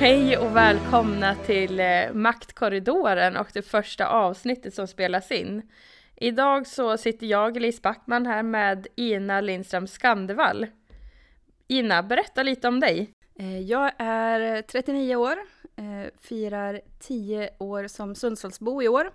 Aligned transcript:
Hej 0.00 0.38
och 0.38 0.56
välkomna 0.56 1.34
till 1.34 1.80
eh, 1.80 2.12
Maktkorridoren 2.12 3.36
och 3.36 3.46
det 3.52 3.62
första 3.62 4.08
avsnittet 4.08 4.74
som 4.74 4.86
spelas 4.86 5.30
in. 5.30 5.62
Idag 6.16 6.66
så 6.66 6.96
sitter 6.96 7.26
jag, 7.26 7.60
Lis 7.60 7.82
Backman, 7.82 8.26
här 8.26 8.42
med 8.42 8.86
Ina 8.96 9.40
Lindström 9.40 9.86
Skandevall. 9.86 10.66
Ina, 11.68 12.02
berätta 12.02 12.42
lite 12.42 12.68
om 12.68 12.80
dig. 12.80 13.10
Eh, 13.34 13.60
jag 13.60 13.92
är 13.98 14.62
39 14.62 15.16
år, 15.16 15.38
eh, 15.76 16.10
firar 16.20 16.80
10 16.98 17.50
år 17.58 17.86
som 17.86 18.14
Sundsvallsbo 18.14 18.82
i 18.82 18.88
år. 18.88 19.10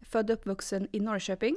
Född 0.00 0.30
och 0.30 0.36
uppvuxen 0.36 0.88
i 0.92 1.00
Norrköping. 1.00 1.56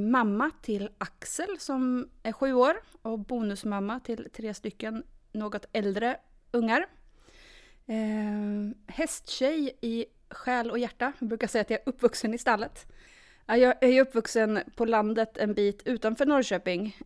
Mamma 0.00 0.50
till 0.62 0.90
Axel 0.98 1.58
som 1.58 2.08
är 2.22 2.32
7 2.32 2.52
år 2.52 2.76
och 3.02 3.18
bonusmamma 3.18 4.00
till 4.00 4.28
tre 4.32 4.54
stycken 4.54 5.02
något 5.32 5.66
äldre 5.72 6.16
ungar 6.50 6.86
hästtjej 8.86 9.78
i 9.80 10.06
själ 10.30 10.70
och 10.70 10.78
hjärta. 10.78 11.12
Jag 11.18 11.28
brukar 11.28 11.46
säga 11.46 11.62
att 11.62 11.70
jag 11.70 11.80
är 11.80 11.88
uppvuxen 11.88 12.34
i 12.34 12.38
stallet. 12.38 12.86
Jag 13.46 13.74
är 13.84 14.00
uppvuxen 14.00 14.60
på 14.76 14.84
landet 14.84 15.38
en 15.38 15.54
bit 15.54 15.82
utanför 15.84 16.26
Norrköping. 16.26 16.96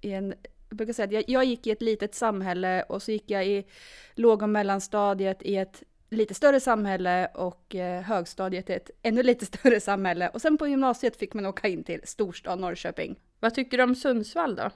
I 0.00 0.12
en 0.12 0.34
jag 0.68 0.76
brukar 0.76 0.92
säga 0.92 1.06
att 1.06 1.12
jag, 1.12 1.24
jag, 1.28 1.44
gick 1.44 1.66
i 1.66 1.70
ett 1.70 1.82
litet 1.82 2.14
samhälle 2.14 2.82
och 2.82 3.02
så 3.02 3.12
gick 3.12 3.30
jag 3.30 3.46
i 3.46 3.66
låg 4.14 4.42
och 4.42 4.48
mellanstadiet 4.48 5.42
i 5.42 5.56
ett 5.56 5.82
lite 6.10 6.34
större 6.34 6.60
samhälle 6.60 7.26
och 7.26 7.74
eh, 7.74 8.02
högstadiet 8.02 8.70
i 8.70 8.72
ett 8.72 8.90
ännu 9.02 9.22
lite 9.22 9.46
större 9.56 9.80
samhälle. 9.80 10.28
Och 10.28 10.42
sen 10.42 10.58
på 10.58 10.68
gymnasiet 10.68 11.16
fick 11.16 11.34
man 11.34 11.46
åka 11.46 11.68
in 11.68 11.84
till 11.84 12.00
storstad 12.04 12.60
Norrköping. 12.60 13.18
Vad 13.40 13.54
tycker 13.54 13.78
du 13.78 13.84
om 13.84 13.94
Sundsvall 13.94 14.56
då? 14.56 14.70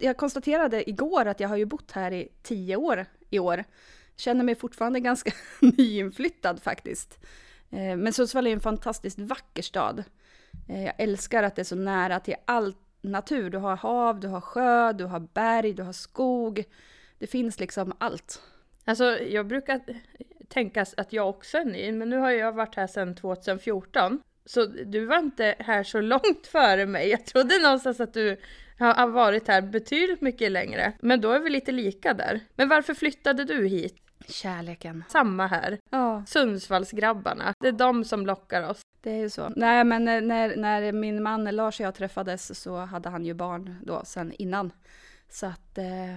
Jag 0.00 0.16
konstaterade 0.16 0.90
igår 0.90 1.26
att 1.26 1.40
jag 1.40 1.48
har 1.48 1.56
ju 1.56 1.64
bott 1.64 1.90
här 1.90 2.12
i 2.12 2.28
tio 2.42 2.76
år 2.76 3.06
i 3.30 3.38
år. 3.38 3.64
Känner 4.16 4.44
mig 4.44 4.54
fortfarande 4.54 5.00
ganska 5.00 5.32
nyinflyttad 5.60 6.62
faktiskt. 6.62 7.18
Eh, 7.70 7.96
men 7.96 8.12
Sundsvall 8.12 8.46
är 8.46 8.52
en 8.52 8.60
fantastiskt 8.60 9.18
vacker 9.18 9.62
stad. 9.62 10.04
Eh, 10.68 10.84
jag 10.84 10.94
älskar 10.98 11.42
att 11.42 11.56
det 11.56 11.62
är 11.62 11.64
så 11.64 11.76
nära 11.76 12.20
till 12.20 12.34
all 12.44 12.74
natur. 13.02 13.50
Du 13.50 13.58
har 13.58 13.76
hav, 13.76 14.20
du 14.20 14.28
har 14.28 14.40
sjö, 14.40 14.92
du 14.92 15.04
har 15.04 15.20
berg, 15.20 15.72
du 15.72 15.82
har 15.82 15.92
skog. 15.92 16.64
Det 17.18 17.26
finns 17.26 17.60
liksom 17.60 17.92
allt. 17.98 18.42
Alltså 18.84 19.04
jag 19.18 19.46
brukar 19.46 19.80
tänka 20.48 20.86
att 20.96 21.12
jag 21.12 21.28
också 21.28 21.58
är 21.58 21.64
ny, 21.64 21.92
men 21.92 22.10
nu 22.10 22.16
har 22.16 22.30
jag 22.30 22.52
varit 22.52 22.74
här 22.74 22.86
sedan 22.86 23.14
2014. 23.14 24.20
Så 24.46 24.66
du 24.66 25.06
var 25.06 25.18
inte 25.18 25.54
här 25.58 25.82
så 25.82 26.00
långt 26.00 26.46
före 26.52 26.86
mig. 26.86 27.08
Jag 27.08 27.26
trodde 27.26 27.58
någonstans 27.58 28.00
att 28.00 28.14
du 28.14 28.36
har 28.78 29.06
varit 29.06 29.48
här 29.48 29.62
betydligt 29.62 30.20
mycket 30.20 30.52
längre. 30.52 30.92
Men 31.00 31.20
då 31.20 31.30
är 31.30 31.40
vi 31.40 31.50
lite 31.50 31.72
lika 31.72 32.14
där. 32.14 32.40
Men 32.56 32.68
varför 32.68 32.94
flyttade 32.94 33.44
du 33.44 33.66
hit? 33.66 34.03
Kärleken. 34.28 35.04
Samma 35.08 35.46
här. 35.46 35.78
Ja. 35.90 36.22
Sundsvallsgrabbarna. 36.26 37.54
Det 37.60 37.68
är 37.68 37.72
de 37.72 38.04
som 38.04 38.26
lockar 38.26 38.70
oss. 38.70 38.80
Det 39.00 39.10
är 39.10 39.18
ju 39.18 39.30
så. 39.30 39.52
Nej, 39.56 39.84
men 39.84 40.04
när, 40.04 40.56
när 40.56 40.92
min 40.92 41.22
man 41.22 41.44
Lars 41.44 41.80
och 41.80 41.86
jag 41.86 41.94
träffades 41.94 42.60
så 42.62 42.76
hade 42.76 43.08
han 43.08 43.24
ju 43.24 43.34
barn 43.34 43.76
då 43.82 44.02
sen 44.04 44.32
innan. 44.32 44.72
Så 45.28 45.46
att 45.46 45.78
eh, 45.78 46.16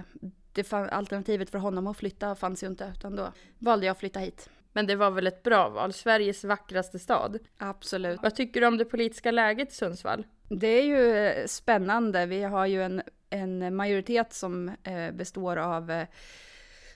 det 0.52 0.64
fann, 0.64 0.88
alternativet 0.88 1.50
för 1.50 1.58
honom 1.58 1.86
att 1.86 1.96
flytta 1.96 2.34
fanns 2.34 2.62
ju 2.62 2.66
inte, 2.66 2.92
utan 2.96 3.16
då 3.16 3.32
valde 3.58 3.86
jag 3.86 3.92
att 3.92 3.98
flytta 3.98 4.20
hit. 4.20 4.50
Men 4.72 4.86
det 4.86 4.96
var 4.96 5.10
väl 5.10 5.26
ett 5.26 5.42
bra 5.42 5.68
val? 5.68 5.92
Sveriges 5.92 6.44
vackraste 6.44 6.98
stad. 6.98 7.38
Absolut. 7.56 8.20
Vad 8.22 8.34
tycker 8.34 8.60
du 8.60 8.66
om 8.66 8.78
det 8.78 8.84
politiska 8.84 9.30
läget 9.30 9.72
i 9.72 9.74
Sundsvall? 9.74 10.26
Det 10.48 10.66
är 10.66 10.82
ju 10.82 11.16
eh, 11.16 11.46
spännande. 11.46 12.26
Vi 12.26 12.42
har 12.42 12.66
ju 12.66 12.82
en, 12.82 13.02
en 13.30 13.76
majoritet 13.76 14.32
som 14.32 14.68
eh, 14.68 15.10
består 15.12 15.56
av 15.56 15.90
eh, 15.90 16.06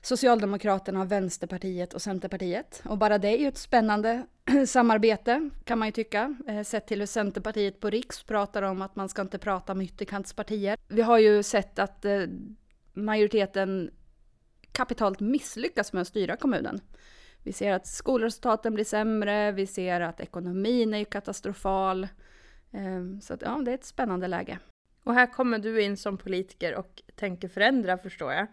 Socialdemokraterna, 0.02 1.04
Vänsterpartiet 1.04 1.94
och 1.94 2.02
Centerpartiet. 2.02 2.82
Och 2.84 2.98
bara 2.98 3.18
det 3.18 3.28
är 3.28 3.38
ju 3.38 3.48
ett 3.48 3.58
spännande 3.58 4.26
samarbete 4.66 5.50
kan 5.64 5.78
man 5.78 5.88
ju 5.88 5.92
tycka. 5.92 6.36
Eh, 6.48 6.62
sett 6.62 6.86
till 6.86 6.98
hur 6.98 7.06
Centerpartiet 7.06 7.80
på 7.80 7.90
Riks 7.90 8.22
pratar 8.22 8.62
om 8.62 8.82
att 8.82 8.96
man 8.96 9.08
ska 9.08 9.22
inte 9.22 9.38
prata 9.38 9.72
om 9.72 9.80
ytterkantspartier. 9.80 10.78
Vi 10.88 11.02
har 11.02 11.18
ju 11.18 11.42
sett 11.42 11.78
att 11.78 12.04
eh, 12.04 12.22
majoriteten 12.92 13.90
kapitalt 14.72 15.20
misslyckas 15.20 15.92
med 15.92 16.02
att 16.02 16.08
styra 16.08 16.36
kommunen. 16.36 16.80
Vi 17.42 17.52
ser 17.52 17.72
att 17.72 17.86
skolresultaten 17.86 18.74
blir 18.74 18.84
sämre, 18.84 19.52
vi 19.52 19.66
ser 19.66 20.00
att 20.00 20.20
ekonomin 20.20 20.94
är 20.94 21.04
katastrofal. 21.04 22.08
Ehm, 22.70 23.20
så 23.20 23.34
att, 23.34 23.42
ja, 23.42 23.62
det 23.64 23.70
är 23.70 23.74
ett 23.74 23.84
spännande 23.84 24.28
läge. 24.28 24.58
Och 25.04 25.14
här 25.14 25.26
kommer 25.26 25.58
du 25.58 25.82
in 25.82 25.96
som 25.96 26.18
politiker 26.18 26.74
och 26.74 27.02
tänker 27.14 27.48
förändra 27.48 27.98
förstår 27.98 28.32
jag. 28.32 28.46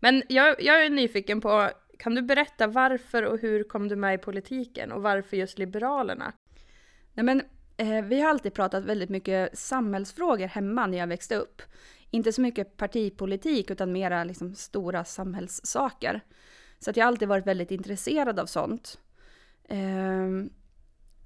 Men 0.00 0.22
jag, 0.28 0.62
jag 0.62 0.84
är 0.84 0.90
nyfiken 0.90 1.40
på, 1.40 1.70
kan 1.98 2.14
du 2.14 2.22
berätta 2.22 2.66
varför 2.66 3.22
och 3.22 3.38
hur 3.38 3.64
kom 3.64 3.88
du 3.88 3.96
med 3.96 4.14
i 4.14 4.18
politiken 4.18 4.92
och 4.92 5.02
varför 5.02 5.36
just 5.36 5.58
Liberalerna? 5.58 6.32
Nej 7.12 7.24
men, 7.24 7.42
eh, 7.76 8.04
vi 8.04 8.20
har 8.20 8.30
alltid 8.30 8.54
pratat 8.54 8.84
väldigt 8.84 9.10
mycket 9.10 9.58
samhällsfrågor 9.58 10.46
hemma 10.46 10.86
när 10.86 10.98
jag 10.98 11.06
växte 11.06 11.36
upp. 11.36 11.62
Inte 12.10 12.32
så 12.32 12.40
mycket 12.40 12.76
partipolitik 12.76 13.70
utan 13.70 13.92
mera 13.92 14.24
liksom 14.24 14.54
stora 14.54 15.04
samhällssaker. 15.04 16.20
Så 16.78 16.90
att 16.90 16.96
jag 16.96 17.04
har 17.04 17.08
alltid 17.08 17.28
varit 17.28 17.46
väldigt 17.46 17.70
intresserad 17.70 18.38
av 18.38 18.46
sånt. 18.46 18.98
Eh, 19.68 20.28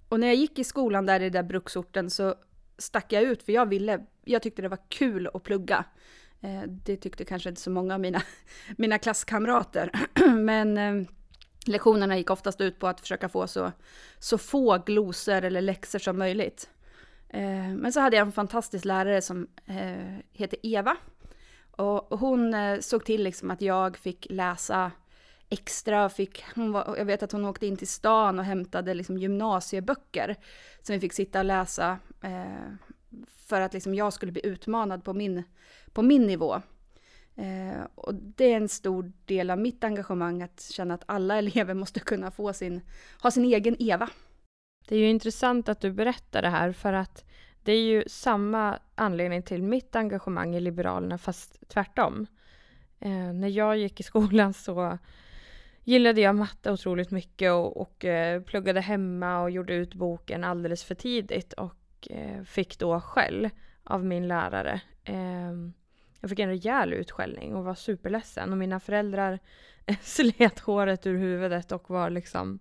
och 0.08 0.20
när 0.20 0.26
jag 0.26 0.36
gick 0.36 0.58
i 0.58 0.64
skolan 0.64 1.06
där 1.06 1.20
i 1.20 1.24
den 1.24 1.32
där 1.32 1.48
bruksorten 1.48 2.10
så 2.10 2.34
stack 2.78 3.12
jag 3.12 3.22
ut 3.22 3.42
för 3.42 3.52
jag 3.52 3.66
ville, 3.66 4.06
jag 4.30 4.42
tyckte 4.42 4.62
det 4.62 4.68
var 4.68 4.88
kul 4.88 5.28
att 5.34 5.42
plugga. 5.42 5.84
Eh, 6.40 6.62
det 6.66 6.96
tyckte 6.96 7.24
kanske 7.24 7.48
inte 7.48 7.60
så 7.60 7.70
många 7.70 7.94
av 7.94 8.00
mina, 8.00 8.22
mina 8.76 8.98
klasskamrater. 8.98 9.90
Men 10.34 10.78
eh, 10.78 11.06
lektionerna 11.66 12.18
gick 12.18 12.30
oftast 12.30 12.60
ut 12.60 12.78
på 12.78 12.86
att 12.86 13.00
försöka 13.00 13.28
få 13.28 13.46
så, 13.46 13.72
så 14.18 14.38
få 14.38 14.78
glosor 14.78 15.44
eller 15.44 15.60
läxor 15.60 15.98
som 15.98 16.18
möjligt. 16.18 16.70
Eh, 17.28 17.68
men 17.68 17.92
så 17.92 18.00
hade 18.00 18.16
jag 18.16 18.26
en 18.26 18.32
fantastisk 18.32 18.84
lärare 18.84 19.22
som 19.22 19.46
heter 20.32 20.58
Eva. 20.62 20.96
Och 21.70 22.18
hon 22.18 22.54
såg 22.80 23.04
till 23.04 23.22
liksom 23.22 23.50
att 23.50 23.62
jag 23.62 23.96
fick 23.96 24.26
läsa 24.30 24.92
extra. 25.48 26.08
Fick, 26.08 26.44
hon 26.54 26.72
var, 26.72 26.94
jag 26.98 27.04
vet 27.04 27.22
att 27.22 27.32
hon 27.32 27.44
åkte 27.44 27.66
in 27.66 27.76
till 27.76 27.88
stan 27.88 28.38
och 28.38 28.44
hämtade 28.44 28.94
liksom 28.94 29.18
gymnasieböcker 29.18 30.36
som 30.82 30.92
vi 30.92 31.00
fick 31.00 31.12
sitta 31.12 31.38
och 31.38 31.44
läsa 31.44 31.98
för 33.36 33.60
att 33.60 33.72
liksom 33.72 33.94
jag 33.94 34.12
skulle 34.12 34.32
bli 34.32 34.46
utmanad 34.46 35.04
på 35.04 35.12
min, 35.12 35.42
på 35.92 36.02
min 36.02 36.26
nivå. 36.26 36.62
Eh, 37.36 37.82
och 37.94 38.14
det 38.14 38.52
är 38.52 38.56
en 38.56 38.68
stor 38.68 39.12
del 39.24 39.50
av 39.50 39.58
mitt 39.58 39.84
engagemang 39.84 40.42
att 40.42 40.60
känna 40.60 40.94
att 40.94 41.04
alla 41.06 41.36
elever 41.38 41.74
måste 41.74 42.00
kunna 42.00 42.30
få 42.30 42.52
sin, 42.52 42.80
ha 43.22 43.30
sin 43.30 43.44
egen 43.44 43.76
Eva. 43.78 44.08
Det 44.88 44.94
är 44.94 44.98
ju 44.98 45.08
intressant 45.08 45.68
att 45.68 45.80
du 45.80 45.92
berättar 45.92 46.42
det 46.42 46.48
här 46.48 46.72
för 46.72 46.92
att 46.92 47.24
det 47.62 47.72
är 47.72 47.82
ju 47.82 48.04
samma 48.06 48.78
anledning 48.94 49.42
till 49.42 49.62
mitt 49.62 49.96
engagemang 49.96 50.56
i 50.56 50.60
Liberalerna 50.60 51.18
fast 51.18 51.68
tvärtom. 51.68 52.26
Eh, 52.98 53.32
när 53.32 53.48
jag 53.48 53.78
gick 53.78 54.00
i 54.00 54.02
skolan 54.02 54.54
så 54.54 54.98
gillade 55.84 56.20
jag 56.20 56.34
matte 56.34 56.72
otroligt 56.72 57.10
mycket 57.10 57.52
och, 57.52 57.80
och 57.80 58.04
eh, 58.04 58.42
pluggade 58.42 58.80
hemma 58.80 59.42
och 59.42 59.50
gjorde 59.50 59.74
ut 59.74 59.94
boken 59.94 60.44
alldeles 60.44 60.84
för 60.84 60.94
tidigt 60.94 61.52
och 61.52 61.79
fick 62.44 62.78
då 62.78 63.00
skäll 63.00 63.50
av 63.84 64.04
min 64.04 64.28
lärare. 64.28 64.80
Eh, 65.04 65.52
jag 66.20 66.30
fick 66.30 66.38
en 66.38 66.48
rejäl 66.48 66.92
utskällning 66.92 67.54
och 67.54 67.64
var 67.64 67.74
superledsen 67.74 68.52
och 68.52 68.58
mina 68.58 68.80
föräldrar 68.80 69.38
slet 70.00 70.58
håret 70.58 71.06
ur 71.06 71.18
huvudet 71.18 71.72
och 71.72 71.90
var 71.90 72.10
liksom 72.10 72.58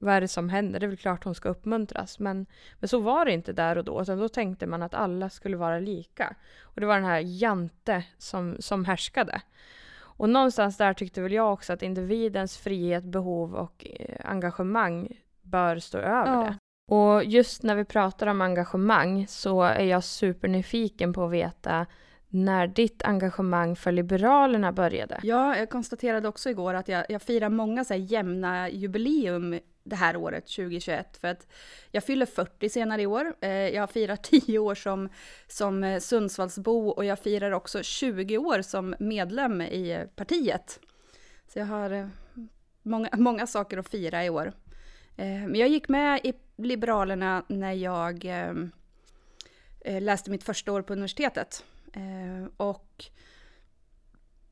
vad 0.00 0.14
är 0.14 0.20
det 0.20 0.28
som 0.28 0.48
händer? 0.48 0.80
Det 0.80 0.86
är 0.86 0.88
väl 0.88 0.96
klart 0.96 1.24
hon 1.24 1.34
ska 1.34 1.48
uppmuntras. 1.48 2.18
Men, 2.18 2.46
men 2.78 2.88
så 2.88 3.00
var 3.00 3.24
det 3.24 3.32
inte 3.32 3.52
där 3.52 3.78
och 3.78 3.84
då. 3.84 4.02
Utan 4.02 4.18
då 4.18 4.28
tänkte 4.28 4.66
man 4.66 4.82
att 4.82 4.94
alla 4.94 5.30
skulle 5.30 5.56
vara 5.56 5.78
lika. 5.78 6.36
Och 6.60 6.80
det 6.80 6.86
var 6.86 6.94
den 6.94 7.04
här 7.04 7.20
Jante 7.20 8.04
som, 8.18 8.56
som 8.58 8.84
härskade. 8.84 9.40
Och 9.98 10.28
någonstans 10.28 10.76
där 10.76 10.94
tyckte 10.94 11.20
väl 11.20 11.32
jag 11.32 11.52
också 11.52 11.72
att 11.72 11.82
individens 11.82 12.58
frihet, 12.58 13.04
behov 13.04 13.54
och 13.54 13.86
eh, 13.86 14.30
engagemang 14.30 15.08
bör 15.42 15.78
stå 15.78 15.98
över 15.98 16.32
ja. 16.32 16.42
det. 16.42 16.58
Och 16.88 17.24
just 17.24 17.62
när 17.62 17.74
vi 17.76 17.84
pratar 17.84 18.26
om 18.26 18.40
engagemang 18.40 19.26
så 19.28 19.62
är 19.62 19.84
jag 19.84 20.04
supernyfiken 20.04 21.12
på 21.12 21.24
att 21.24 21.30
veta 21.30 21.86
när 22.28 22.66
ditt 22.66 23.02
engagemang 23.02 23.76
för 23.76 23.92
Liberalerna 23.92 24.72
började. 24.72 25.20
Ja, 25.22 25.56
jag 25.56 25.70
konstaterade 25.70 26.28
också 26.28 26.50
igår 26.50 26.74
att 26.74 26.88
jag, 26.88 27.04
jag 27.08 27.22
firar 27.22 27.48
många 27.48 27.84
så 27.84 27.94
jämna 27.94 28.70
jubileum 28.70 29.60
det 29.84 29.96
här 29.96 30.16
året, 30.16 30.46
2021. 30.46 31.16
För 31.16 31.28
att 31.28 31.46
jag 31.90 32.04
fyller 32.04 32.26
40 32.26 32.68
senare 32.68 33.02
i 33.02 33.06
år. 33.06 33.34
Eh, 33.40 33.50
jag 33.50 33.90
firar 33.90 34.16
10 34.22 34.58
år 34.58 34.74
som, 34.74 35.08
som 35.48 35.98
Sundsvallsbo 36.00 36.88
och 36.88 37.04
jag 37.04 37.18
firar 37.18 37.50
också 37.50 37.82
20 37.82 38.38
år 38.38 38.62
som 38.62 38.94
medlem 38.98 39.62
i 39.62 40.04
partiet. 40.16 40.80
Så 41.52 41.58
jag 41.58 41.66
har 41.66 41.90
eh, 41.90 42.06
många, 42.82 43.08
många 43.12 43.46
saker 43.46 43.78
att 43.78 43.88
fira 43.88 44.24
i 44.24 44.30
år. 44.30 44.52
Eh, 45.18 45.26
men 45.26 45.54
jag 45.54 45.68
gick 45.68 45.88
med 45.88 46.20
i 46.24 46.32
Liberalerna 46.56 47.42
när 47.48 47.72
jag 47.72 48.24
eh, 48.24 48.54
eh, 49.80 50.02
läste 50.02 50.30
mitt 50.30 50.44
första 50.44 50.72
år 50.72 50.82
på 50.82 50.92
universitetet. 50.92 51.64
Och 52.56 53.04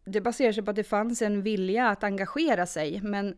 det 0.04 0.20
baserar 0.20 0.52
sig 0.52 0.64
på 0.64 0.70
att 0.70 0.76
det 0.76 0.84
fanns 0.84 1.22
en 1.22 1.42
vilja 1.42 1.88
att 1.88 2.04
engagera 2.04 2.66
sig, 2.66 3.00
men 3.02 3.36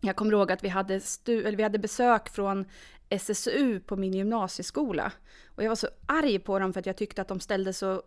jag 0.00 0.16
kommer 0.16 0.32
ihåg 0.32 0.52
att 0.52 0.64
vi 0.64 0.68
hade, 0.68 1.00
stu, 1.00 1.44
eller 1.44 1.56
vi 1.56 1.62
hade 1.62 1.78
besök 1.78 2.28
från 2.28 2.64
SSU 3.08 3.80
på 3.80 3.96
min 3.96 4.14
gymnasieskola. 4.14 5.12
Och 5.46 5.62
jag 5.62 5.68
var 5.68 5.76
så 5.76 5.88
arg 6.06 6.38
på 6.38 6.58
dem 6.58 6.72
för 6.72 6.80
att 6.80 6.86
jag 6.86 6.96
tyckte 6.96 7.22
att 7.22 7.28
de 7.28 7.40
ställde 7.40 7.72
så 7.72 8.02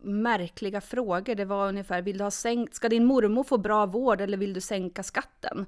märkliga 0.00 0.80
frågor. 0.80 1.34
Det 1.34 1.44
var 1.44 1.68
ungefär, 1.68 2.02
vill 2.02 2.18
du 2.18 2.24
ha 2.24 2.30
sänkt, 2.30 2.74
ska 2.74 2.88
din 2.88 3.04
mormor 3.04 3.44
få 3.44 3.58
bra 3.58 3.86
vård 3.86 4.20
eller 4.20 4.36
vill 4.36 4.54
du 4.54 4.60
sänka 4.60 5.02
skatten? 5.02 5.66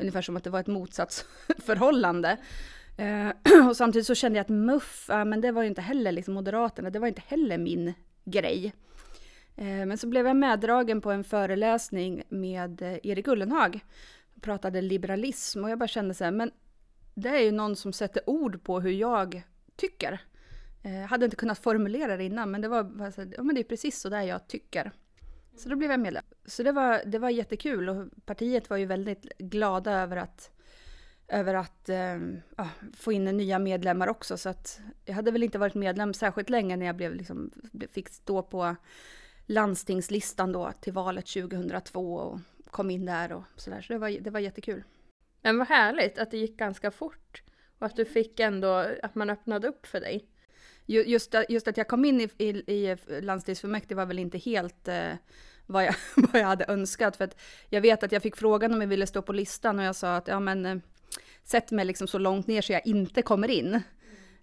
Ungefär 0.00 0.22
som 0.22 0.36
att 0.36 0.44
det 0.44 0.50
var 0.50 0.60
ett 0.60 0.66
motsatsförhållande. 0.66 2.36
Eh, 2.96 3.28
och 3.68 3.76
samtidigt 3.76 4.06
så 4.06 4.14
kände 4.14 4.38
jag 4.38 4.44
att 4.44 4.48
MUF, 4.48 5.06
ja, 5.08 5.24
men 5.24 5.40
det 5.40 5.52
var 5.52 5.62
ju 5.62 5.68
inte 5.68 5.80
heller 5.80 6.12
liksom 6.12 6.34
Moderaterna, 6.34 6.90
det 6.90 6.98
var 6.98 7.08
inte 7.08 7.22
heller 7.26 7.58
min 7.58 7.94
grej. 8.24 8.74
Eh, 9.56 9.86
men 9.86 9.98
så 9.98 10.06
blev 10.06 10.26
jag 10.26 10.36
meddragen 10.36 11.00
på 11.00 11.10
en 11.10 11.24
föreläsning 11.24 12.22
med 12.28 12.82
eh, 12.82 12.98
Erik 13.02 13.28
Ullenhag. 13.28 13.80
Pratade 14.40 14.82
liberalism 14.82 15.64
och 15.64 15.70
jag 15.70 15.78
bara 15.78 15.88
kände 15.88 16.14
så 16.14 16.24
här, 16.24 16.30
men 16.30 16.50
det 17.14 17.28
är 17.28 17.40
ju 17.40 17.52
någon 17.52 17.76
som 17.76 17.92
sätter 17.92 18.22
ord 18.26 18.62
på 18.62 18.80
hur 18.80 18.90
jag 18.90 19.42
tycker. 19.76 20.20
Jag 20.82 21.08
hade 21.08 21.24
inte 21.24 21.36
kunnat 21.36 21.58
formulera 21.58 22.16
det 22.16 22.24
innan, 22.24 22.50
men 22.50 22.60
det 22.60 22.68
var 22.68 23.12
ja, 23.36 23.42
men 23.42 23.54
det 23.54 23.60
är 23.60 23.64
precis 23.64 24.00
så 24.00 24.08
där 24.08 24.22
jag 24.22 24.48
tycker. 24.48 24.92
Så 25.62 25.68
då 25.68 25.76
blev 25.76 25.90
jag 25.90 26.00
medlem. 26.00 26.24
Så 26.44 26.62
det 26.62 26.72
var, 26.72 27.02
det 27.06 27.18
var 27.18 27.30
jättekul 27.30 27.88
och 27.88 28.06
partiet 28.24 28.70
var 28.70 28.76
ju 28.76 28.86
väldigt 28.86 29.38
glada 29.38 29.92
över 29.92 30.16
att, 30.16 30.50
över 31.28 31.54
att 31.54 31.90
ja, 32.56 32.68
få 32.96 33.12
in 33.12 33.24
nya 33.24 33.58
medlemmar 33.58 34.08
också. 34.08 34.36
Så 34.36 34.48
att 34.48 34.80
jag 35.04 35.14
hade 35.14 35.30
väl 35.30 35.42
inte 35.42 35.58
varit 35.58 35.74
medlem 35.74 36.14
särskilt 36.14 36.50
länge 36.50 36.76
när 36.76 36.86
jag 36.86 36.96
blev, 36.96 37.14
liksom, 37.14 37.50
fick 37.92 38.08
stå 38.08 38.42
på 38.42 38.76
landstingslistan 39.46 40.52
då 40.52 40.72
till 40.80 40.92
valet 40.92 41.26
2002 41.26 42.14
och 42.14 42.40
kom 42.70 42.90
in 42.90 43.06
där 43.06 43.32
och 43.32 43.44
sådär. 43.56 43.80
Så 43.80 43.92
det 43.92 43.98
var, 43.98 44.10
det 44.20 44.30
var 44.30 44.40
jättekul. 44.40 44.84
Men 45.42 45.58
vad 45.58 45.68
härligt 45.68 46.18
att 46.18 46.30
det 46.30 46.38
gick 46.38 46.56
ganska 46.56 46.90
fort 46.90 47.42
och 47.78 47.86
att 47.86 47.96
du 47.96 48.04
fick 48.04 48.40
ändå, 48.40 48.86
att 49.02 49.14
man 49.14 49.30
öppnade 49.30 49.68
upp 49.68 49.86
för 49.86 50.00
dig. 50.00 50.26
Just, 50.86 51.34
just 51.48 51.68
att 51.68 51.76
jag 51.76 51.88
kom 51.88 52.04
in 52.04 52.20
i, 52.20 52.28
i, 52.38 52.48
i 52.48 52.96
landstingsfullmäktige 53.20 53.96
var 53.96 54.06
väl 54.06 54.18
inte 54.18 54.38
helt 54.38 54.88
eh, 54.88 55.12
vad, 55.70 55.84
jag, 55.84 55.94
vad 56.16 56.40
jag 56.40 56.46
hade 56.46 56.64
önskat. 56.68 57.16
För 57.16 57.24
att 57.24 57.40
jag 57.68 57.80
vet 57.80 58.02
att 58.02 58.12
jag 58.12 58.22
fick 58.22 58.36
frågan 58.36 58.74
om 58.74 58.80
jag 58.80 58.88
ville 58.88 59.06
stå 59.06 59.22
på 59.22 59.32
listan 59.32 59.78
och 59.78 59.84
jag 59.84 59.96
sa 59.96 60.16
att 60.16 60.28
ja 60.28 60.40
men 60.40 60.66
eh, 60.66 60.76
sätt 61.44 61.70
mig 61.70 61.84
liksom 61.84 62.06
så 62.06 62.18
långt 62.18 62.46
ner 62.46 62.62
så 62.62 62.72
jag 62.72 62.86
inte 62.86 63.22
kommer 63.22 63.50
in. 63.50 63.82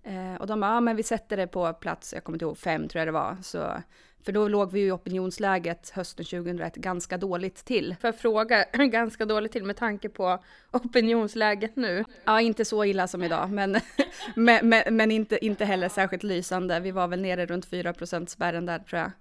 Eh, 0.03 0.35
och 0.39 0.47
de 0.47 0.59
bara, 0.59 0.71
ja 0.71 0.81
men 0.81 0.95
vi 0.95 1.03
sätter 1.03 1.38
det 1.38 1.47
på 1.47 1.74
plats, 1.74 2.13
jag 2.13 2.24
kommer 2.24 2.35
inte 2.35 2.45
ihåg, 2.45 2.57
fem 2.57 2.88
tror 2.88 3.00
jag 3.00 3.07
det 3.07 3.12
var. 3.12 3.38
Så 3.41 3.81
för 4.24 4.31
då 4.31 4.48
låg 4.48 4.72
vi 4.72 4.80
ju 4.80 4.88
i 4.88 4.92
opinionsläget 4.92 5.90
hösten 5.90 6.25
2001 6.25 6.75
ganska 6.75 7.18
dåligt 7.18 7.66
till. 7.66 7.96
För 8.02 8.08
att 8.08 8.18
fråga, 8.18 8.66
ganska 8.74 9.25
dåligt 9.25 9.52
till 9.52 9.64
med 9.64 9.78
tanke 9.78 10.10
på 10.10 10.40
opinionsläget 10.72 11.75
nu? 11.75 12.06
Ja, 12.24 12.42
inte 12.42 12.66
så 12.66 12.86
illa 12.86 13.08
som 13.08 13.24
idag, 13.24 13.52
men, 13.52 13.78
men, 14.36 14.69
men, 14.69 14.96
men, 14.96 15.12
inte, 15.12 15.46
inte 15.46 15.66
heller 15.66 15.90
särskilt 15.90 16.24
lysande. 16.24 16.80
Vi 16.80 16.92
var 16.92 17.08
väl 17.08 17.22
nere 17.22 17.46
runt 17.46 17.66
4 17.66 17.94
spärren 18.28 18.66
där 18.66 18.80
tror 18.80 19.02
jag. 19.02 19.12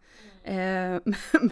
Eh, 0.47 1.01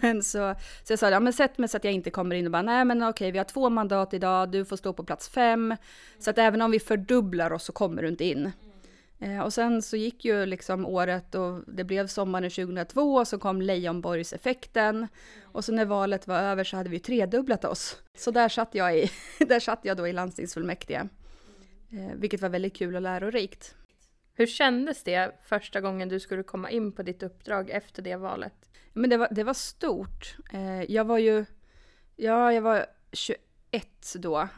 men 0.02 0.22
så, 0.22 0.54
så 0.84 0.92
jag 0.92 0.98
sa, 0.98 1.10
ja 1.10 1.20
men 1.20 1.32
sätt 1.32 1.58
mig 1.58 1.68
så 1.68 1.76
att 1.76 1.84
jag 1.84 1.92
inte 1.92 2.10
kommer 2.10 2.36
in 2.36 2.46
och 2.46 2.52
bara, 2.52 2.62
nej 2.62 2.84
men 2.84 3.02
okej, 3.02 3.30
vi 3.30 3.38
har 3.38 3.44
två 3.44 3.70
mandat 3.70 4.14
idag, 4.14 4.50
du 4.50 4.64
får 4.64 4.76
stå 4.76 4.92
på 4.92 5.04
plats 5.04 5.28
fem. 5.28 5.76
Så 6.18 6.30
att 6.30 6.38
även 6.38 6.62
om 6.62 6.70
vi 6.70 6.80
fördubblar 6.80 7.52
oss 7.52 7.64
så 7.64 7.72
kommer 7.72 8.02
du 8.02 8.08
inte 8.08 8.24
in. 8.24 8.52
Eh, 9.24 9.40
och 9.40 9.52
sen 9.52 9.82
så 9.82 9.96
gick 9.96 10.24
ju 10.24 10.46
liksom 10.46 10.86
året 10.86 11.34
och 11.34 11.60
det 11.66 11.84
blev 11.84 12.06
sommaren 12.06 12.50
2002 12.50 13.14
och 13.14 13.28
så 13.28 13.38
kom 13.38 13.62
Leijonborgseffekten. 13.62 15.08
Och 15.42 15.64
så 15.64 15.72
när 15.72 15.84
valet 15.84 16.26
var 16.26 16.38
över 16.38 16.64
så 16.64 16.76
hade 16.76 16.90
vi 16.90 16.98
tredubblat 16.98 17.64
oss. 17.64 18.02
Så 18.16 18.30
där 18.30 18.48
satt 18.48 18.74
jag, 18.74 18.98
i, 18.98 19.10
där 19.38 19.60
satt 19.60 19.80
jag 19.82 19.96
då 19.96 20.08
i 20.08 20.12
landstingsfullmäktige. 20.12 21.08
Eh, 21.92 22.14
vilket 22.14 22.40
var 22.40 22.48
väldigt 22.48 22.76
kul 22.76 22.94
och 22.94 23.02
lärorikt. 23.02 23.74
Hur 24.34 24.46
kändes 24.46 25.02
det 25.02 25.38
första 25.42 25.80
gången 25.80 26.08
du 26.08 26.20
skulle 26.20 26.42
komma 26.42 26.70
in 26.70 26.92
på 26.92 27.02
ditt 27.02 27.22
uppdrag 27.22 27.70
efter 27.70 28.02
det 28.02 28.16
valet? 28.16 28.54
Men 28.92 29.10
det 29.10 29.16
var, 29.16 29.28
det 29.30 29.44
var 29.44 29.54
stort. 29.54 30.36
Eh, 30.52 30.82
jag 30.82 31.04
var 31.04 31.18
ju, 31.18 31.44
ja 32.16 32.52
jag 32.52 32.62
var 32.62 32.86
21 33.12 34.14
då. 34.14 34.48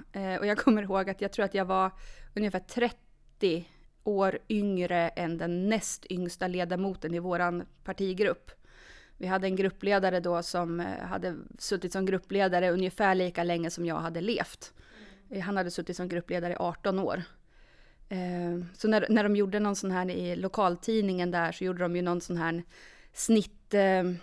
och 0.41 0.47
jag 0.47 0.59
kommer 0.59 0.83
ihåg 0.83 1.11
att 1.11 1.21
jag 1.21 1.33
tror 1.33 1.45
att 1.45 1.55
jag 1.55 1.65
var 1.65 1.91
ungefär 2.35 2.61
30 2.61 3.67
år 4.06 4.38
yngre 4.49 5.08
än 5.08 5.38
den 5.38 5.69
näst 5.69 6.06
yngsta 6.11 6.47
ledamoten 6.47 7.14
i 7.14 7.19
vår 7.19 7.64
partigrupp. 7.85 8.50
Vi 9.19 9.26
hade 9.26 9.47
en 9.47 9.56
gruppledare 9.56 10.20
då 10.20 10.43
som 10.43 10.81
eh, 10.81 10.87
hade 10.87 11.37
suttit 11.58 11.93
som 11.93 12.06
gruppledare 12.06 12.70
ungefär 12.70 13.14
lika 13.14 13.44
länge 13.44 13.70
som 13.70 13.87
jag 13.87 13.97
hade 13.97 14.20
levt. 14.20 14.73
Eh, 15.31 15.43
han 15.43 15.56
hade 15.56 15.70
suttit 15.70 15.97
som 15.97 16.08
gruppledare 16.08 16.53
i 16.53 16.56
18 16.56 16.99
år. 16.99 17.23
Eh, 18.08 18.58
så 18.75 18.88
när, 18.88 19.06
när 19.08 19.23
de 19.23 19.37
gjorde 19.37 19.61
någon 19.61 19.76
sån 19.76 19.91
här 19.91 20.11
i 20.11 20.37
lokaltidningen 20.37 21.31
där 21.31 21.53
så 21.53 21.64
gjorde 21.64 21.82
de 21.82 21.97
ju 21.97 22.03
någon 22.03 22.20
sån 22.20 22.37
här 22.37 22.62
snittsiffra, 23.12 24.20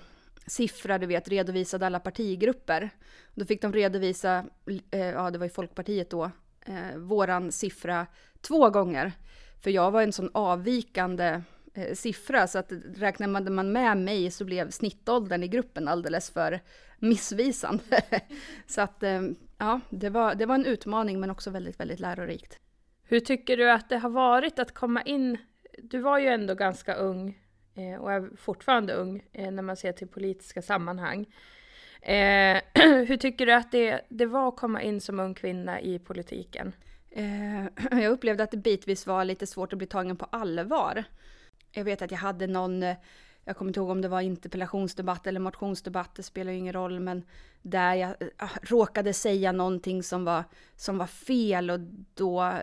du 0.97 1.05
vet, 1.07 1.27
redovisade 1.27 1.85
alla 1.85 1.99
partigrupper. 1.99 2.89
Då 3.33 3.45
fick 3.45 3.61
de 3.61 3.73
redovisa, 3.73 4.45
ja 4.89 5.31
det 5.31 5.37
var 5.37 5.45
ju 5.45 5.49
Folkpartiet 5.49 6.09
då, 6.09 6.31
våran 6.97 7.51
siffra 7.51 8.07
två 8.41 8.69
gånger. 8.69 9.13
För 9.63 9.71
jag 9.71 9.91
var 9.91 10.01
en 10.01 10.13
sån 10.13 10.29
avvikande 10.33 11.41
eh, 11.73 11.93
siffra 11.93 12.47
så 12.47 12.59
att 12.59 12.71
räknade 12.95 13.49
man 13.49 13.71
med 13.71 13.97
mig 13.97 14.31
så 14.31 14.45
blev 14.45 14.69
snittåldern 14.69 15.43
i 15.43 15.47
gruppen 15.47 15.87
alldeles 15.87 16.29
för 16.29 16.59
missvisande. 16.99 18.01
så 18.67 18.81
att 18.81 19.03
eh, 19.03 19.21
ja, 19.57 19.79
det 19.89 20.09
var, 20.09 20.35
det 20.35 20.45
var 20.45 20.55
en 20.55 20.65
utmaning 20.65 21.19
men 21.19 21.29
också 21.29 21.49
väldigt, 21.49 21.79
väldigt 21.79 21.99
lärorikt. 21.99 22.59
Hur 23.03 23.19
tycker 23.19 23.57
du 23.57 23.71
att 23.71 23.89
det 23.89 23.97
har 23.97 24.09
varit 24.09 24.59
att 24.59 24.73
komma 24.73 25.01
in? 25.01 25.37
Du 25.77 25.99
var 25.99 26.19
ju 26.19 26.27
ändå 26.27 26.55
ganska 26.55 26.93
ung 26.93 27.39
eh, 27.75 28.01
och 28.01 28.11
är 28.11 28.37
fortfarande 28.37 28.93
ung 28.93 29.23
eh, 29.33 29.51
när 29.51 29.63
man 29.63 29.77
ser 29.77 29.91
till 29.91 30.07
politiska 30.07 30.61
sammanhang. 30.61 31.25
Eh, 32.01 32.61
hur 33.07 33.17
tycker 33.17 33.45
du 33.45 33.53
att 33.53 33.71
det, 33.71 34.01
det 34.09 34.25
var 34.25 34.47
att 34.47 34.57
komma 34.57 34.81
in 34.81 35.01
som 35.01 35.19
ung 35.19 35.33
kvinna 35.33 35.81
i 35.81 35.99
politiken? 35.99 36.73
Eh, 37.15 37.65
jag 38.01 38.11
upplevde 38.11 38.43
att 38.43 38.51
det 38.51 38.57
bitvis 38.57 39.07
var 39.07 39.25
lite 39.25 39.47
svårt 39.47 39.73
att 39.73 39.77
bli 39.77 39.87
tagen 39.87 40.17
på 40.17 40.25
allvar. 40.25 41.03
Jag 41.71 41.83
vet 41.83 42.01
att 42.01 42.11
jag 42.11 42.17
hade 42.17 42.47
någon, 42.47 42.83
eh, 42.83 42.95
jag 43.45 43.57
kommer 43.57 43.69
inte 43.69 43.79
ihåg 43.79 43.89
om 43.89 44.01
det 44.01 44.07
var 44.07 44.21
interpellationsdebatt 44.21 45.27
eller 45.27 45.39
motionsdebatt, 45.39 46.15
det 46.15 46.23
spelar 46.23 46.51
ju 46.51 46.57
ingen 46.57 46.73
roll, 46.73 46.99
men 46.99 47.23
där 47.61 47.93
jag 47.93 48.09
eh, 48.09 48.27
ah, 48.37 48.49
råkade 48.61 49.13
säga 49.13 49.51
någonting 49.51 50.03
som 50.03 50.25
var, 50.25 50.43
som 50.75 50.97
var 50.97 51.07
fel 51.07 51.71
och 51.71 51.79
då, 52.13 52.53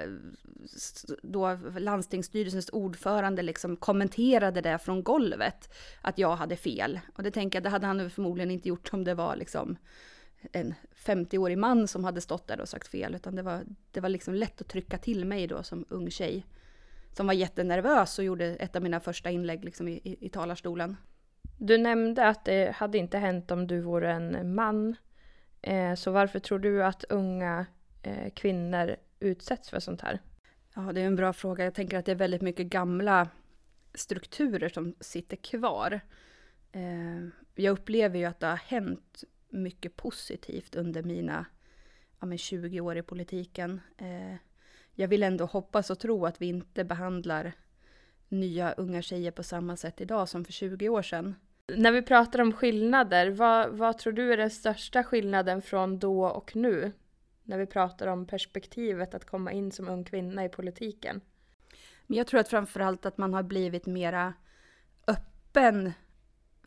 då 1.23 1.59
landstingsstyrelsens 1.79 2.71
ordförande 2.73 3.43
liksom 3.43 3.77
kommenterade 3.77 4.61
det 4.61 4.79
från 4.79 5.03
golvet, 5.03 5.75
att 6.01 6.19
jag 6.19 6.37
hade 6.37 6.57
fel. 6.57 7.01
Och 7.17 7.23
det 7.23 7.31
tänker 7.31 7.57
jag, 7.57 7.63
det 7.63 7.71
hade 7.71 7.87
han 7.87 8.11
förmodligen 8.11 8.51
inte 8.51 8.69
gjort 8.69 8.93
om 8.93 9.05
det 9.05 9.15
var 9.15 9.37
liksom 9.37 9.77
en 10.53 10.75
50-årig 10.95 11.59
man 11.59 11.89
som 11.89 12.05
hade 12.05 12.21
stått 12.21 12.47
där 12.47 12.61
och 12.61 12.69
sagt 12.69 12.89
fel, 12.89 13.15
utan 13.15 13.37
det 13.37 13.43
var, 13.43 13.65
det 13.91 14.01
var 14.01 14.09
liksom 14.09 14.35
lätt 14.35 14.61
att 14.61 14.69
trycka 14.69 14.99
till 14.99 15.25
mig 15.25 15.47
då 15.47 15.63
som 15.63 15.85
ung 15.89 16.11
tjej. 16.11 16.47
Som 17.13 17.27
var 17.27 17.35
jättenervös 17.35 18.19
och 18.19 18.25
gjorde 18.25 18.47
ett 18.47 18.77
av 18.77 18.83
mina 18.83 19.01
första 19.01 19.31
inlägg 19.31 19.65
liksom 19.65 19.89
i, 19.89 19.93
i, 19.93 20.27
i 20.27 20.29
talarstolen. 20.29 20.97
Du 21.59 21.79
nämnde 21.79 22.29
att 22.29 22.45
det 22.45 22.77
hade 22.77 22.99
inte 22.99 23.19
hänt 23.19 23.51
om 23.51 23.67
du 23.67 23.81
vore 23.81 24.13
en 24.13 24.55
man. 24.55 24.97
Eh, 25.63 25.95
så 25.95 26.11
varför 26.11 26.39
tror 26.39 26.59
du 26.59 26.85
att 26.85 27.05
unga 27.05 27.67
eh, 28.03 28.31
kvinnor 28.35 28.97
utsätts 29.21 29.71
för 29.71 29.81
sånt 29.81 30.01
här? 30.01 30.21
Ja, 30.75 30.81
det 30.93 31.01
är 31.01 31.07
en 31.07 31.17
bra 31.17 31.33
fråga. 31.33 31.65
Jag 31.65 31.75
tänker 31.75 31.99
att 31.99 32.07
det 32.07 32.13
är 32.13 32.17
väldigt 32.17 32.43
mycket 32.43 32.67
gamla 32.67 33.29
strukturer 33.95 34.69
som 34.69 34.95
sitter 35.01 35.37
kvar. 35.37 36.01
Eh, 36.73 37.29
jag 37.55 37.73
upplever 37.73 38.19
ju 38.19 38.25
att 38.25 38.41
det 38.41 38.47
har 38.47 38.57
hänt 38.57 39.25
mycket 39.51 39.97
positivt 39.97 40.77
under 40.77 41.03
mina 41.03 41.47
ja, 42.21 42.27
men 42.27 42.39
20 42.39 42.81
år 42.81 42.97
i 42.97 43.03
politiken. 43.03 43.81
Eh, 43.99 44.37
jag 44.95 45.09
vill 45.09 45.23
ändå 45.23 45.45
hoppas 45.45 45.91
och 45.91 45.99
tro 45.99 46.27
att 46.27 46.43
vi 46.43 46.47
inte 46.47 46.85
behandlar 46.85 47.53
nya 48.29 48.73
unga 48.73 49.03
tjejer 49.03 49.31
på 49.31 49.43
samma 49.43 49.77
sätt 49.77 50.01
idag 50.01 50.29
som 50.29 50.45
för 50.45 50.53
20 50.53 50.89
år 50.89 51.03
sedan. 51.03 51.35
När 51.77 51.93
vi 51.93 52.03
pratar 52.03 52.41
om 52.41 52.53
skillnader, 52.53 53.31
vad, 53.31 53.71
vad 53.71 53.99
tror 53.99 54.13
du 54.13 54.33
är 54.33 54.37
den 54.37 54.51
största 54.51 55.05
skillnaden 55.05 55.63
från 55.63 55.99
då 55.99 56.25
och 56.25 56.57
nu? 56.57 56.93
När 57.43 57.59
vi 57.59 57.67
pratar 57.67 58.07
om 58.07 58.27
perspektivet 58.27 59.15
att 59.15 59.25
komma 59.25 59.53
in 59.53 59.73
som 59.73 59.89
ung 59.89 60.05
kvinna 60.05 60.45
i 60.45 60.49
politiken. 60.49 61.21
Men 62.07 62.19
jag 62.19 62.27
tror 62.27 62.41
att 62.41 62.49
framförallt 62.49 63.07
att 63.07 63.19
man 63.19 63.35
har 63.35 63.43
blivit 63.43 63.87
mera 63.87 64.35
öppen 65.07 65.93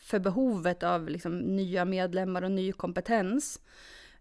för 0.03 0.19
behovet 0.19 0.83
av 0.83 1.09
liksom 1.09 1.37
nya 1.37 1.85
medlemmar 1.85 2.41
och 2.41 2.51
ny 2.51 2.71
kompetens. 2.71 3.61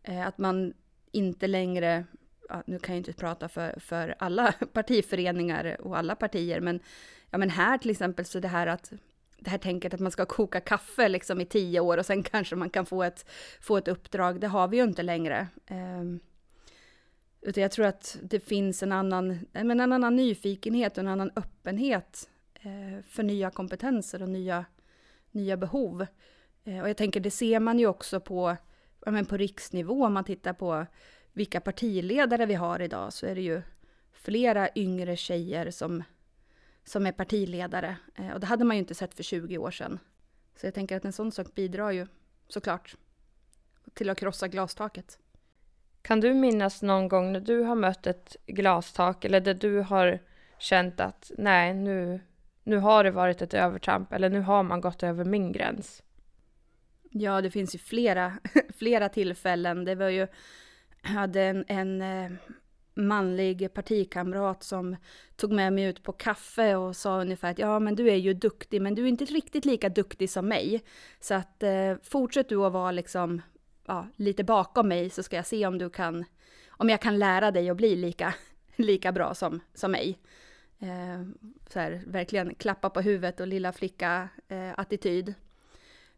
Eh, 0.02 0.26
att 0.26 0.38
man 0.38 0.74
inte 1.10 1.46
längre, 1.46 2.04
ja, 2.48 2.62
nu 2.66 2.78
kan 2.78 2.94
jag 2.94 3.00
inte 3.00 3.12
prata 3.12 3.48
för, 3.48 3.80
för 3.80 4.14
alla 4.18 4.52
partiföreningar 4.72 5.76
och 5.80 5.98
alla 5.98 6.14
partier, 6.14 6.60
men, 6.60 6.80
ja, 7.30 7.38
men 7.38 7.50
här 7.50 7.78
till 7.78 7.90
exempel 7.90 8.24
så 8.24 8.40
det 8.40 8.48
här 8.48 8.66
att 8.66 8.92
det 9.38 9.50
här 9.50 9.58
tänket 9.58 9.94
att 9.94 10.00
man 10.00 10.12
ska 10.12 10.26
koka 10.26 10.60
kaffe 10.60 11.08
liksom 11.08 11.40
i 11.40 11.46
tio 11.46 11.80
år 11.80 11.98
och 11.98 12.06
sen 12.06 12.22
kanske 12.32 12.56
man 12.56 12.70
kan 12.70 12.86
få 12.86 13.02
ett, 13.02 13.26
få 13.60 13.76
ett 13.76 13.88
uppdrag. 13.88 14.40
Det 14.40 14.48
har 14.48 14.68
vi 14.68 14.76
ju 14.76 14.82
inte 14.82 15.02
längre. 15.02 15.46
Eh, 15.66 16.02
utan 17.40 17.62
jag 17.62 17.72
tror 17.72 17.86
att 17.86 18.18
det 18.22 18.40
finns 18.40 18.82
en 18.82 18.92
annan, 18.92 19.46
men 19.52 19.80
en 19.80 19.92
annan 19.92 20.16
nyfikenhet 20.16 20.92
och 20.92 20.98
en 21.04 21.08
annan 21.08 21.30
öppenhet 21.36 22.28
eh, 22.54 23.04
för 23.08 23.22
nya 23.22 23.50
kompetenser 23.50 24.22
och 24.22 24.28
nya, 24.28 24.64
nya 25.32 25.56
behov. 25.56 26.06
Eh, 26.64 26.80
och 26.80 26.88
jag 26.88 26.96
tänker, 26.96 27.20
det 27.20 27.30
ser 27.30 27.60
man 27.60 27.78
ju 27.78 27.86
också 27.86 28.20
på, 28.20 28.56
men 29.06 29.26
på 29.26 29.36
riksnivå, 29.36 30.06
om 30.06 30.12
man 30.12 30.24
tittar 30.24 30.52
på 30.52 30.86
vilka 31.32 31.60
partiledare 31.60 32.46
vi 32.46 32.54
har 32.54 32.82
idag, 32.82 33.12
så 33.12 33.26
är 33.26 33.34
det 33.34 33.40
ju 33.42 33.62
flera 34.12 34.68
yngre 34.74 35.16
tjejer 35.16 35.70
som, 35.70 36.02
som 36.84 37.06
är 37.06 37.12
partiledare. 37.12 37.96
Eh, 38.14 38.30
och 38.30 38.40
det 38.40 38.46
hade 38.46 38.64
man 38.64 38.76
ju 38.76 38.80
inte 38.80 38.94
sett 38.94 39.14
för 39.14 39.22
20 39.22 39.58
år 39.58 39.70
sedan. 39.70 39.98
Så 40.56 40.66
jag 40.66 40.74
tänker 40.74 40.96
att 40.96 41.04
en 41.04 41.12
sån 41.12 41.32
sak 41.32 41.54
bidrar 41.54 41.90
ju 41.90 42.06
såklart 42.48 42.96
till 43.94 44.10
att 44.10 44.18
krossa 44.18 44.48
glastaket. 44.48 45.18
Kan 46.02 46.20
du 46.20 46.34
minnas 46.34 46.82
någon 46.82 47.08
gång 47.08 47.32
när 47.32 47.40
du 47.40 47.62
har 47.62 47.74
mött 47.74 48.06
ett 48.06 48.36
glastak 48.46 49.24
eller 49.24 49.40
där 49.40 49.54
du 49.54 49.80
har 49.80 50.18
känt 50.58 51.00
att 51.00 51.30
nej, 51.38 51.74
nu, 51.74 52.20
nu 52.64 52.76
har 52.76 53.04
det 53.04 53.10
varit 53.10 53.42
ett 53.42 53.54
övertramp 53.54 54.12
eller 54.12 54.30
nu 54.30 54.40
har 54.40 54.62
man 54.62 54.80
gått 54.80 55.02
över 55.02 55.24
min 55.24 55.52
gräns? 55.52 56.02
Ja, 57.10 57.40
det 57.40 57.50
finns 57.50 57.74
ju 57.74 57.78
flera, 57.78 58.32
flera 58.78 59.08
tillfällen. 59.08 59.84
Det 59.84 59.94
var 59.94 60.08
ju, 60.08 60.26
jag 61.02 61.10
hade 61.10 61.42
en, 61.42 61.64
en 61.68 62.02
eh, 62.02 62.30
manlig 62.94 63.74
partikamrat 63.74 64.62
som 64.62 64.96
tog 65.36 65.52
med 65.52 65.72
mig 65.72 65.84
ut 65.84 66.02
på 66.02 66.12
kaffe 66.12 66.76
och 66.76 66.96
sa 66.96 67.20
ungefär 67.20 67.50
att 67.50 67.58
ja, 67.58 67.78
men 67.78 67.94
du 67.94 68.10
är 68.10 68.16
ju 68.16 68.34
duktig, 68.34 68.82
men 68.82 68.94
du 68.94 69.04
är 69.04 69.08
inte 69.08 69.24
riktigt 69.24 69.64
lika 69.64 69.88
duktig 69.88 70.30
som 70.30 70.48
mig. 70.48 70.82
Så 71.20 71.34
att 71.34 71.62
eh, 71.62 71.94
fortsätt 72.02 72.48
du 72.48 72.64
att 72.64 72.72
vara 72.72 72.90
liksom 72.90 73.42
ja, 73.86 74.08
lite 74.16 74.44
bakom 74.44 74.88
mig 74.88 75.10
så 75.10 75.22
ska 75.22 75.36
jag 75.36 75.46
se 75.46 75.66
om 75.66 75.78
du 75.78 75.90
kan, 75.90 76.24
om 76.68 76.88
jag 76.88 77.00
kan 77.00 77.18
lära 77.18 77.50
dig 77.50 77.70
att 77.70 77.76
bli 77.76 77.96
lika, 77.96 78.34
lika 78.76 79.12
bra 79.12 79.34
som, 79.34 79.60
som 79.74 79.90
mig. 79.90 80.18
Eh, 80.82 81.22
så 81.68 81.78
här, 81.78 82.02
verkligen 82.06 82.54
klappa 82.54 82.90
på 82.90 83.00
huvudet 83.00 83.40
och 83.40 83.46
lilla 83.46 83.72
flicka-attityd. 83.72 85.28
Eh, 85.28 85.34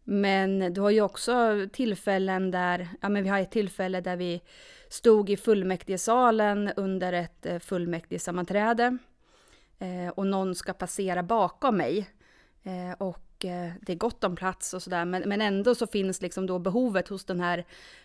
men 0.05 0.73
du 0.75 0.81
har 0.81 0.91
ju 0.91 1.01
också 1.01 1.67
tillfällen 1.73 2.51
där, 2.51 2.89
ja 3.01 3.09
men 3.09 3.23
vi 3.23 3.29
har 3.29 3.41
ett 3.41 3.51
tillfälle 3.51 4.01
där 4.01 4.17
vi 4.17 4.43
stod 4.89 5.31
i 5.31 5.37
fullmäktigesalen 5.37 6.73
under 6.77 7.13
ett 7.13 7.47
eh, 7.47 7.59
fullmäktigesammanträde 7.59 8.99
eh, 9.79 10.09
och 10.09 10.27
någon 10.27 10.55
ska 10.55 10.73
passera 10.73 11.23
bakom 11.23 11.77
mig. 11.77 12.11
Eh, 12.63 12.93
och 12.99 13.45
eh, 13.45 13.73
det 13.81 13.93
är 13.93 13.97
gott 13.97 14.25
om 14.25 14.37
plats 14.37 14.75
och 14.75 14.83
sådär, 14.83 15.05
men, 15.05 15.23
men 15.27 15.41
ändå 15.41 15.75
så 15.75 15.87
finns 15.87 16.23
liksom 16.23 16.47
då 16.47 16.59
behovet 16.59 17.09
hos 17.09 17.25
den 17.25 17.41
här 17.41 17.65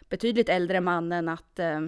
betydligt 0.09 0.49
äldre 0.49 0.81
mannen 0.81 1.29
att 1.29 1.59
eh, 1.59 1.87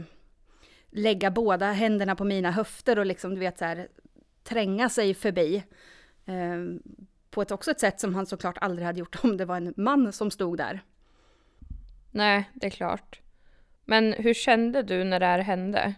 lägga 0.90 1.32
båda 1.32 1.72
händerna 1.72 2.16
på 2.16 2.24
mina 2.24 2.51
höfter 2.51 3.00
och 3.00 3.06
liksom, 3.06 3.34
du 3.34 3.40
vet 3.40 3.58
så 3.58 3.66
här, 3.66 3.88
tränga 4.44 4.90
sig 4.90 5.14
förbi. 5.14 5.64
Eh, 6.26 6.92
på 7.30 7.42
ett 7.42 7.52
också 7.52 7.72
ett 7.72 7.80
sätt 7.80 8.00
som 8.00 8.16
han 8.16 8.26
såklart 8.26 8.58
aldrig 8.62 8.86
hade 8.86 9.00
gjort 9.00 9.18
om 9.24 9.38
det 9.38 9.46
var 9.46 9.58
en 9.58 9.74
man 9.78 10.14
som 10.14 10.32
stod 10.32 10.58
där. 10.58 10.82
Nej, 12.12 12.50
det 12.54 12.66
är 12.66 12.72
klart. 12.72 13.22
Men 13.86 14.14
hur 14.14 14.34
kände 14.34 14.84
du 14.84 15.04
när 15.04 15.20
det 15.20 15.26
här 15.26 15.40
hände? 15.40 15.96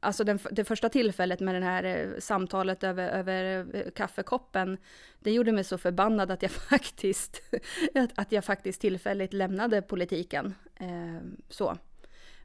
Alltså 0.00 0.24
den, 0.24 0.38
det 0.50 0.64
första 0.64 0.88
tillfället 0.88 1.40
med 1.40 1.54
det 1.54 1.64
här 1.64 1.84
eh, 1.84 2.18
samtalet 2.18 2.84
över, 2.84 3.08
över 3.08 3.66
eh, 3.76 3.90
kaffekoppen, 3.90 4.78
det 5.18 5.30
gjorde 5.30 5.52
mig 5.52 5.64
så 5.64 5.78
förbannad 5.78 6.30
att 6.30 6.42
jag 6.42 6.50
faktiskt, 6.70 7.42
att 8.14 8.32
jag 8.32 8.44
faktiskt 8.44 8.80
tillfälligt 8.80 9.32
lämnade 9.32 9.82
politiken. 9.82 10.54
Eh, 10.76 11.20
så. 11.48 11.76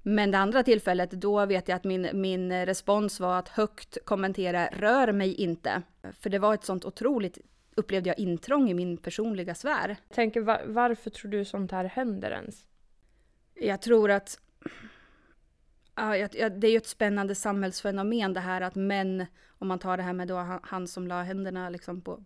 Men 0.07 0.31
det 0.31 0.37
andra 0.37 0.63
tillfället, 0.63 1.11
då 1.11 1.45
vet 1.45 1.67
jag 1.67 1.75
att 1.75 1.83
min, 1.83 2.09
min 2.13 2.65
respons 2.65 3.19
var 3.19 3.39
att 3.39 3.49
högt 3.49 3.97
kommentera 4.05 4.67
rör 4.67 5.11
mig 5.11 5.33
inte. 5.33 5.81
För 6.19 6.29
det 6.29 6.39
var 6.39 6.53
ett 6.53 6.63
sånt 6.63 6.85
otroligt, 6.85 7.37
upplevde 7.75 8.09
jag, 8.09 8.19
intrång 8.19 8.69
i 8.69 8.73
min 8.73 8.97
personliga 8.97 9.55
sfär. 9.55 9.89
Jag 10.07 10.15
tänker, 10.15 10.41
var, 10.41 10.61
varför 10.65 11.09
tror 11.09 11.31
du 11.31 11.45
sånt 11.45 11.71
här 11.71 11.85
händer 11.85 12.31
ens? 12.31 12.65
Jag 13.53 13.81
tror 13.81 14.11
att 14.11 14.39
Ja, 15.95 16.27
det 16.49 16.67
är 16.67 16.71
ju 16.71 16.77
ett 16.77 16.87
spännande 16.87 17.35
samhällsfenomen 17.35 18.33
det 18.33 18.39
här 18.39 18.61
att 18.61 18.75
män, 18.75 19.25
om 19.49 19.67
man 19.67 19.79
tar 19.79 19.97
det 19.97 20.03
här 20.03 20.13
med 20.13 20.27
då 20.27 20.59
han 20.63 20.87
som 20.87 21.07
la 21.07 21.23
händerna 21.23 21.69
liksom 21.69 22.01
på, 22.01 22.23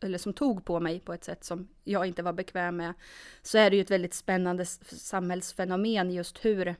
eller 0.00 0.18
som 0.18 0.32
tog 0.32 0.64
på 0.64 0.80
mig 0.80 1.00
på 1.00 1.12
ett 1.12 1.24
sätt 1.24 1.44
som 1.44 1.68
jag 1.84 2.06
inte 2.06 2.22
var 2.22 2.32
bekväm 2.32 2.76
med, 2.76 2.94
så 3.42 3.58
är 3.58 3.70
det 3.70 3.76
ju 3.76 3.82
ett 3.82 3.90
väldigt 3.90 4.14
spännande 4.14 4.64
samhällsfenomen 4.66 6.10
just 6.10 6.44
hur 6.44 6.76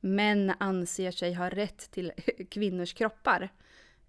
män 0.00 0.52
anser 0.58 1.10
sig 1.10 1.34
ha 1.34 1.50
rätt 1.50 1.90
till 1.90 2.12
kvinnors 2.50 2.92
kroppar. 2.92 3.48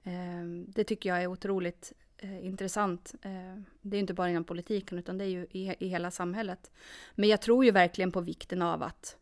Ehm, 0.04 0.66
det 0.68 0.84
tycker 0.84 1.10
jag 1.10 1.24
är 1.24 1.28
otroligt 1.28 1.94
eh, 2.18 2.46
intressant. 2.46 3.16
Ehm, 3.22 3.66
det 3.82 3.98
är 3.98 4.00
inte 4.00 4.14
bara 4.14 4.30
inom 4.30 4.44
politiken 4.44 4.98
utan 4.98 5.18
det 5.18 5.26
är 5.26 5.30
ju 5.30 5.48
i 5.52 5.88
hela 5.88 6.12
samhället. 6.12 6.72
Men 7.16 7.30
jag 7.30 7.42
tror 7.42 7.66
ju 7.66 7.72
verkligen 7.72 8.12
på 8.12 8.22
vikten 8.22 8.62
av 8.62 8.84
att 8.84 9.18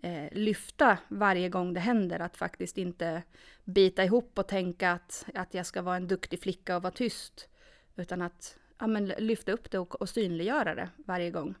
eh, 0.00 0.32
lyfta 0.32 0.98
varje 1.08 1.48
gång 1.48 1.74
det 1.74 1.80
händer. 1.80 2.20
Att 2.20 2.36
faktiskt 2.36 2.78
inte 2.78 3.22
bita 3.64 4.04
ihop 4.04 4.38
och 4.38 4.48
tänka 4.48 4.92
att, 4.92 5.26
att 5.34 5.54
jag 5.54 5.66
ska 5.66 5.82
vara 5.82 5.96
en 5.96 6.08
duktig 6.08 6.40
flicka 6.40 6.76
och 6.76 6.82
vara 6.82 6.92
tyst. 6.92 7.48
Utan 7.96 8.22
att 8.22 8.58
ja, 8.78 8.86
men 8.86 9.06
lyfta 9.06 9.52
upp 9.52 9.70
det 9.70 9.78
och, 9.78 10.00
och 10.00 10.08
synliggöra 10.08 10.74
det 10.74 10.88
varje 10.96 11.30
gång. 11.30 11.54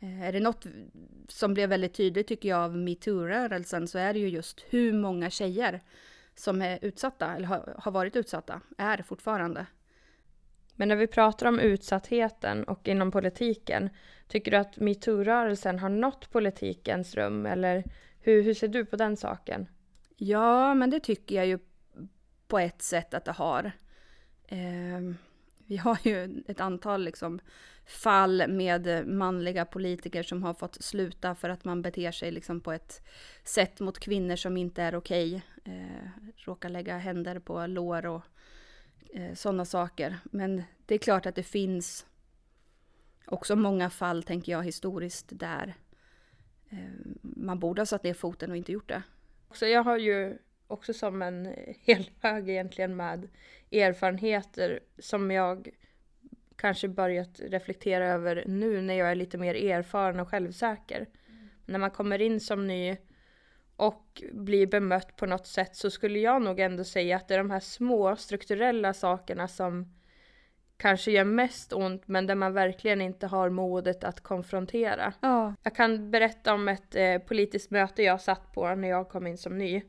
Eh, 0.00 0.22
är 0.22 0.32
det 0.32 0.40
något 0.40 0.66
som 1.28 1.54
blev 1.54 1.68
väldigt 1.68 1.94
tydligt 1.94 2.26
tycker 2.26 2.48
jag 2.48 2.60
av 2.60 2.76
metoo-rörelsen 2.76 3.86
så 3.86 3.98
är 3.98 4.12
det 4.12 4.18
ju 4.18 4.28
just 4.28 4.64
hur 4.70 4.92
många 4.92 5.30
tjejer 5.30 5.82
som 6.34 6.62
är 6.62 6.78
utsatta, 6.82 7.36
eller 7.36 7.46
har, 7.46 7.74
har 7.78 7.92
varit 7.92 8.16
utsatta, 8.16 8.60
är 8.78 9.02
fortfarande. 9.02 9.66
Men 10.74 10.88
när 10.88 10.96
vi 10.96 11.06
pratar 11.06 11.46
om 11.46 11.60
utsattheten 11.60 12.64
och 12.64 12.88
inom 12.88 13.10
politiken, 13.10 13.90
tycker 14.28 14.50
du 14.50 14.56
att 14.56 14.76
metoo-rörelsen 14.76 15.78
har 15.78 15.88
nått 15.88 16.30
politikens 16.30 17.14
rum 17.14 17.46
eller 17.46 17.84
hur, 18.20 18.42
hur 18.42 18.54
ser 18.54 18.68
du 18.68 18.84
på 18.84 18.96
den 18.96 19.16
saken? 19.16 19.68
Ja, 20.16 20.74
men 20.74 20.90
det 20.90 21.00
tycker 21.00 21.36
jag 21.36 21.46
ju 21.46 21.58
på 22.48 22.58
ett 22.58 22.82
sätt 22.82 23.14
att 23.14 23.24
det 23.24 23.32
har. 23.32 23.72
Eh, 24.48 25.14
vi 25.66 25.76
har 25.76 25.98
ju 26.02 26.42
ett 26.46 26.60
antal 26.60 27.04
liksom, 27.04 27.40
fall 27.88 28.48
med 28.48 29.08
manliga 29.08 29.64
politiker 29.64 30.22
som 30.22 30.42
har 30.42 30.54
fått 30.54 30.82
sluta 30.82 31.34
för 31.34 31.48
att 31.48 31.64
man 31.64 31.82
beter 31.82 32.10
sig 32.10 32.30
liksom, 32.30 32.60
på 32.60 32.72
ett 32.72 33.02
sätt 33.44 33.80
mot 33.80 33.98
kvinnor 33.98 34.36
som 34.36 34.56
inte 34.56 34.82
är 34.82 34.94
okej. 34.94 35.42
Eh, 35.64 36.08
råkar 36.36 36.68
lägga 36.68 36.98
händer 36.98 37.38
på 37.38 37.66
lår 37.66 38.06
och 38.06 38.22
eh, 39.14 39.34
sådana 39.34 39.64
saker. 39.64 40.18
Men 40.24 40.62
det 40.86 40.94
är 40.94 40.98
klart 40.98 41.26
att 41.26 41.34
det 41.34 41.42
finns 41.42 42.06
också 43.26 43.56
många 43.56 43.90
fall, 43.90 44.22
tänker 44.22 44.52
jag, 44.52 44.64
historiskt 44.64 45.26
där 45.30 45.74
eh, 46.70 46.78
man 47.22 47.58
borde 47.58 47.80
ha 47.80 47.86
satt 47.86 48.04
ner 48.04 48.14
foten 48.14 48.50
och 48.50 48.56
inte 48.56 48.72
gjort 48.72 48.88
det. 48.88 49.02
Så 49.52 49.66
jag 49.66 49.82
har 49.82 49.98
ju 49.98 50.38
också 50.66 50.94
som 50.94 51.22
en 51.22 51.46
eh, 51.46 51.74
hel 51.80 52.10
hög 52.20 52.48
egentligen 52.48 52.96
med 52.96 53.28
erfarenheter 53.72 54.80
som 54.98 55.30
jag 55.30 55.68
kanske 56.58 56.88
börjat 56.88 57.40
reflektera 57.40 58.06
över 58.06 58.44
nu 58.46 58.82
när 58.82 58.94
jag 58.94 59.10
är 59.10 59.14
lite 59.14 59.38
mer 59.38 59.54
erfaren 59.54 60.20
och 60.20 60.28
självsäker. 60.28 60.96
Mm. 60.96 61.48
När 61.66 61.78
man 61.78 61.90
kommer 61.90 62.20
in 62.20 62.40
som 62.40 62.66
ny 62.66 62.96
och 63.76 64.22
blir 64.32 64.66
bemött 64.66 65.16
på 65.16 65.26
något 65.26 65.46
sätt 65.46 65.76
så 65.76 65.90
skulle 65.90 66.18
jag 66.18 66.42
nog 66.42 66.60
ändå 66.60 66.84
säga 66.84 67.16
att 67.16 67.28
det 67.28 67.34
är 67.34 67.38
de 67.38 67.50
här 67.50 67.60
små 67.60 68.16
strukturella 68.16 68.94
sakerna 68.94 69.48
som 69.48 69.94
kanske 70.76 71.10
gör 71.10 71.24
mest 71.24 71.72
ont 71.72 72.08
men 72.08 72.26
där 72.26 72.34
man 72.34 72.52
verkligen 72.52 73.00
inte 73.00 73.26
har 73.26 73.50
modet 73.50 74.04
att 74.04 74.20
konfrontera. 74.20 75.12
Ja. 75.20 75.54
Jag 75.62 75.74
kan 75.74 76.10
berätta 76.10 76.54
om 76.54 76.68
ett 76.68 76.94
eh, 76.94 77.18
politiskt 77.18 77.70
möte 77.70 78.02
jag 78.02 78.20
satt 78.20 78.52
på 78.52 78.74
när 78.74 78.88
jag 78.88 79.08
kom 79.08 79.26
in 79.26 79.38
som 79.38 79.58
ny. 79.58 79.82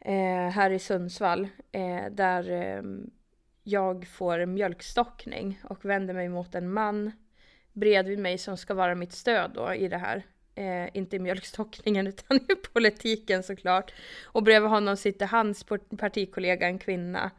Eh, 0.00 0.48
här 0.50 0.70
i 0.70 0.78
Sundsvall. 0.78 1.48
Eh, 1.72 2.10
där 2.10 2.50
ehm, 2.50 3.10
jag 3.70 4.06
får 4.06 4.46
mjölkstockning 4.46 5.60
och 5.64 5.84
vänder 5.84 6.14
mig 6.14 6.28
mot 6.28 6.54
en 6.54 6.72
man 6.72 7.12
bredvid 7.72 8.18
mig 8.18 8.38
som 8.38 8.56
ska 8.56 8.74
vara 8.74 8.94
mitt 8.94 9.12
stöd 9.12 9.50
då 9.54 9.74
i 9.74 9.88
det 9.88 9.98
här. 9.98 10.26
Eh, 10.54 10.96
inte 10.96 11.16
i 11.16 11.18
mjölkstockningen 11.18 12.06
utan 12.06 12.36
i 12.36 12.54
politiken 12.72 13.42
såklart. 13.42 13.92
Och 14.24 14.42
bredvid 14.42 14.70
honom 14.70 14.96
sitter 14.96 15.26
hans 15.26 15.64
partikollega, 15.98 16.66
en 16.66 16.78
kvinna. 16.78 17.30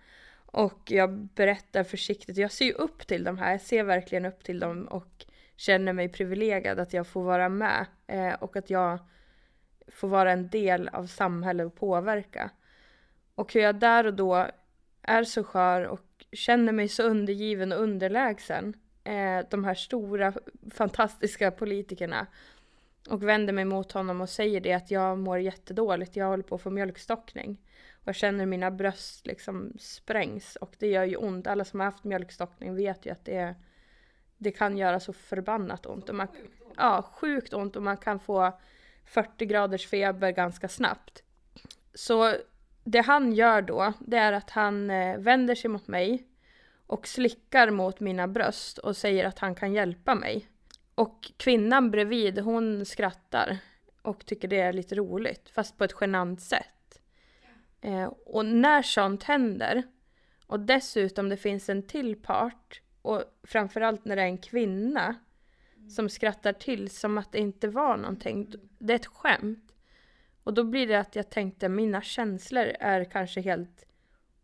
Och 0.46 0.82
jag 0.86 1.12
berättar 1.12 1.84
försiktigt, 1.84 2.38
jag 2.38 2.52
ser 2.52 2.66
ju 2.66 2.74
upp 2.74 3.08
till 3.08 3.24
de 3.24 3.38
här, 3.38 3.52
jag 3.52 3.62
ser 3.62 3.84
verkligen 3.84 4.26
upp 4.26 4.44
till 4.44 4.60
dem 4.60 4.88
och 4.88 5.26
känner 5.56 5.94
mig 5.94 6.10
privilegierad 6.10 6.80
att 6.80 6.94
jag 6.94 7.08
får 7.08 7.24
vara 7.24 7.50
med. 7.50 7.86
Eh, 8.08 8.34
och 8.34 8.56
att 8.56 8.70
jag 8.70 9.00
får 9.88 10.08
vara 10.08 10.32
en 10.32 10.50
del 10.50 10.88
av 10.88 11.08
samhället 11.08 11.66
och 11.66 11.76
påverka. 11.76 12.50
Och 13.36 13.54
hur 13.54 13.62
jag 13.62 13.76
där 13.76 14.06
och 14.06 14.14
då 14.14 14.48
är 15.02 15.24
så 15.24 15.44
skör 15.44 15.82
och 15.82 16.11
känner 16.32 16.72
mig 16.74 16.88
så 16.88 17.04
undergiven 17.04 17.72
och 17.72 17.82
underlägsen. 17.82 18.74
eh, 19.04 19.40
de 19.50 19.64
här 19.64 19.76
stora 19.76 20.34
fantastiska 20.72 21.52
politikerna 21.52 22.28
och 23.10 23.24
vänder 23.24 23.54
mig 23.54 23.66
mot 23.66 23.92
honom 23.92 24.22
och 24.22 24.30
säger 24.30 24.62
det 24.62 24.74
att 24.74 24.92
jag 24.92 25.18
mår 25.18 25.40
jättedåligt, 25.40 26.16
jag 26.16 26.26
håller 26.26 26.44
på 26.44 26.56
att 26.56 26.62
få 26.62 26.70
mjölkstockning. 26.70 27.58
Och 27.92 28.08
jag 28.08 28.16
känner 28.16 28.46
mina 28.46 28.72
bröst 28.72 29.28
liksom 29.28 29.74
sprängs 29.80 30.56
och 30.56 30.76
det 30.80 30.88
gör 30.88 31.04
ju 31.04 31.16
ont. 31.16 31.48
Alla 31.48 31.66
som 31.66 31.80
har 31.80 31.86
haft 31.86 32.04
mjölkstockning 32.04 32.76
vet 32.76 33.06
ju 33.06 33.12
att 33.12 33.26
det, 33.26 33.56
det 34.38 34.52
kan 34.52 34.78
göra 34.78 35.00
så 35.00 35.14
förbannat 35.14 35.86
ont. 35.86 36.10
Och 36.10 36.16
man, 36.16 36.28
ja, 36.78 37.12
sjukt 37.14 37.54
ont 37.54 37.76
och 37.76 37.84
man 37.84 37.98
kan 37.98 38.20
få 38.20 38.60
40 39.06 39.46
graders 39.46 39.88
feber 39.88 40.32
ganska 40.32 40.68
snabbt. 40.68 41.24
Så 41.94 42.36
det 42.84 43.02
han 43.02 43.34
gör 43.34 43.62
då, 43.62 43.94
det 44.00 44.18
är 44.18 44.34
att 44.34 44.50
han 44.50 44.90
eh, 44.90 45.18
vänder 45.18 45.56
sig 45.56 45.70
mot 45.70 45.88
mig 45.88 46.28
och 46.88 47.08
slickar 47.08 47.70
mot 47.70 48.00
mina 48.00 48.28
bröst 48.28 48.78
och 48.78 48.98
säger 48.98 49.26
att 49.26 49.40
han 49.40 49.56
kan 49.56 49.74
hjälpa 49.74 50.16
mig. 50.16 50.48
Och 50.96 51.32
kvinnan 51.38 51.92
bredvid, 51.92 52.40
hon 52.40 52.86
skrattar 52.86 53.58
och 54.02 54.26
tycker 54.26 54.48
det 54.48 54.60
är 54.60 54.74
lite 54.74 54.96
roligt, 54.96 55.50
fast 55.50 55.78
på 55.78 55.84
ett 55.84 55.96
genant 56.02 56.42
sätt. 56.42 57.02
Eh, 57.82 58.06
och 58.26 58.46
när 58.46 58.82
sånt 58.82 59.24
händer, 59.24 59.84
och 60.48 60.60
dessutom 60.60 61.30
det 61.30 61.38
finns 61.38 61.70
en 61.70 61.88
till 61.88 62.16
part, 62.16 62.82
och 63.02 63.24
framförallt 63.44 64.06
när 64.06 64.16
det 64.16 64.22
är 64.22 64.26
en 64.26 64.38
kvinna 64.38 65.16
som 65.90 66.10
skrattar 66.10 66.54
till 66.54 66.90
som 66.90 67.18
att 67.18 67.32
det 67.32 67.40
inte 67.40 67.68
var 67.68 67.98
någonting. 67.98 68.54
Det 68.80 68.94
är 68.94 68.96
ett 68.96 69.06
skämt. 69.06 69.71
Och 70.44 70.54
då 70.54 70.64
blir 70.64 70.88
det 70.88 71.00
att 71.00 71.16
jag 71.16 71.30
tänkte 71.30 71.70
mina 71.70 72.02
känslor 72.02 72.72
är 72.80 73.04
kanske 73.04 73.42
helt 73.42 73.86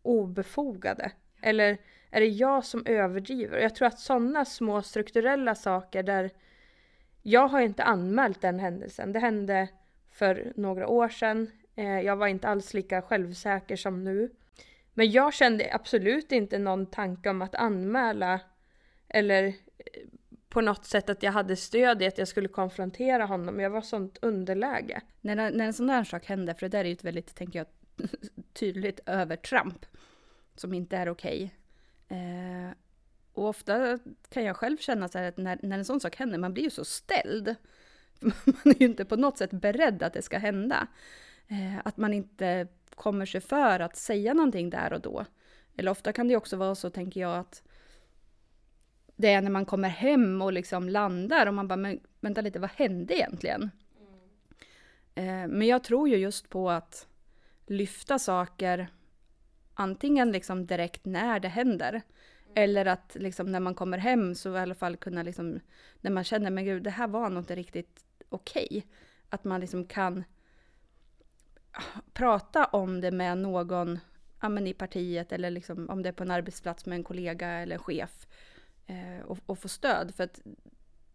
obefogade. 0.02 1.12
Eller 1.40 1.78
är 2.10 2.20
det 2.20 2.26
jag 2.26 2.64
som 2.64 2.86
överdriver? 2.86 3.58
Jag 3.58 3.74
tror 3.74 3.88
att 3.88 3.98
sådana 3.98 4.44
små 4.44 4.82
strukturella 4.82 5.54
saker 5.54 6.02
där 6.02 6.30
jag 7.22 7.48
har 7.48 7.60
inte 7.60 7.84
anmält 7.84 8.40
den 8.40 8.58
händelsen. 8.58 9.12
Det 9.12 9.18
hände 9.18 9.68
för 10.10 10.52
några 10.56 10.88
år 10.88 11.08
sedan. 11.08 11.50
Eh, 11.74 12.00
jag 12.00 12.16
var 12.16 12.26
inte 12.26 12.48
alls 12.48 12.74
lika 12.74 13.02
självsäker 13.02 13.76
som 13.76 14.04
nu. 14.04 14.30
Men 14.94 15.10
jag 15.10 15.34
kände 15.34 15.70
absolut 15.72 16.32
inte 16.32 16.58
någon 16.58 16.86
tanke 16.86 17.30
om 17.30 17.42
att 17.42 17.54
anmäla 17.54 18.40
eller 19.08 19.44
eh, 19.46 19.54
på 20.48 20.60
något 20.60 20.84
sätt 20.84 21.10
att 21.10 21.22
jag 21.22 21.32
hade 21.32 21.56
stöd 21.56 22.02
i 22.02 22.06
att 22.06 22.18
jag 22.18 22.28
skulle 22.28 22.48
konfrontera 22.48 23.24
honom. 23.24 23.60
Jag 23.60 23.70
var 23.70 23.80
sånt 23.80 24.18
underläge. 24.22 25.00
När, 25.20 25.36
när 25.36 25.66
en 25.66 25.72
sån 25.72 25.88
här 25.88 26.04
sak 26.04 26.26
händer, 26.26 26.54
för 26.54 26.68
det 26.68 26.78
där 26.78 26.84
är 26.84 26.88
ju 26.88 26.92
ett 26.92 27.04
väldigt, 27.04 27.34
tänker 27.34 27.58
jag, 27.58 27.66
tydligt 28.52 29.00
övertramp 29.06 29.86
som 30.54 30.74
inte 30.74 30.96
är 30.96 31.08
okej. 31.08 31.54
Okay. 32.06 32.18
Eh, 32.18 32.70
och 33.32 33.48
ofta 33.48 33.98
kan 34.28 34.44
jag 34.44 34.56
själv 34.56 34.76
känna 34.76 35.08
så 35.08 35.18
här 35.18 35.28
att 35.28 35.36
när, 35.36 35.58
när 35.62 35.78
en 35.78 35.84
sån 35.84 36.00
sak 36.00 36.16
händer, 36.16 36.38
man 36.38 36.52
blir 36.52 36.64
ju 36.64 36.70
så 36.70 36.84
ställd. 36.84 37.54
Man 38.46 38.74
är 38.74 38.80
ju 38.80 38.86
inte 38.86 39.04
på 39.04 39.16
något 39.16 39.38
sätt 39.38 39.50
beredd 39.50 40.02
att 40.02 40.12
det 40.12 40.22
ska 40.22 40.38
hända. 40.38 40.86
Eh, 41.48 41.78
att 41.84 41.96
man 41.96 42.14
inte 42.14 42.68
kommer 42.94 43.26
sig 43.26 43.40
för 43.40 43.80
att 43.80 43.96
säga 43.96 44.34
någonting 44.34 44.70
där 44.70 44.92
och 44.92 45.00
då. 45.00 45.24
Eller 45.76 45.90
ofta 45.90 46.12
kan 46.12 46.28
det 46.28 46.36
också 46.36 46.56
vara 46.56 46.74
så, 46.74 46.90
tänker 46.90 47.20
jag, 47.20 47.38
att 47.38 47.62
det 49.18 49.32
är 49.32 49.42
när 49.42 49.50
man 49.50 49.64
kommer 49.64 49.88
hem 49.88 50.42
och 50.42 50.52
liksom 50.52 50.88
landar 50.88 51.46
och 51.46 51.54
man 51.54 51.68
bara, 51.68 51.76
men 51.76 52.00
vänta 52.20 52.40
lite, 52.40 52.58
vad 52.58 52.70
hände 52.70 53.14
egentligen? 53.14 53.70
Mm. 55.14 55.50
men 55.50 55.68
jag 55.68 55.84
tror 55.84 56.08
ju 56.08 56.16
just 56.16 56.48
på 56.48 56.70
att 56.70 57.06
lyfta 57.66 58.18
saker, 58.18 58.88
antingen 59.74 60.32
liksom 60.32 60.66
direkt 60.66 61.04
när 61.04 61.40
det 61.40 61.48
händer, 61.48 61.88
mm. 61.88 62.02
eller 62.54 62.86
att 62.86 63.16
liksom 63.20 63.52
när 63.52 63.60
man 63.60 63.74
kommer 63.74 63.98
hem 63.98 64.34
så 64.34 64.54
i 64.54 64.58
alla 64.58 64.74
fall 64.74 64.96
kunna 64.96 65.22
liksom, 65.22 65.60
när 66.00 66.10
man 66.10 66.24
känner, 66.24 66.50
men 66.50 66.64
gud, 66.64 66.82
det 66.82 66.90
här 66.90 67.08
var 67.08 67.30
nog 67.30 67.42
inte 67.42 67.56
riktigt 67.56 68.04
okej. 68.28 68.66
Okay. 68.70 68.82
Att 69.28 69.44
man 69.44 69.60
liksom 69.60 69.84
kan 69.84 70.24
prata 72.12 72.64
om 72.64 73.00
det 73.00 73.10
med 73.10 73.38
någon 73.38 73.98
ja, 74.40 74.48
men 74.48 74.66
i 74.66 74.74
partiet 74.74 75.32
eller 75.32 75.50
liksom, 75.50 75.90
om 75.90 76.02
det 76.02 76.08
är 76.08 76.12
på 76.12 76.22
en 76.22 76.30
arbetsplats 76.30 76.86
med 76.86 76.96
en 76.96 77.04
kollega 77.04 77.48
eller 77.48 77.76
en 77.76 77.82
chef 77.82 78.27
eh, 78.88 79.24
och, 79.24 79.38
och, 79.46 79.58
få 79.58 79.68
stöd. 79.68 80.14
För 80.14 80.24
att 80.24 80.40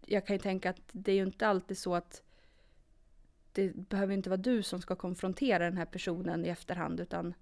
jag 0.06 0.28
kan 0.28 0.36
ju 0.36 0.40
tänka 0.40 0.70
att 0.70 0.82
det 0.92 1.12
är 1.12 1.16
ju 1.16 1.24
inte 1.24 1.48
alltid 1.48 1.78
så 1.78 1.96
att 1.96 2.24
det 3.52 3.76
behöver 3.76 4.14
inte 4.14 4.30
vara 4.30 4.38
du 4.38 4.64
som 4.64 4.82
ska 4.82 4.96
konfrontera 4.96 5.66
den 5.66 5.78
här 5.78 5.86
personen 5.86 6.46
i 6.46 6.50
efterhand 6.50 7.00
utan 7.00 7.34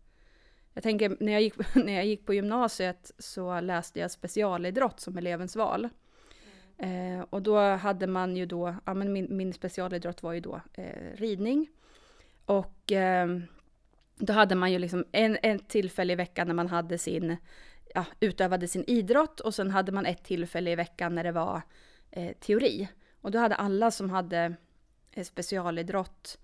jag 0.74 0.84
tänker 0.84 1.18
när 1.20 1.32
jag 1.32 1.42
gick, 1.42 1.76
när 1.76 1.94
jag 1.94 2.06
gick 2.06 2.26
på 2.26 2.34
gymnasiet 2.34 3.12
så 3.18 3.60
läste 3.60 4.00
jag 4.00 4.12
specialidrott 4.12 5.00
som 5.00 5.18
elevens 5.18 5.56
val. 5.56 5.90
Mm. 6.78 7.20
Eh, 7.20 7.26
och 7.30 7.42
då 7.42 7.60
hade 7.60 8.08
man 8.08 8.38
ju 8.38 8.46
då, 8.46 8.76
ja 8.86 8.94
men 8.94 9.14
min, 9.14 9.38
min 9.38 9.54
specialidrott 9.54 10.24
var 10.24 10.34
ju 10.34 10.40
då 10.40 10.62
eh, 10.74 11.16
ridning. 11.16 11.70
Och 12.46 12.92
eh, 12.92 13.40
då 14.18 14.34
hade 14.34 14.56
man 14.56 14.72
ju 14.72 14.80
liksom 14.80 15.06
en, 15.12 15.38
en 15.44 15.60
tillfälle 15.60 16.14
i 16.14 16.16
veckan 16.16 16.48
när 16.48 16.54
man 16.54 16.68
hade 16.68 16.98
sin 16.98 17.38
ja, 17.96 18.06
utövade 18.20 18.68
sin 18.68 18.84
idrott 18.88 19.40
och 19.40 19.56
sen 19.56 19.72
hade 19.72 19.92
man 19.92 20.06
ett 20.06 20.24
tillfälle 20.24 20.72
i 20.72 20.76
veckan 20.76 21.16
när 21.16 21.24
det 21.24 21.32
var 21.32 21.62
eh, 22.12 22.32
teori. 22.40 22.88
Och 23.22 23.32
då 23.32 23.40
hade 23.40 23.56
alla 23.56 23.92
som 23.92 24.10
hade 24.10 24.56
eh, 25.12 25.24
specialidrott 25.24 26.38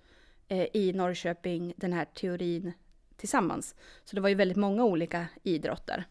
eh, 0.48 0.68
i 0.74 0.94
Norrköping 0.94 1.74
den 1.78 1.94
här 1.94 2.06
teorin 2.06 2.74
tillsammans. 3.16 3.76
Så 4.04 4.16
det 4.16 4.22
var 4.22 4.30
ju 4.30 4.36
väldigt 4.36 4.58
många 4.58 4.84
olika 4.84 5.28
idrotter. 5.44 6.06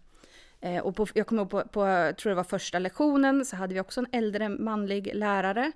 Eh, 0.60 0.82
och 0.82 0.96
på, 0.96 1.06
jag 1.14 1.26
kommer 1.26 1.42
ihåg 1.42 1.50
på, 1.50 1.62
på, 1.68 1.86
jag 1.86 2.18
tror 2.18 2.30
det 2.30 2.36
var 2.36 2.44
första 2.44 2.78
lektionen, 2.78 3.44
så 3.44 3.56
hade 3.56 3.74
vi 3.74 3.80
också 3.80 4.00
en 4.00 4.06
äldre 4.12 4.48
manlig 4.48 5.14
lärare. 5.14 5.72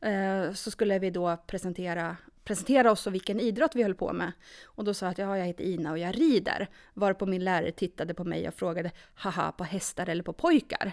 Eh, 0.00 0.52
så 0.52 0.70
skulle 0.70 0.98
vi 0.98 1.10
då 1.10 1.36
presentera 1.46 2.16
presentera 2.44 2.90
oss 2.90 3.06
och 3.06 3.14
vilken 3.14 3.40
idrott 3.40 3.74
vi 3.74 3.82
höll 3.82 3.94
på 3.94 4.12
med. 4.12 4.32
Och 4.64 4.84
då 4.84 4.94
sa 4.94 5.06
jag 5.06 5.10
att 5.10 5.18
ja, 5.18 5.38
jag 5.38 5.46
heter 5.46 5.64
Ina 5.64 5.90
och 5.90 5.98
jag 5.98 6.18
rider. 6.18 6.68
Varpå 6.94 7.26
min 7.26 7.44
lärare 7.44 7.72
tittade 7.72 8.14
på 8.14 8.24
mig 8.24 8.48
och 8.48 8.54
frågade, 8.54 8.90
haha, 9.14 9.52
på 9.52 9.64
hästar 9.64 10.08
eller 10.08 10.22
på 10.22 10.32
pojkar? 10.32 10.92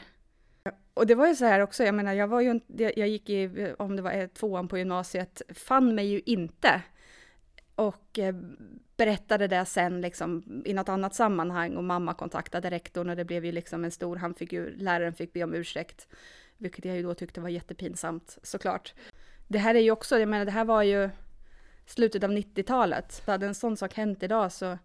Och 0.94 1.08
det 1.08 1.16
var 1.16 1.28
ju 1.28 1.36
så 1.36 1.46
här 1.46 1.60
också, 1.60 1.84
jag 1.84 1.96
menar, 1.96 2.14
jag 2.14 2.28
var 2.28 2.42
ju, 2.42 2.60
jag 2.78 3.08
gick 3.08 3.30
i, 3.30 3.74
om 3.80 3.96
det 3.96 4.02
var 4.02 4.12
eh, 4.12 4.28
tvåan 4.28 4.68
på 4.68 4.78
gymnasiet, 4.78 5.42
fann 5.56 5.96
mig 5.96 6.08
ju 6.08 6.22
inte. 6.26 6.82
Och 7.76 8.20
eh, 8.20 8.36
berättade 8.98 9.48
det 9.48 9.66
sen 9.66 10.02
liksom 10.02 10.62
i 10.66 10.74
något 10.74 10.90
annat 10.90 11.16
sammanhang 11.16 11.76
och 11.76 11.84
mamma 11.84 12.14
kontaktade 12.14 12.70
rektorn 12.70 13.10
och 13.10 13.16
det 13.16 13.26
blev 13.26 13.46
ju 13.46 13.52
liksom 13.52 13.84
en 13.84 13.92
stor, 13.92 14.16
han 14.16 14.34
fick 14.34 14.54
ju, 14.54 14.78
läraren 14.78 15.14
fick 15.14 15.34
be 15.34 15.44
om 15.44 15.54
ursäkt. 15.54 16.08
Vilket 16.58 16.86
jag 16.86 16.96
ju 16.96 17.04
då 17.04 17.14
tyckte 17.14 17.42
var 17.42 17.50
jättepinsamt 17.50 18.38
såklart. 18.44 18.94
Det 19.48 19.58
här 19.58 19.76
är 19.76 19.80
ju 19.80 19.92
också, 19.92 20.20
jag 20.20 20.30
menar 20.30 20.46
det 20.46 20.52
här 20.52 20.66
var 20.66 20.84
ju 20.84 21.10
slutet 21.86 22.24
av 22.24 22.32
90-talet. 22.32 23.24
Hade 23.26 23.46
en 23.46 23.56
sån 23.56 23.78
sak 23.78 23.94
hänt 23.94 24.24
idag 24.24 24.52
så, 24.52 24.78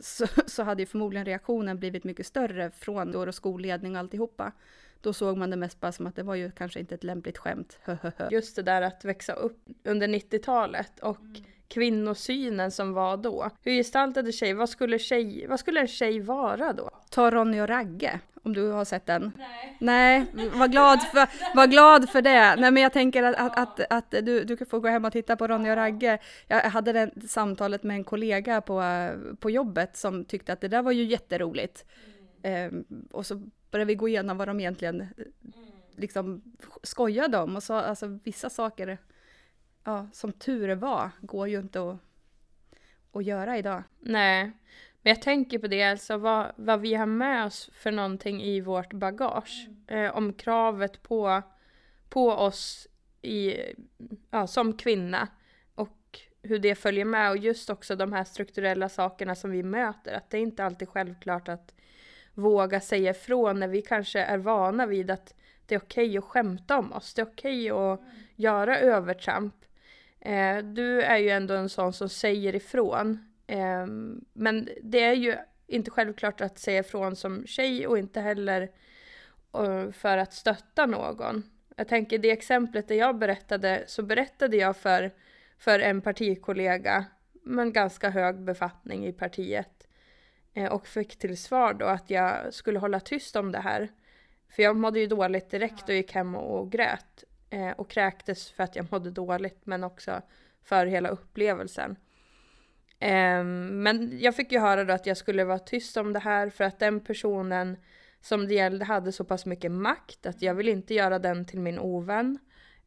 så, 0.00 0.26
så 0.46 0.62
hade 0.62 0.82
ju 0.82 0.86
förmodligen 0.86 1.26
reaktionen 1.26 1.78
blivit 1.78 2.04
mycket 2.04 2.26
större 2.26 2.70
från 2.70 3.12
då 3.12 3.26
och 3.26 3.34
skolledning 3.34 3.92
och 3.92 3.98
alltihopa. 3.98 4.52
Då 5.00 5.12
såg 5.12 5.36
man 5.36 5.50
det 5.50 5.56
mest 5.56 5.80
bara 5.80 5.92
som 5.92 6.06
att 6.06 6.16
det 6.16 6.22
var 6.22 6.34
ju 6.34 6.50
kanske 6.50 6.80
inte 6.80 6.94
ett 6.94 7.04
lämpligt 7.04 7.38
skämt. 7.38 7.78
Just 8.30 8.56
det 8.56 8.62
där 8.62 8.82
att 8.82 9.04
växa 9.04 9.32
upp 9.32 9.58
under 9.84 10.08
90-talet 10.08 11.00
och 11.00 11.20
mm. 11.20 11.44
kvinnosynen 11.68 12.70
som 12.70 12.92
var 12.92 13.16
då. 13.16 13.50
Hur 13.62 13.72
gestaltade 13.72 14.32
sig, 14.32 14.54
vad 14.54 14.68
skulle, 14.68 14.98
tjej, 14.98 15.46
vad 15.48 15.60
skulle 15.60 15.80
en 15.80 15.88
tjej 15.88 16.20
vara 16.20 16.72
då? 16.72 16.90
Ta 17.10 17.30
Ronny 17.30 17.60
och 17.60 17.68
Ragge 17.68 18.20
om 18.46 18.52
du 18.52 18.70
har 18.70 18.84
sett 18.84 19.06
den? 19.06 19.32
Nej. 19.38 19.76
Nej, 19.78 20.50
var 20.54 20.68
glad 20.68 21.02
för, 21.02 21.28
var 21.56 21.66
glad 21.66 22.10
för 22.10 22.22
det. 22.22 22.56
Nej 22.56 22.70
men 22.70 22.82
jag 22.82 22.92
tänker 22.92 23.22
att, 23.22 23.36
att, 23.36 23.58
att, 23.58 23.92
att, 23.92 24.10
du, 24.26 24.44
du 24.44 24.56
får 24.56 24.80
gå 24.80 24.88
hem 24.88 25.04
och 25.04 25.12
titta 25.12 25.36
på 25.36 25.46
Ronny 25.46 25.70
och 25.70 25.76
Ragge. 25.76 26.18
Jag 26.46 26.60
hade 26.60 26.92
det 26.92 27.28
samtalet 27.28 27.82
med 27.82 27.96
en 27.96 28.04
kollega 28.04 28.60
på, 28.60 28.82
på 29.40 29.50
jobbet 29.50 29.96
som 29.96 30.24
tyckte 30.24 30.52
att 30.52 30.60
det 30.60 30.68
där 30.68 30.82
var 30.82 30.92
ju 30.92 31.04
jätteroligt. 31.04 31.84
Mm. 32.42 32.86
Um, 32.90 33.08
och 33.12 33.26
så 33.26 33.42
började 33.70 33.88
vi 33.88 33.94
gå 33.94 34.08
igenom 34.08 34.36
vad 34.36 34.48
de 34.48 34.60
egentligen 34.60 35.00
mm. 35.00 35.12
liksom 35.96 36.42
skojade 36.82 37.38
om 37.38 37.56
och 37.56 37.62
sa 37.62 37.82
alltså 37.82 38.18
vissa 38.24 38.50
saker, 38.50 38.98
ja 39.84 40.08
som 40.12 40.32
tur 40.32 40.74
var, 40.74 41.10
går 41.20 41.48
ju 41.48 41.60
inte 41.60 41.90
att, 41.90 41.96
att 43.12 43.24
göra 43.24 43.58
idag. 43.58 43.82
Nej. 44.00 44.52
Men 45.06 45.10
jag 45.10 45.22
tänker 45.22 45.58
på 45.58 45.66
det, 45.66 45.82
alltså 45.82 46.16
vad, 46.16 46.52
vad 46.56 46.80
vi 46.80 46.94
har 46.94 47.06
med 47.06 47.46
oss 47.46 47.70
för 47.72 47.92
någonting 47.92 48.42
i 48.42 48.60
vårt 48.60 48.92
bagage. 48.92 49.68
Mm. 49.88 50.04
Eh, 50.04 50.16
om 50.16 50.32
kravet 50.32 51.02
på, 51.02 51.42
på 52.08 52.30
oss 52.30 52.88
i, 53.22 53.54
ja, 54.30 54.46
som 54.46 54.76
kvinna. 54.76 55.28
Och 55.74 56.20
hur 56.42 56.58
det 56.58 56.74
följer 56.74 57.04
med. 57.04 57.30
Och 57.30 57.36
just 57.36 57.70
också 57.70 57.96
de 57.96 58.12
här 58.12 58.24
strukturella 58.24 58.88
sakerna 58.88 59.34
som 59.34 59.50
vi 59.50 59.62
möter. 59.62 60.14
Att 60.14 60.30
det 60.30 60.38
är 60.38 60.42
inte 60.42 60.64
alltid 60.64 60.88
självklart 60.88 61.48
att 61.48 61.74
våga 62.34 62.80
säga 62.80 63.10
ifrån 63.10 63.60
när 63.60 63.68
vi 63.68 63.82
kanske 63.82 64.20
är 64.20 64.38
vana 64.38 64.86
vid 64.86 65.10
att 65.10 65.34
det 65.66 65.74
är 65.74 65.78
okej 65.78 66.06
okay 66.08 66.18
att 66.18 66.24
skämta 66.24 66.78
om 66.78 66.92
oss. 66.92 67.14
Det 67.14 67.22
är 67.22 67.26
okej 67.26 67.72
okay 67.72 67.92
att 67.92 68.00
mm. 68.00 68.12
göra 68.36 68.78
övertramp. 68.78 69.54
Eh, 70.20 70.58
du 70.58 71.02
är 71.02 71.18
ju 71.18 71.30
ändå 71.30 71.54
en 71.54 71.68
sån 71.68 71.92
som 71.92 72.08
säger 72.08 72.54
ifrån. 72.54 73.32
Ehm, 73.46 74.24
men 74.32 74.68
det 74.82 75.04
är 75.04 75.14
ju 75.14 75.36
inte 75.66 75.90
självklart 75.90 76.40
att 76.40 76.58
säga 76.58 76.80
ifrån 76.80 77.16
som 77.16 77.46
tjej 77.46 77.86
och 77.86 77.98
inte 77.98 78.20
heller 78.20 78.70
eh, 79.54 79.90
för 79.90 80.18
att 80.18 80.34
stötta 80.34 80.86
någon. 80.86 81.42
Jag 81.76 81.88
tänker 81.88 82.18
det 82.18 82.30
exemplet 82.30 82.88
där 82.88 82.94
jag 82.94 83.18
berättade 83.18 83.84
så 83.86 84.02
berättade 84.02 84.56
jag 84.56 84.76
för, 84.76 85.14
för 85.58 85.80
en 85.80 86.00
partikollega 86.00 87.04
med 87.32 87.62
en 87.62 87.72
ganska 87.72 88.10
hög 88.10 88.40
befattning 88.40 89.06
i 89.06 89.12
partiet 89.12 89.86
eh, 90.54 90.72
och 90.72 90.86
fick 90.86 91.18
till 91.18 91.36
svar 91.36 91.74
då 91.74 91.86
att 91.86 92.10
jag 92.10 92.54
skulle 92.54 92.78
hålla 92.78 93.00
tyst 93.00 93.36
om 93.36 93.52
det 93.52 93.58
här. 93.58 93.88
För 94.48 94.62
jag 94.62 94.76
mådde 94.76 95.00
ju 95.00 95.06
dåligt 95.06 95.50
direkt 95.50 95.88
och 95.88 95.94
gick 95.94 96.12
hem 96.12 96.34
och 96.34 96.72
grät 96.72 97.24
eh, 97.50 97.70
och 97.70 97.90
kräktes 97.90 98.50
för 98.50 98.62
att 98.62 98.76
jag 98.76 98.92
mådde 98.92 99.10
dåligt 99.10 99.66
men 99.66 99.84
också 99.84 100.22
för 100.62 100.86
hela 100.86 101.08
upplevelsen. 101.08 101.96
Um, 103.00 103.82
men 103.82 104.18
jag 104.20 104.36
fick 104.36 104.52
ju 104.52 104.58
höra 104.58 104.84
då 104.84 104.92
att 104.92 105.06
jag 105.06 105.16
skulle 105.16 105.44
vara 105.44 105.58
tyst 105.58 105.96
om 105.96 106.12
det 106.12 106.18
här 106.18 106.50
för 106.50 106.64
att 106.64 106.78
den 106.78 107.00
personen 107.00 107.76
som 108.20 108.48
det 108.48 108.54
gällde 108.54 108.84
hade 108.84 109.12
så 109.12 109.24
pass 109.24 109.46
mycket 109.46 109.72
makt 109.72 110.26
att 110.26 110.42
jag 110.42 110.54
vill 110.54 110.68
inte 110.68 110.94
göra 110.94 111.18
den 111.18 111.44
till 111.44 111.60
min 111.60 111.78
ovän. 111.78 112.38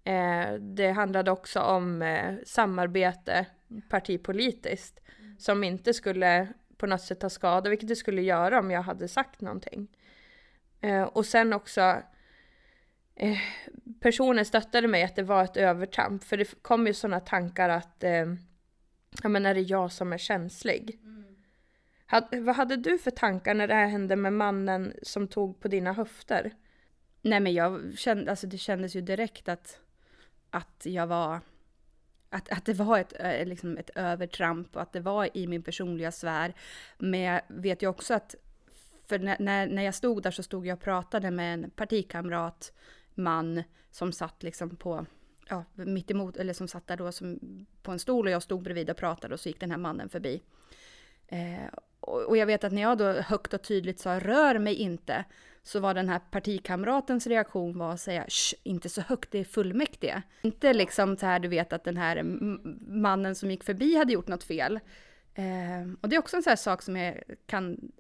Uh, 0.08 0.60
det 0.60 0.91
handlade 0.91 1.32
också 1.32 1.60
om 1.60 2.02
uh, 2.02 2.38
samarbete 2.45 3.45
partipolitiskt 3.89 5.00
som 5.38 5.63
inte 5.63 5.93
skulle 5.93 6.48
på 6.78 6.88
något 6.88 7.02
sätt 7.02 7.19
ta 7.19 7.30
skada, 7.30 7.69
vilket 7.69 7.89
det 7.89 7.95
skulle 7.95 8.22
göra 8.22 8.60
om 8.60 8.72
jag 8.72 8.82
hade 8.82 9.08
sagt 9.08 9.41
någonting. 9.41 9.88
Uh, 10.86 11.04
och 11.04 11.26
sen 11.26 11.54
också 11.54 11.82
eh, 13.15 13.38
personen 14.02 14.45
stöttade 14.45 14.88
mig 14.88 15.04
att 15.04 15.15
det 15.15 15.24
var 15.24 15.43
ett 15.43 15.58
övertramp, 15.58 16.24
för 16.24 16.38
det 16.38 16.62
kom 16.62 16.88
ju 16.88 16.93
sådana 16.93 17.19
tankar 17.19 17.69
att 17.69 18.04
ja 19.24 19.30
men 19.30 19.45
är 19.45 19.54
det 19.54 19.62
jag 19.62 19.91
som 19.91 20.13
är 20.13 20.17
känslig? 20.17 21.00
Mm. 21.04 21.36
Had, 22.06 22.28
vad 22.32 22.56
hade 22.56 22.76
du 22.76 22.98
för 22.98 23.12
tankar 23.12 23.54
när 23.54 23.67
det 23.67 23.74
här 23.74 23.88
hände 23.88 24.15
med 24.15 24.34
mannen 24.34 24.93
som 25.04 25.28
tog 25.28 25.60
på 25.60 25.67
dina 25.67 25.93
höfter? 25.93 26.54
Nej 27.22 27.39
men 27.39 27.54
jag 27.54 27.98
kände, 27.98 28.32
alltså 28.32 28.48
det 28.48 28.58
kändes 28.58 28.95
ju 28.95 29.02
direkt 29.02 29.50
att, 29.50 29.80
att 30.50 30.82
jag 30.86 31.08
var, 31.08 31.39
att, 32.30 32.50
att 32.50 32.65
det 32.65 32.74
var 32.74 33.00
ett, 33.00 33.13
eh, 33.19 33.45
liksom 33.45 33.78
ett 33.78 33.89
övertramp 33.95 34.76
och 34.76 34.82
att 34.82 34.93
det 34.93 35.00
var 35.00 35.38
i 35.38 35.48
min 35.48 35.63
personliga 35.63 36.12
sfär. 36.12 36.54
Men 36.98 37.19
jag 37.19 37.41
vet 37.48 37.84
ju 37.84 37.88
också 37.88 38.13
att, 38.13 38.36
för 39.08 39.19
när, 39.19 39.38
när, 39.39 39.67
när 39.67 39.84
jag 39.84 39.95
stod 39.95 40.24
där 40.24 40.32
så 40.32 40.43
stod 40.43 40.67
jag 40.67 40.76
och 40.76 40.84
pratade 40.84 41.32
med 41.32 41.54
en 41.54 41.69
partikamrat, 41.69 42.74
man, 43.15 43.63
som 43.91 44.12
satt 44.12 44.43
liksom 44.43 44.76
på 44.76 45.06
ja, 45.50 45.64
mitt 45.74 46.12
emot, 46.12 46.38
eller 46.38 46.54
som 46.54 46.68
satt 46.68 46.88
där 46.88 46.98
då 46.98 47.12
som, 47.12 47.40
på 47.82 47.92
en 47.92 48.00
stol 48.00 48.26
och 48.26 48.32
jag 48.32 48.44
stod 48.44 48.64
bredvid 48.64 48.90
och 48.90 48.98
pratade 48.98 49.34
och 49.34 49.40
så 49.40 49.50
gick 49.50 49.60
den 49.60 49.72
här 49.72 49.78
mannen 49.78 50.10
förbi. 50.10 50.42
Eh, 51.28 51.74
och, 52.00 52.22
och 52.22 52.38
jag 52.38 52.46
vet 52.46 52.64
att 52.64 52.74
när 52.74 52.82
jag 52.82 52.98
då 52.98 53.12
högt 53.12 53.54
och 53.54 53.62
tydligt 53.62 54.00
sa 54.00 54.20
rör 54.20 54.60
mig 54.60 54.76
inte, 54.76 55.26
så 55.64 55.80
var 55.80 55.94
den 55.94 56.10
här 56.10 56.20
partikamratens 56.32 57.28
reaktion 57.28 57.78
var 57.78 57.94
att 57.94 58.02
säga 58.02 58.26
inte 58.64 58.90
så 58.90 59.02
högt, 59.02 59.32
det 59.32 59.40
är 59.40 59.44
fullmäktige. 59.44 60.22
Inte 60.42 60.74
liksom 60.74 61.18
så 61.18 61.26
här 61.26 61.40
du 61.40 61.48
vet 61.48 61.74
att 61.74 61.84
den 61.84 61.98
här 61.98 62.24
mannen 62.88 63.36
som 63.36 63.52
gick 63.52 63.64
förbi 63.64 63.96
hade 63.96 64.14
gjort 64.14 64.28
något 64.28 64.44
fel. 64.44 64.80
Eh, 65.39 65.88
och 66.02 66.10
det 66.10 66.15
är 66.15 66.19
också 66.19 66.38
en 66.38 66.43
sån 66.43 66.52
här 66.52 66.56
sak 66.56 66.82
som 66.82 66.95
jag 66.95 67.23
kan 67.45 67.91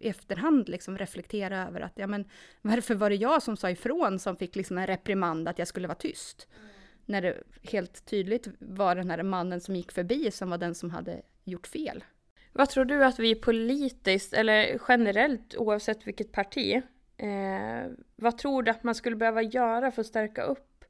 i 0.00 0.08
efterhand 0.08 0.68
liksom 0.68 0.98
reflektera 0.98 1.66
över 1.66 1.80
att 1.80 1.92
ja 1.94 2.06
men 2.06 2.24
varför 2.62 2.94
var 2.94 3.10
det 3.10 3.16
jag 3.16 3.42
som 3.42 3.56
sa 3.56 3.70
ifrån 3.70 4.18
som 4.18 4.36
fick 4.36 4.56
liksom 4.56 4.78
en 4.78 4.86
reprimand 4.86 5.48
att 5.48 5.58
jag 5.58 5.68
skulle 5.68 5.88
vara 5.88 5.98
tyst? 5.98 6.48
Mm. 6.56 6.70
När 7.06 7.22
det 7.22 7.42
helt 7.62 8.04
tydligt 8.04 8.48
var 8.58 8.94
den 8.94 9.10
här 9.10 9.22
mannen 9.22 9.60
som 9.60 9.76
gick 9.76 9.92
förbi 9.92 10.30
som 10.30 10.50
var 10.50 10.58
den 10.58 10.74
som 10.74 10.90
hade 10.90 11.22
gjort 11.44 11.66
fel. 11.66 12.04
Vad 12.52 12.68
tror 12.68 12.84
du 12.84 13.04
att 13.04 13.18
vi 13.18 13.34
politiskt, 13.34 14.32
eller 14.32 14.80
generellt 14.88 15.56
oavsett 15.56 16.06
vilket 16.06 16.32
parti, 16.32 16.82
eh, 17.16 17.90
vad 18.16 18.38
tror 18.38 18.62
du 18.62 18.70
att 18.70 18.84
man 18.84 18.94
skulle 18.94 19.16
behöva 19.16 19.42
göra 19.42 19.90
för 19.90 20.00
att 20.00 20.06
stärka 20.06 20.42
upp 20.42 20.84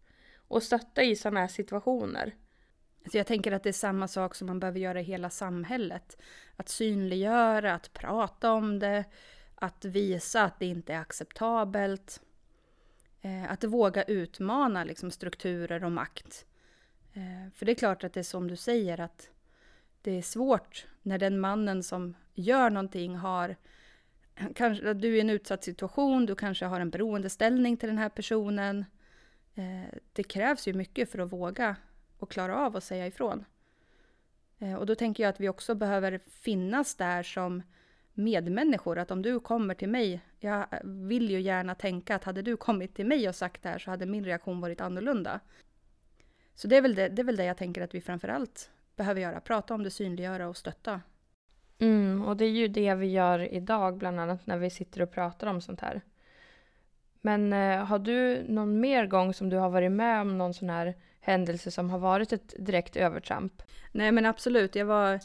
och 0.49 0.63
stötta 0.63 1.03
i 1.03 1.17
sådana 1.17 1.41
här 1.41 1.49
situationer? 1.49 2.35
Så 3.11 3.17
jag 3.17 3.27
tänker 3.27 3.53
att 3.53 3.63
det 3.63 3.69
är 3.69 3.73
samma 3.73 4.09
sak 4.09 4.35
som 4.35 4.47
man 4.47 4.61
behöver 4.61 4.81
göra 4.81 5.01
i 5.01 5.05
hela 5.05 5.31
samhället. 5.31 6.17
Att 6.57 6.69
synliggöra, 6.69 7.75
att 7.75 7.93
prata 7.93 8.53
om 8.53 8.79
det, 8.79 9.05
att 9.55 9.85
visa 9.85 10.45
att 10.45 10.59
det 10.59 10.67
inte 10.67 10.95
är 10.95 11.01
acceptabelt. 11.01 12.21
Eh, 13.21 13.53
att 13.53 13.65
våga 13.65 14.03
utmana 14.03 14.85
liksom, 14.85 15.11
strukturer 15.11 15.85
och 15.85 15.93
makt. 15.93 16.47
Eh, 17.13 17.53
för 17.55 17.67
det 17.67 17.73
är 17.73 17.77
klart 17.77 18.05
att 18.05 18.13
det 18.13 18.21
är 18.21 18.25
som 18.25 18.49
du 18.49 18.57
säger 18.57 19.01
att 19.01 19.31
det 20.03 20.19
är 20.19 20.23
svårt 20.23 20.87
när 21.03 21.19
den 21.19 21.41
mannen 21.41 21.83
som 21.83 22.15
gör 22.35 22.71
någonting 22.71 23.17
har 23.17 23.57
Kanske, 24.55 24.95
du 24.95 25.09
är 25.09 25.17
i 25.17 25.21
en 25.21 25.31
utsatt 25.31 25.65
situation, 25.65 26.27
du 26.27 26.35
kanske 26.35 26.65
har 26.65 26.81
en 26.81 26.91
beroendeställning 26.91 27.77
till 27.77 27.89
den 27.89 27.99
här 27.99 28.09
personen. 28.09 28.85
Eh, 29.55 29.99
det 30.13 30.23
krävs 30.23 30.69
ju 30.69 30.73
mycket 30.73 31.11
för 31.11 31.19
att 31.19 31.33
våga 31.33 31.77
och 32.25 32.31
klara 32.31 32.67
av 32.67 32.77
att 32.77 32.85
säga 32.85 33.07
ifrån. 33.07 33.45
Eh, 34.59 34.75
och 34.75 34.87
då 34.87 34.95
tänker 34.95 35.23
jag 35.23 35.31
att 35.31 35.41
vi 35.41 35.49
också 35.49 35.75
behöver 35.75 36.19
finnas 36.19 36.95
där 36.95 37.23
som 37.23 37.63
medmänniskor. 38.15 38.99
Att 38.99 39.11
om 39.11 39.23
du 39.23 39.41
kommer 39.41 39.75
till 39.75 39.89
mig, 39.89 40.21
jag 40.41 40.67
vill 40.85 41.31
ju 41.31 41.41
gärna 41.41 41.75
tänka 41.75 42.17
att 42.17 42.25
hade 42.25 42.43
du 42.43 42.57
kommit 42.57 42.95
till 42.95 43.07
mig 43.07 43.29
och 43.29 43.35
sagt 43.35 43.63
det 43.63 43.69
här 43.69 43.79
så 43.79 43.91
hade 43.91 44.07
min 44.07 44.25
reaktion 44.25 44.61
varit 44.61 44.81
annorlunda. 44.81 45.41
Så 46.55 46.69
det 46.69 46.77
är 46.77 46.83
väl 46.83 46.95
det, 46.95 47.09
det, 47.09 47.23
är 47.23 47.25
väl 47.25 47.37
det 47.37 47.45
jag 47.45 47.57
tänker 47.57 47.83
att 47.83 47.95
vi 47.95 48.01
framförallt 48.01 48.71
behöver 48.97 49.21
göra. 49.21 49.41
Prata 49.41 49.75
om 49.75 49.83
det, 49.83 49.91
synliggöra 49.91 50.49
och 50.49 50.57
stötta. 50.57 51.01
Mm, 51.79 52.25
och 52.25 52.37
det 52.37 52.45
är 52.45 52.51
ju 52.51 52.69
det 52.69 52.95
vi 52.95 53.07
gör 53.07 53.53
idag, 53.55 53.99
bland 53.99 54.21
annat 54.21 54.47
när 54.47 54.59
vi 54.59 54.71
sitter 54.71 55.03
och 55.03 55.11
pratar 55.11 55.47
om 55.47 55.61
sånt 55.61 55.81
här. 55.81 56.01
Men 57.21 57.53
eh, 57.53 57.85
har 57.85 57.99
du 57.99 58.45
någon 58.49 58.81
mer 58.81 59.07
gång 59.07 59.35
som 59.35 59.51
du 59.51 59.57
har 59.57 59.71
varit 59.71 59.93
med 59.93 60.21
om 60.21 60.39
någon 60.39 60.55
sån 60.55 60.71
här 60.71 60.95
händelse 61.25 61.71
som 61.71 61.91
har 61.91 61.99
varit 61.99 62.33
ett 62.33 62.55
direkt 62.59 62.97
övertramp? 62.97 63.63
Nej 63.93 64.13
men 64.13 64.27
absolut, 64.27 64.75
jag 64.75 64.87
var... 64.87 65.21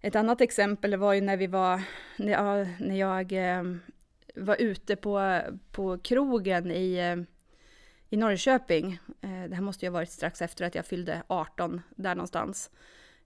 Ett 0.00 0.16
annat 0.16 0.40
exempel 0.40 0.96
var 0.96 1.12
ju 1.12 1.20
när 1.20 1.36
vi 1.36 1.46
var... 1.46 1.82
När 2.16 2.32
jag, 2.32 2.68
när 2.80 2.96
jag 2.96 3.32
eh, 3.32 3.62
var 4.34 4.56
ute 4.60 4.96
på, 4.96 5.40
på 5.72 5.98
krogen 5.98 6.70
i, 6.70 6.94
eh, 6.94 7.16
i 8.10 8.16
Norrköping. 8.16 8.98
Eh, 9.20 9.44
det 9.48 9.54
här 9.54 9.62
måste 9.62 9.86
ju 9.86 9.90
ha 9.90 9.94
varit 9.94 10.10
strax 10.10 10.42
efter 10.42 10.64
att 10.64 10.74
jag 10.74 10.86
fyllde 10.86 11.22
18, 11.26 11.82
där 11.90 12.14
någonstans. 12.14 12.70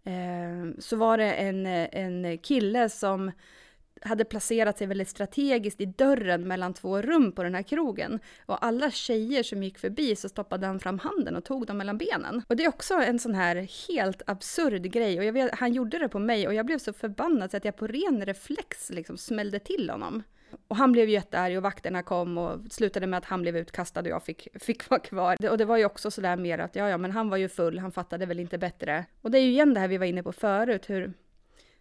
Eh, 0.05 0.79
så 0.79 0.96
var 0.96 1.18
det 1.18 1.33
en, 1.33 1.66
en 1.66 2.38
kille 2.38 2.88
som 2.88 3.33
hade 4.01 4.25
placerat 4.25 4.79
sig 4.79 4.87
väldigt 4.87 5.09
strategiskt 5.09 5.81
i 5.81 5.87
dörren 5.87 6.49
mellan 6.49 6.75
två 6.75 7.03
rum 7.03 7.33
på 7.33 7.43
den 7.43 7.55
här 7.55 7.63
krogen. 7.63 8.21
Och 8.47 8.65
alla 8.65 8.91
tjejer 8.91 9.43
som 9.43 9.63
gick 9.63 9.79
förbi 9.79 10.17
så 10.17 10.29
stoppade 10.29 10.67
han 10.67 10.81
fram 10.81 10.99
handen 10.99 11.37
och 11.37 11.45
tog 11.45 11.67
dem 11.67 11.79
mellan 11.79 11.99
benen. 11.99 12.43
Och 12.49 12.57
det 12.57 12.65
är 12.65 12.69
också 12.69 12.95
en 12.95 13.19
sån 13.19 13.35
här 13.35 13.69
helt 13.89 14.23
absurd 14.27 14.83
grej. 14.83 15.19
Och 15.19 15.25
jag 15.25 15.33
vet, 15.33 15.55
han 15.55 15.73
gjorde 15.73 15.99
det 15.99 16.09
på 16.09 16.19
mig 16.19 16.47
och 16.47 16.55
jag 16.55 16.67
blev 16.67 16.79
så 16.79 16.93
förbannad 16.93 17.51
så 17.51 17.57
att 17.57 17.65
jag 17.65 17.77
på 17.77 17.87
ren 17.87 18.27
reflex 18.27 18.91
liksom 18.91 19.19
smällde 19.19 19.59
till 19.59 19.91
honom. 19.91 20.23
Och 20.69 20.77
han 20.77 20.93
blev 20.93 21.09
jättearg 21.09 21.57
och 21.57 21.63
vakterna 21.63 22.03
kom 22.03 22.39
och 22.39 22.61
slutade 22.71 23.07
med 23.07 23.19
att 23.19 23.25
han 23.25 23.43
blev 23.43 23.57
utkastad 23.57 24.01
och 24.01 24.07
jag 24.07 24.23
fick, 24.23 24.49
fick 24.61 24.91
vara 24.91 25.01
kvar. 25.01 25.51
Och 25.51 25.59
det 25.59 25.65
var 25.65 25.77
ju 25.77 25.85
också 25.85 26.11
sådär 26.11 26.37
mer 26.37 26.59
att 26.59 26.77
ja, 26.77 26.89
ja, 26.89 26.99
men 26.99 27.11
han 27.11 27.29
var 27.29 27.37
ju 27.37 27.49
full, 27.49 27.79
han 27.79 27.93
fattade 27.93 28.27
väl 28.27 28.41
inte 28.41 28.59
bättre. 28.59 29.05
Och 29.21 29.31
det 29.31 29.39
är 29.39 29.43
ju 29.43 29.51
igen 29.51 29.75
det 29.75 29.81
här 29.81 29.89
vi 29.89 29.99
var 29.99 30.07
inne 30.07 30.23
på 30.23 30.33
förut, 30.33 30.91
hur 30.91 31.13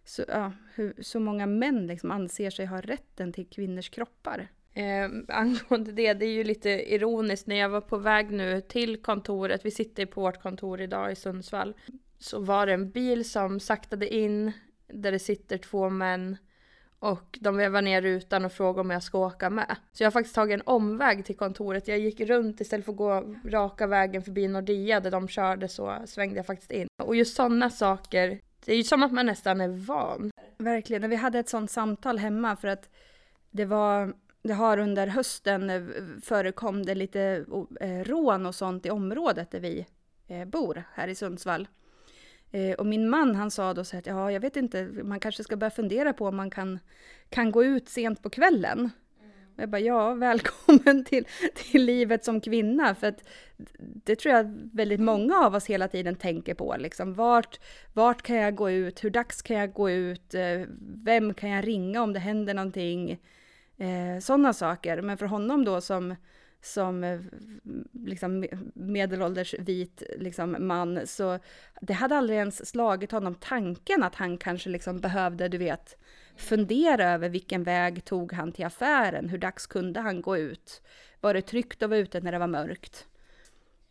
så, 0.04 0.24
ja, 0.28 0.52
hur, 0.74 0.94
så 1.02 1.20
många 1.20 1.46
män 1.46 1.86
liksom 1.86 2.10
anser 2.10 2.50
sig 2.50 2.66
ha 2.66 2.80
rätten 2.80 3.32
till 3.32 3.46
kvinnors 3.46 3.90
kroppar. 3.90 4.48
Eh, 4.72 5.10
angående 5.28 5.92
det, 5.92 6.12
det 6.12 6.26
är 6.26 6.32
ju 6.32 6.44
lite 6.44 6.94
ironiskt 6.94 7.46
när 7.46 7.56
jag 7.56 7.68
var 7.68 7.80
på 7.80 7.96
väg 7.96 8.30
nu 8.30 8.60
till 8.60 9.02
kontoret, 9.02 9.64
vi 9.64 9.70
sitter 9.70 10.06
på 10.06 10.20
vårt 10.20 10.42
kontor 10.42 10.80
idag 10.80 11.12
i 11.12 11.14
Sundsvall, 11.14 11.74
så 12.18 12.40
var 12.40 12.66
det 12.66 12.72
en 12.72 12.90
bil 12.90 13.30
som 13.30 13.60
saktade 13.60 14.14
in 14.14 14.52
där 14.86 15.12
det 15.12 15.18
sitter 15.18 15.58
två 15.58 15.90
män 15.90 16.36
och 16.98 17.38
de 17.40 17.56
vevar 17.56 17.82
ner 17.82 18.02
rutan 18.02 18.44
och 18.44 18.52
frågar 18.52 18.80
om 18.80 18.90
jag 18.90 19.02
ska 19.02 19.18
åka 19.18 19.50
med. 19.50 19.76
Så 19.92 20.02
jag 20.02 20.06
har 20.06 20.12
faktiskt 20.12 20.34
tagit 20.34 20.54
en 20.54 20.66
omväg 20.66 21.24
till 21.24 21.36
kontoret. 21.36 21.88
Jag 21.88 21.98
gick 21.98 22.20
runt 22.20 22.60
istället 22.60 22.84
för 22.84 22.92
att 22.92 22.98
gå 22.98 23.34
raka 23.44 23.86
vägen 23.86 24.22
förbi 24.22 24.48
Nordea 24.48 25.00
där 25.00 25.10
de 25.10 25.28
körde 25.28 25.68
så 25.68 26.02
svängde 26.06 26.36
jag 26.36 26.46
faktiskt 26.46 26.70
in. 26.70 26.88
Och 27.02 27.16
just 27.16 27.36
sådana 27.36 27.70
saker 27.70 28.40
det 28.64 28.72
är 28.72 28.76
ju 28.76 28.84
som 28.84 29.02
att 29.02 29.12
man 29.12 29.26
nästan 29.26 29.60
är 29.60 29.68
van. 29.68 30.30
Verkligen. 30.58 31.10
Vi 31.10 31.16
hade 31.16 31.38
ett 31.38 31.48
sånt 31.48 31.70
samtal 31.70 32.18
hemma 32.18 32.56
för 32.56 32.68
att 32.68 32.88
det 33.50 33.64
var 33.64 34.14
det 34.42 34.52
har 34.52 34.78
under 34.78 35.06
hösten 35.06 35.70
eh, 35.70 35.82
förekom 36.22 36.86
det 36.86 36.94
lite 36.94 37.44
eh, 37.80 38.04
rån 38.04 38.46
och 38.46 38.54
sånt 38.54 38.86
i 38.86 38.90
området 38.90 39.50
där 39.50 39.60
vi 39.60 39.86
eh, 40.26 40.44
bor 40.44 40.84
här 40.94 41.08
i 41.08 41.14
Sundsvall. 41.14 41.68
Och 42.78 42.86
min 42.86 43.10
man 43.10 43.34
han 43.34 43.50
sa 43.50 43.74
då 43.74 43.84
så 43.84 43.96
att 43.96 44.06
ja, 44.06 44.32
jag 44.32 44.40
vet 44.40 44.56
inte, 44.56 44.84
man 44.84 45.20
kanske 45.20 45.44
ska 45.44 45.56
börja 45.56 45.70
fundera 45.70 46.12
på 46.12 46.26
om 46.26 46.36
man 46.36 46.50
kan, 46.50 46.78
kan 47.28 47.50
gå 47.50 47.64
ut 47.64 47.88
sent 47.88 48.22
på 48.22 48.30
kvällen. 48.30 48.90
Och 49.56 49.62
jag 49.62 49.70
bara, 49.70 49.80
ja, 49.80 50.14
välkommen 50.14 51.04
till, 51.08 51.26
till 51.54 51.84
livet 51.84 52.24
som 52.24 52.40
kvinna. 52.40 52.94
För 52.94 53.06
att 53.06 53.24
det 54.04 54.16
tror 54.16 54.34
jag 54.34 54.70
väldigt 54.72 55.00
många 55.00 55.36
av 55.36 55.54
oss 55.54 55.66
hela 55.66 55.88
tiden 55.88 56.16
tänker 56.16 56.54
på. 56.54 56.76
Liksom, 56.78 57.14
vart, 57.14 57.60
vart 57.92 58.22
kan 58.22 58.36
jag 58.36 58.54
gå 58.54 58.70
ut? 58.70 59.04
Hur 59.04 59.10
dags 59.10 59.42
kan 59.42 59.56
jag 59.56 59.72
gå 59.72 59.90
ut? 59.90 60.34
Eh, 60.34 60.60
vem 61.04 61.34
kan 61.34 61.50
jag 61.50 61.66
ringa 61.66 62.02
om 62.02 62.12
det 62.12 62.20
händer 62.20 62.54
någonting? 62.54 63.10
Eh, 63.76 64.20
Sådana 64.20 64.52
saker. 64.52 65.02
Men 65.02 65.16
för 65.18 65.26
honom 65.26 65.64
då 65.64 65.80
som, 65.80 66.14
som 66.62 67.04
eh, 67.04 67.20
liksom 67.92 68.46
medelålders 68.74 69.54
vit 69.58 70.02
liksom, 70.18 70.56
man, 70.58 71.06
så 71.06 71.38
det 71.80 71.92
hade 71.92 72.16
aldrig 72.16 72.38
ens 72.38 72.68
slagit 72.68 73.12
honom 73.12 73.34
tanken 73.34 74.02
att 74.02 74.14
han 74.14 74.38
kanske 74.38 74.70
liksom 74.70 75.00
behövde, 75.00 75.48
du 75.48 75.58
vet, 75.58 75.96
fundera 76.36 77.04
över 77.04 77.28
vilken 77.28 77.62
väg 77.62 78.04
tog 78.04 78.32
han 78.32 78.52
till 78.52 78.64
affären, 78.64 79.28
hur 79.28 79.38
dags 79.38 79.66
kunde 79.66 80.00
han 80.00 80.22
gå 80.22 80.36
ut, 80.36 80.82
var 81.20 81.34
det 81.34 81.42
tryggt 81.42 81.82
att 81.82 81.90
vara 81.90 82.00
ute 82.00 82.20
när 82.20 82.32
det 82.32 82.38
var 82.38 82.46
mörkt? 82.46 83.06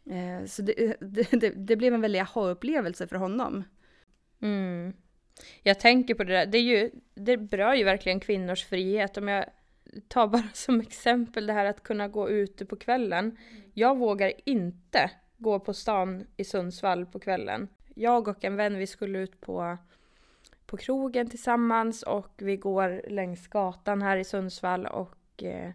Eh, 0.05 0.45
så 0.45 0.61
det, 0.61 0.95
det, 1.01 1.31
det, 1.31 1.49
det 1.49 1.75
blev 1.75 1.93
en 1.93 2.01
väldig 2.01 2.19
aha-upplevelse 2.19 3.07
för 3.07 3.15
honom. 3.15 3.63
Mm. 4.41 4.93
Jag 5.63 5.79
tänker 5.79 6.15
på 6.15 6.23
det 6.23 6.33
där, 6.33 6.45
det, 6.45 6.57
är 6.57 6.61
ju, 6.61 6.91
det 7.13 7.37
berör 7.37 7.73
ju 7.73 7.83
verkligen 7.83 8.19
kvinnors 8.19 8.65
frihet. 8.65 9.17
Om 9.17 9.27
jag 9.27 9.45
tar 10.07 10.27
bara 10.27 10.49
som 10.53 10.81
exempel 10.81 11.47
det 11.47 11.53
här 11.53 11.65
att 11.65 11.83
kunna 11.83 12.07
gå 12.07 12.29
ute 12.29 12.65
på 12.65 12.75
kvällen. 12.75 13.37
Jag 13.73 13.97
vågar 13.97 14.33
inte 14.45 15.11
gå 15.37 15.59
på 15.59 15.73
stan 15.73 16.25
i 16.37 16.43
Sundsvall 16.43 17.05
på 17.05 17.19
kvällen. 17.19 17.67
Jag 17.95 18.27
och 18.27 18.43
en 18.43 18.55
vän, 18.55 18.77
vi 18.77 18.87
skulle 18.87 19.19
ut 19.19 19.41
på, 19.41 19.77
på 20.65 20.77
krogen 20.77 21.29
tillsammans 21.29 22.03
och 22.03 22.33
vi 22.37 22.57
går 22.57 23.09
längs 23.09 23.47
gatan 23.47 24.01
här 24.01 24.17
i 24.17 24.23
Sundsvall 24.23 24.85
och 24.85 25.43
eh, 25.43 25.71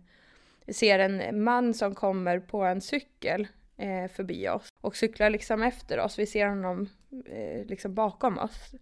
ser 0.68 0.98
en 0.98 1.44
man 1.44 1.74
som 1.74 1.94
kommer 1.94 2.38
på 2.40 2.64
en 2.64 2.80
cykel 2.80 3.48
eh, 3.76 4.10
förbi 4.10 4.48
oss 4.48 4.68
och 4.80 4.96
cyklar 4.96 5.30
liksom 5.30 5.62
efter 5.62 6.00
oss. 6.00 6.18
Vi 6.18 6.26
ser 6.26 6.48
honom 6.48 6.88
eh, 7.26 7.66
liksom 7.66 7.94
bakom 7.94 8.38
oss. 8.38 8.74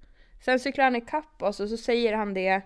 Sen 0.44 0.60
cyklar 0.60 0.84
han 0.84 0.96
ikapp 0.96 1.42
oss 1.42 1.60
och 1.60 1.68
så 1.68 1.76
säger 1.76 2.12
han 2.12 2.34
det 2.34 2.62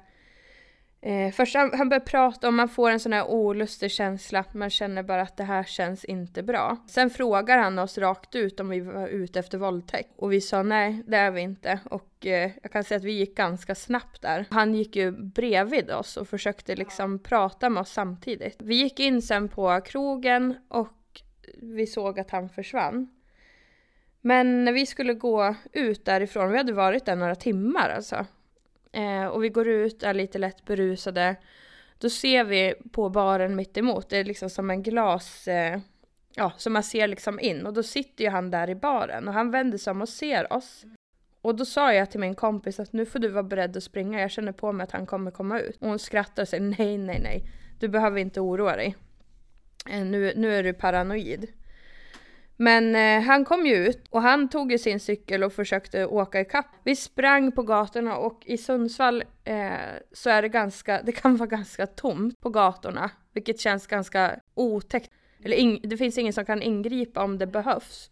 Eh, 1.06 1.32
först 1.32 1.54
han, 1.54 1.70
han 1.74 1.88
börjar 1.88 2.00
prata 2.00 2.48
om 2.48 2.56
man 2.56 2.68
får 2.68 2.90
en 2.90 3.00
sån 3.00 3.12
här 3.12 3.30
olustig 3.30 3.90
känsla, 3.90 4.44
man 4.52 4.70
känner 4.70 5.02
bara 5.02 5.22
att 5.22 5.36
det 5.36 5.44
här 5.44 5.64
känns 5.64 6.04
inte 6.04 6.42
bra. 6.42 6.76
Sen 6.88 7.10
frågar 7.10 7.58
han 7.58 7.78
oss 7.78 7.98
rakt 7.98 8.34
ut 8.34 8.60
om 8.60 8.68
vi 8.68 8.80
var 8.80 9.08
ute 9.08 9.38
efter 9.38 9.58
våldtäkt 9.58 10.10
och 10.16 10.32
vi 10.32 10.40
sa 10.40 10.62
nej, 10.62 11.02
det 11.06 11.16
är 11.16 11.30
vi 11.30 11.40
inte 11.40 11.80
och 11.84 12.26
eh, 12.26 12.50
jag 12.62 12.72
kan 12.72 12.84
säga 12.84 12.98
att 12.98 13.04
vi 13.04 13.12
gick 13.12 13.36
ganska 13.36 13.74
snabbt 13.74 14.22
där. 14.22 14.46
Han 14.50 14.74
gick 14.74 14.96
ju 14.96 15.10
bredvid 15.10 15.90
oss 15.90 16.16
och 16.16 16.28
försökte 16.28 16.76
liksom 16.76 17.18
prata 17.18 17.70
med 17.70 17.80
oss 17.80 17.92
samtidigt. 17.92 18.56
Vi 18.58 18.74
gick 18.74 19.00
in 19.00 19.22
sen 19.22 19.48
på 19.48 19.80
krogen 19.80 20.54
och 20.68 21.22
vi 21.62 21.86
såg 21.86 22.20
att 22.20 22.30
han 22.30 22.48
försvann. 22.48 23.08
Men 24.20 24.64
när 24.64 24.72
vi 24.72 24.86
skulle 24.86 25.14
gå 25.14 25.54
ut 25.72 26.04
därifrån, 26.04 26.50
vi 26.50 26.58
hade 26.58 26.72
varit 26.72 27.04
där 27.04 27.16
några 27.16 27.34
timmar 27.34 27.88
alltså, 27.88 28.26
eh, 28.96 29.26
och 29.26 29.44
vi 29.44 29.48
går 29.48 29.68
ut, 29.68 30.02
är 30.02 30.14
lite 30.14 30.38
lätt 30.38 30.64
berusade. 30.64 31.36
Då 31.98 32.10
ser 32.10 32.44
vi 32.44 32.74
på 32.92 33.08
baren 33.08 33.56
mitt 33.56 33.76
emot, 33.76 34.08
det 34.08 34.16
är 34.16 34.24
liksom 34.24 34.50
som 34.50 34.70
en 34.70 34.82
glas, 34.82 35.48
eh, 35.48 35.80
ja, 36.34 36.52
som 36.56 36.72
man 36.72 36.82
ser 36.82 37.08
liksom 37.08 37.40
in. 37.40 37.66
Och 37.66 37.72
då 37.72 37.82
sitter 37.82 38.24
ju 38.24 38.30
han 38.30 38.50
där 38.50 38.70
i 38.70 38.74
baren 38.74 39.28
och 39.28 39.34
han 39.34 39.50
vänder 39.50 39.78
sig 39.78 39.90
om 39.90 40.02
och 40.02 40.08
ser 40.08 40.52
oss. 40.52 40.84
Och 41.40 41.56
då 41.56 41.64
sa 41.64 41.92
jag 41.92 42.10
till 42.10 42.20
min 42.20 42.34
kompis 42.34 42.80
att 42.80 42.92
nu 42.92 43.06
får 43.06 43.18
du 43.18 43.28
vara 43.28 43.42
beredd 43.42 43.76
att 43.76 43.82
springa, 43.82 44.20
jag 44.20 44.30
känner 44.30 44.52
på 44.52 44.72
mig 44.72 44.84
att 44.84 44.92
han 44.92 45.06
kommer 45.06 45.30
komma 45.30 45.60
ut. 45.60 45.76
Och 45.80 45.88
hon 45.88 45.98
skrattar 45.98 46.42
och 46.42 46.48
säger 46.48 46.64
nej, 46.78 46.98
nej, 46.98 47.20
nej, 47.22 47.50
du 47.80 47.88
behöver 47.88 48.20
inte 48.20 48.40
oroa 48.40 48.76
dig. 48.76 48.96
Eh, 49.90 50.04
nu, 50.04 50.32
nu 50.36 50.54
är 50.54 50.62
du 50.62 50.72
paranoid. 50.72 51.46
Men 52.56 52.96
eh, 52.96 53.26
han 53.26 53.44
kom 53.44 53.66
ju 53.66 53.74
ut 53.74 54.08
och 54.10 54.22
han 54.22 54.48
tog 54.48 54.72
ju 54.72 54.78
sin 54.78 55.00
cykel 55.00 55.44
och 55.44 55.52
försökte 55.52 56.06
åka 56.06 56.40
ikapp. 56.40 56.66
Vi 56.84 56.96
sprang 56.96 57.52
på 57.52 57.62
gatorna 57.62 58.16
och 58.16 58.42
i 58.46 58.58
Sundsvall 58.58 59.24
eh, 59.44 59.72
så 60.12 60.30
är 60.30 60.42
det 60.42 60.48
ganska, 60.48 61.02
det 61.02 61.12
kan 61.12 61.36
vara 61.36 61.48
ganska 61.48 61.86
tomt 61.86 62.40
på 62.40 62.50
gatorna, 62.50 63.10
vilket 63.32 63.60
känns 63.60 63.86
ganska 63.86 64.40
otäckt. 64.54 65.10
Eller 65.44 65.56
in, 65.56 65.80
det 65.82 65.96
finns 65.96 66.18
ingen 66.18 66.32
som 66.32 66.44
kan 66.44 66.62
ingripa 66.62 67.24
om 67.24 67.38
det 67.38 67.46
behövs. 67.46 68.10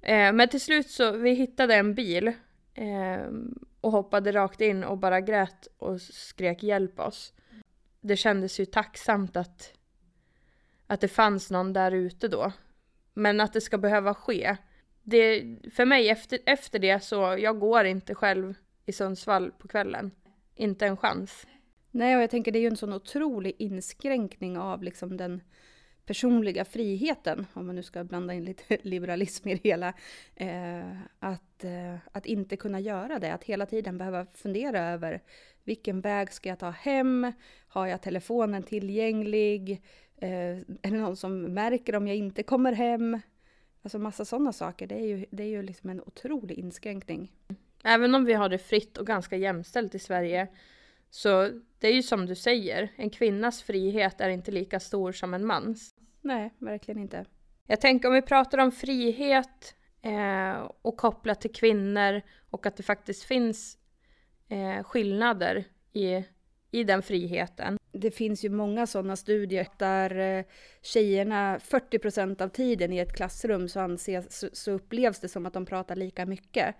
Eh, 0.00 0.32
men 0.32 0.48
till 0.48 0.60
slut 0.60 0.90
så, 0.90 1.10
vi 1.10 1.30
hittade 1.30 1.74
en 1.74 1.94
bil 1.94 2.28
eh, 2.74 3.26
och 3.80 3.92
hoppade 3.92 4.32
rakt 4.32 4.60
in 4.60 4.84
och 4.84 4.98
bara 4.98 5.20
grät 5.20 5.68
och 5.78 6.00
skrek 6.00 6.62
hjälp 6.62 7.00
oss. 7.00 7.32
Det 8.00 8.16
kändes 8.16 8.60
ju 8.60 8.64
tacksamt 8.64 9.36
att, 9.36 9.72
att 10.86 11.00
det 11.00 11.08
fanns 11.08 11.50
någon 11.50 11.72
där 11.72 11.92
ute 11.92 12.28
då 12.28 12.52
men 13.14 13.40
att 13.40 13.52
det 13.52 13.60
ska 13.60 13.78
behöva 13.78 14.14
ske. 14.14 14.56
Det, 15.02 15.44
för 15.72 15.84
mig 15.84 16.08
efter, 16.08 16.38
efter 16.46 16.78
det 16.78 17.04
så, 17.04 17.36
jag 17.38 17.58
går 17.58 17.84
inte 17.84 18.14
själv 18.14 18.54
i 18.86 18.92
Sundsvall 18.92 19.50
på 19.50 19.68
kvällen. 19.68 20.10
Inte 20.54 20.86
en 20.86 20.96
chans. 20.96 21.46
Nej, 21.90 22.16
och 22.16 22.22
jag 22.22 22.30
tänker 22.30 22.52
det 22.52 22.58
är 22.58 22.60
ju 22.60 22.66
en 22.66 22.76
sån 22.76 22.92
otrolig 22.92 23.56
inskränkning 23.58 24.58
av 24.58 24.82
liksom 24.82 25.16
den 25.16 25.40
personliga 26.06 26.64
friheten, 26.64 27.46
om 27.52 27.66
man 27.66 27.74
nu 27.74 27.82
ska 27.82 28.04
blanda 28.04 28.34
in 28.34 28.44
lite 28.44 28.78
liberalism 28.82 29.48
i 29.48 29.54
det 29.54 29.68
hela, 29.68 29.94
eh, 30.36 30.96
att, 31.18 31.64
eh, 31.64 31.96
att 32.12 32.26
inte 32.26 32.56
kunna 32.56 32.80
göra 32.80 33.18
det, 33.18 33.34
att 33.34 33.44
hela 33.44 33.66
tiden 33.66 33.98
behöva 33.98 34.26
fundera 34.26 34.80
över 34.80 35.22
vilken 35.64 36.00
väg 36.00 36.32
ska 36.32 36.48
jag 36.48 36.58
ta 36.58 36.70
hem? 36.70 37.32
Har 37.68 37.86
jag 37.86 38.02
telefonen 38.02 38.62
tillgänglig? 38.62 39.82
Eh, 40.20 40.30
är 40.30 40.90
det 40.90 40.90
någon 40.90 41.16
som 41.16 41.42
märker 41.42 41.96
om 41.96 42.06
jag 42.06 42.16
inte 42.16 42.42
kommer 42.42 42.72
hem? 42.72 43.20
Alltså 43.82 43.98
massa 43.98 44.24
sådana 44.24 44.52
saker. 44.52 44.86
Det 44.86 44.94
är 44.94 45.06
ju, 45.06 45.26
det 45.30 45.42
är 45.42 45.48
ju 45.48 45.62
liksom 45.62 45.90
en 45.90 46.00
otrolig 46.00 46.58
inskränkning. 46.58 47.32
Även 47.84 48.14
om 48.14 48.24
vi 48.24 48.32
har 48.32 48.48
det 48.48 48.58
fritt 48.58 48.98
och 48.98 49.06
ganska 49.06 49.36
jämställt 49.36 49.94
i 49.94 49.98
Sverige 49.98 50.48
så 51.14 51.50
det 51.78 51.88
är 51.88 51.92
ju 51.92 52.02
som 52.02 52.26
du 52.26 52.34
säger, 52.34 52.92
en 52.96 53.10
kvinnas 53.10 53.62
frihet 53.62 54.20
är 54.20 54.28
inte 54.28 54.50
lika 54.50 54.80
stor 54.80 55.12
som 55.12 55.34
en 55.34 55.46
mans. 55.46 55.94
Nej, 56.20 56.54
verkligen 56.58 57.00
inte. 57.00 57.24
Jag 57.66 57.80
tänker 57.80 58.08
om 58.08 58.14
vi 58.14 58.22
pratar 58.22 58.58
om 58.58 58.72
frihet 58.72 59.74
eh, 60.02 60.70
och 60.82 60.96
kopplat 60.96 61.40
till 61.40 61.52
kvinnor 61.52 62.22
och 62.50 62.66
att 62.66 62.76
det 62.76 62.82
faktiskt 62.82 63.22
finns 63.22 63.78
eh, 64.48 64.82
skillnader 64.84 65.64
i, 65.92 66.24
i 66.70 66.84
den 66.84 67.02
friheten. 67.02 67.78
Det 67.94 68.10
finns 68.10 68.44
ju 68.44 68.48
många 68.48 68.86
sådana 68.86 69.16
studier 69.16 69.68
där 69.78 70.38
eh, 70.38 70.44
tjejerna 70.82 71.58
40% 71.58 72.42
av 72.42 72.48
tiden 72.48 72.92
i 72.92 72.98
ett 72.98 73.16
klassrum 73.16 73.68
så, 73.68 73.80
anses, 73.80 74.38
så, 74.38 74.48
så 74.52 74.70
upplevs 74.70 75.20
det 75.20 75.28
som 75.28 75.46
att 75.46 75.52
de 75.52 75.66
pratar 75.66 75.96
lika 75.96 76.26
mycket 76.26 76.74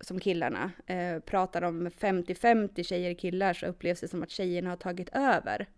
som 0.00 0.20
killarna. 0.20 0.72
Eh, 0.86 1.20
pratar 1.20 1.60
de 1.60 1.88
50-50 1.88 2.82
tjejer 2.82 3.10
och 3.10 3.18
killar 3.18 3.52
så 3.52 3.66
upplevs 3.66 4.00
det 4.00 4.08
som 4.08 4.22
att 4.22 4.30
tjejerna 4.30 4.70
har 4.70 4.76
tagit 4.76 5.08
över. 5.12 5.68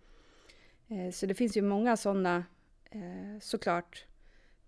Eh, 0.89 1.11
så 1.13 1.27
det 1.27 1.35
finns 1.35 1.57
ju 1.57 1.63
många 1.63 1.97
sådana, 1.97 2.45
eh, 2.91 3.41
såklart, 3.41 4.07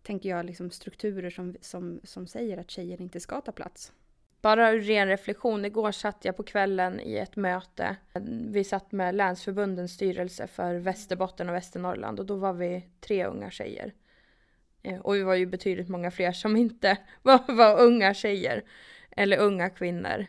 tänker 0.02 0.28
jag, 0.28 0.46
liksom 0.46 0.70
strukturer 0.70 1.30
som, 1.30 1.56
som, 1.60 2.00
som 2.04 2.26
säger 2.26 2.58
att 2.58 2.70
tjejer 2.70 3.00
inte 3.00 3.20
ska 3.20 3.40
ta 3.40 3.52
plats. 3.52 3.92
Bara 4.40 4.72
ur 4.72 4.80
ren 4.80 5.08
reflektion, 5.08 5.64
igår 5.64 5.92
satt 5.92 6.24
jag 6.24 6.36
på 6.36 6.42
kvällen 6.42 7.00
i 7.00 7.16
ett 7.16 7.36
möte. 7.36 7.96
Vi 8.50 8.64
satt 8.64 8.92
med 8.92 9.14
länsförbundens 9.14 9.92
styrelse 9.92 10.46
för 10.46 10.74
Västerbotten 10.74 11.48
och 11.48 11.54
Västernorrland 11.54 12.20
och 12.20 12.26
då 12.26 12.36
var 12.36 12.52
vi 12.52 12.84
tre 13.00 13.26
unga 13.26 13.50
tjejer. 13.50 13.92
Eh, 14.82 14.98
och 14.98 15.14
vi 15.14 15.22
var 15.22 15.34
ju 15.34 15.46
betydligt 15.46 15.88
många 15.88 16.10
fler 16.10 16.32
som 16.32 16.56
inte 16.56 16.98
var, 17.22 17.54
var 17.56 17.80
unga 17.80 18.14
tjejer 18.14 18.64
eller 19.10 19.38
unga 19.38 19.70
kvinnor. 19.70 20.26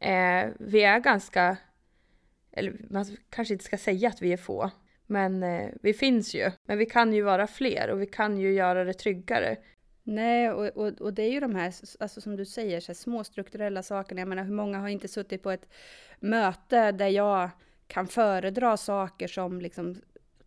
Eh, 0.00 0.46
vi 0.58 0.82
är 0.82 0.98
ganska, 0.98 1.56
eller 2.52 2.76
man 2.90 3.06
kanske 3.30 3.54
inte 3.54 3.64
ska 3.64 3.78
säga 3.78 4.08
att 4.08 4.22
vi 4.22 4.32
är 4.32 4.36
få, 4.36 4.70
men 5.06 5.42
eh, 5.42 5.68
vi 5.82 5.94
finns 5.94 6.34
ju. 6.34 6.50
Men 6.66 6.78
vi 6.78 6.86
kan 6.86 7.12
ju 7.12 7.22
vara 7.22 7.46
fler 7.46 7.90
och 7.90 8.02
vi 8.02 8.06
kan 8.06 8.38
ju 8.38 8.52
göra 8.52 8.84
det 8.84 8.92
tryggare. 8.92 9.56
Nej, 10.06 10.50
och, 10.50 10.66
och, 10.66 11.00
och 11.00 11.14
det 11.14 11.22
är 11.22 11.30
ju 11.30 11.40
de 11.40 11.54
här, 11.54 11.72
alltså 12.00 12.20
som 12.20 12.36
du 12.36 12.44
säger, 12.44 12.80
så 12.80 12.94
små 12.94 13.24
strukturella 13.24 13.82
sakerna. 13.82 14.20
Jag 14.20 14.28
menar, 14.28 14.44
hur 14.44 14.54
många 14.54 14.78
har 14.78 14.88
inte 14.88 15.08
suttit 15.08 15.42
på 15.42 15.50
ett 15.50 15.68
möte 16.20 16.92
där 16.92 17.08
jag 17.08 17.50
kan 17.86 18.06
föredra 18.06 18.76
saker 18.76 19.28
som 19.28 19.60
liksom 19.60 19.96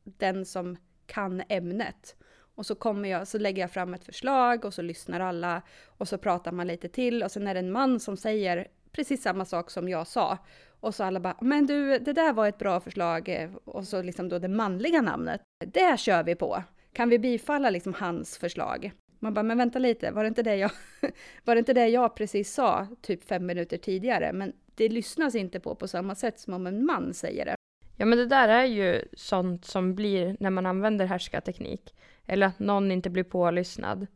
den 0.04 0.46
som 0.46 0.78
kan 1.06 1.44
ämnet. 1.50 2.16
Och 2.56 2.66
så 2.66 2.76
kommer 2.76 3.10
jag, 3.10 3.28
så 3.28 3.38
lägger 3.38 3.64
jag 3.64 3.72
fram 3.72 3.94
ett 3.94 4.06
förslag 4.06 4.66
och 4.66 4.74
så 4.74 4.82
lyssnar 4.82 5.20
alla 5.20 5.62
och 5.86 6.08
så 6.08 6.18
pratar 6.18 6.52
man 6.52 6.68
lite 6.68 6.90
till 6.90 7.24
och 7.24 7.32
sen 7.32 7.48
är 7.48 7.54
det 7.54 7.60
en 7.60 7.72
man 7.72 8.00
som 8.00 8.18
säger 8.18 8.68
precis 8.92 9.22
samma 9.22 9.46
sak 9.46 9.72
som 9.72 9.90
jag 9.90 10.08
sa. 10.08 10.38
Och 10.80 10.96
så 10.96 11.04
alla 11.04 11.20
bara, 11.20 11.38
men 11.42 11.66
du, 11.66 12.00
det 12.00 12.14
där 12.14 12.34
var 12.34 12.48
ett 12.48 12.58
bra 12.58 12.80
förslag. 12.80 13.50
Och 13.66 13.88
så 13.88 14.02
liksom 14.02 14.30
då 14.30 14.40
det 14.40 14.48
manliga 14.48 15.02
namnet. 15.02 15.42
Det 15.66 16.00
kör 16.00 16.24
vi 16.24 16.36
på. 16.36 16.64
Kan 16.94 17.10
vi 17.10 17.20
bifalla 17.20 17.70
liksom 17.70 17.94
hans 17.94 18.38
förslag? 18.38 18.92
Man 19.20 19.34
bara, 19.34 19.44
men 19.44 19.58
vänta 19.58 19.80
lite, 19.80 20.12
var 20.12 20.24
det 20.24 20.28
inte 20.28 20.44
det 20.44 20.56
jag, 20.56 20.72
var 21.44 21.56
det 21.56 21.60
inte 21.60 21.74
det 21.74 21.88
jag 21.88 22.16
precis 22.16 22.54
sa 22.54 22.88
typ 23.02 23.24
fem 23.24 23.46
minuter 23.46 23.78
tidigare? 23.78 24.34
Men 24.34 24.54
det 24.76 24.90
lyssnas 24.90 25.36
inte 25.36 25.60
på 25.60 25.76
på 25.76 25.88
samma 25.88 26.16
sätt 26.16 26.40
som 26.40 26.54
om 26.54 26.68
en 26.68 26.86
man 26.86 27.14
säger 27.14 27.46
det. 27.46 27.56
Ja 27.98 28.06
men 28.06 28.18
det 28.18 28.26
där 28.26 28.48
är 28.48 28.66
ju 28.66 29.02
sånt 29.14 29.66
som 29.66 29.96
blir 29.96 30.38
när 30.40 30.50
man 30.50 30.66
använder 30.66 31.06
härskarteknik. 31.06 31.96
Eller 32.26 32.48
att 32.48 32.60
någon 32.60 32.92
inte 32.92 33.10
blir 33.10 33.24
pålyssnad. 33.24 34.08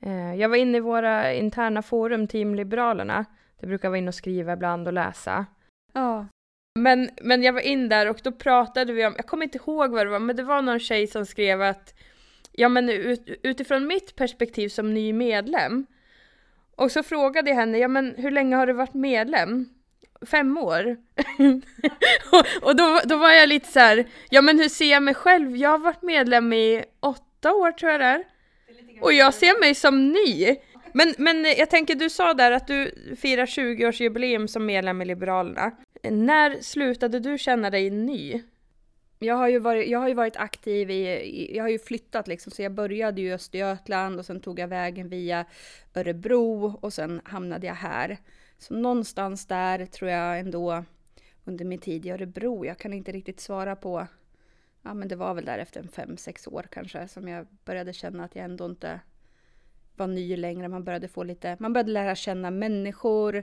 Eh, 0.00 0.34
jag 0.34 0.48
var 0.48 0.56
inne 0.56 0.76
i 0.78 0.80
våra 0.80 1.34
interna 1.34 1.82
forum, 1.82 2.26
Team 2.26 2.54
Liberalerna. 2.54 3.24
Det 3.60 3.66
brukar 3.66 3.88
vara 3.88 3.98
inne 3.98 4.08
och 4.08 4.14
skriva 4.14 4.52
ibland 4.52 4.86
och 4.86 4.92
läsa. 4.92 5.46
Ja. 5.92 6.26
Men, 6.78 7.10
men 7.22 7.42
jag 7.42 7.52
var 7.52 7.60
in 7.60 7.88
där 7.88 8.10
och 8.10 8.20
då 8.22 8.32
pratade 8.32 8.92
vi 8.92 9.06
om, 9.06 9.14
jag 9.16 9.26
kommer 9.26 9.44
inte 9.44 9.58
ihåg 9.58 9.90
vad 9.90 10.06
det 10.06 10.10
var, 10.10 10.18
men 10.18 10.36
det 10.36 10.42
var 10.42 10.62
någon 10.62 10.80
tjej 10.80 11.06
som 11.06 11.26
skrev 11.26 11.62
att 11.62 11.94
ja 12.58 12.68
men 12.68 12.88
ut, 12.88 13.28
utifrån 13.42 13.86
mitt 13.86 14.16
perspektiv 14.16 14.68
som 14.68 14.94
ny 14.94 15.12
medlem. 15.12 15.86
Och 16.76 16.92
så 16.92 17.02
frågade 17.02 17.50
jag 17.50 17.56
henne, 17.56 17.78
ja 17.78 17.88
men 17.88 18.14
hur 18.16 18.30
länge 18.30 18.56
har 18.56 18.66
du 18.66 18.72
varit 18.72 18.94
medlem? 18.94 19.68
Fem 20.26 20.58
år? 20.58 20.96
och, 22.32 22.68
och 22.68 22.76
då, 22.76 23.00
då 23.04 23.16
var 23.16 23.30
jag 23.30 23.48
lite 23.48 23.72
så 23.72 23.78
här, 23.78 24.06
ja 24.30 24.42
men 24.42 24.58
hur 24.58 24.68
ser 24.68 24.90
jag 24.90 25.02
mig 25.02 25.14
själv? 25.14 25.56
Jag 25.56 25.70
har 25.70 25.78
varit 25.78 26.02
medlem 26.02 26.52
i 26.52 26.84
åtta 27.00 27.52
år 27.52 27.72
tror 27.72 27.92
jag 27.92 28.00
det 28.00 28.06
är. 28.06 28.24
Och 29.00 29.12
jag 29.12 29.34
ser 29.34 29.60
mig 29.60 29.74
som 29.74 30.12
ny. 30.12 30.56
Men, 30.92 31.14
men 31.18 31.44
jag 31.44 31.70
tänker, 31.70 31.94
du 31.94 32.10
sa 32.10 32.34
där 32.34 32.52
att 32.52 32.66
du 32.66 32.94
firar 33.20 33.46
20-årsjubileum 33.46 34.46
som 34.46 34.66
medlem 34.66 35.02
i 35.02 35.04
Liberalerna. 35.04 35.72
När 36.02 36.60
slutade 36.60 37.20
du 37.20 37.38
känna 37.38 37.70
dig 37.70 37.90
ny? 37.90 38.42
Jag 39.18 39.34
har 39.34 39.48
ju 39.48 39.58
varit, 39.58 39.88
jag 39.88 39.98
har 39.98 40.08
ju 40.08 40.14
varit 40.14 40.36
aktiv 40.36 40.90
i, 40.90 41.06
i, 41.08 41.56
jag 41.56 41.64
har 41.64 41.68
ju 41.68 41.78
flyttat 41.78 42.28
liksom, 42.28 42.52
så 42.52 42.62
jag 42.62 42.72
började 42.72 43.20
ju 43.20 43.28
i 43.28 43.32
Östergötland 43.32 44.18
och 44.18 44.26
sen 44.26 44.40
tog 44.40 44.58
jag 44.58 44.68
vägen 44.68 45.08
via 45.08 45.44
Örebro 45.94 46.78
och 46.80 46.92
sen 46.92 47.20
hamnade 47.24 47.66
jag 47.66 47.74
här. 47.74 48.18
Så 48.58 48.74
någonstans 48.74 49.46
där 49.46 49.86
tror 49.86 50.10
jag 50.10 50.38
ändå 50.40 50.84
under 51.44 51.64
min 51.64 51.78
tid 51.78 52.06
i 52.06 52.10
Örebro, 52.10 52.64
jag 52.66 52.78
kan 52.78 52.92
inte 52.92 53.12
riktigt 53.12 53.40
svara 53.40 53.76
på, 53.76 54.06
ja 54.82 54.94
men 54.94 55.08
det 55.08 55.16
var 55.16 55.34
väl 55.34 55.44
där 55.44 55.58
efter 55.58 55.80
en 55.80 55.88
fem, 55.88 56.16
sex 56.16 56.46
år 56.46 56.66
kanske 56.70 57.08
som 57.08 57.28
jag 57.28 57.46
började 57.64 57.92
känna 57.92 58.24
att 58.24 58.36
jag 58.36 58.44
ändå 58.44 58.66
inte 58.66 59.00
var 59.96 60.06
ny 60.06 60.36
längre. 60.36 60.68
Man 60.68 60.84
började 60.84 61.08
få 61.08 61.22
lite, 61.22 61.56
man 61.60 61.72
började 61.72 61.92
lära 61.92 62.14
känna 62.14 62.50
människor, 62.50 63.42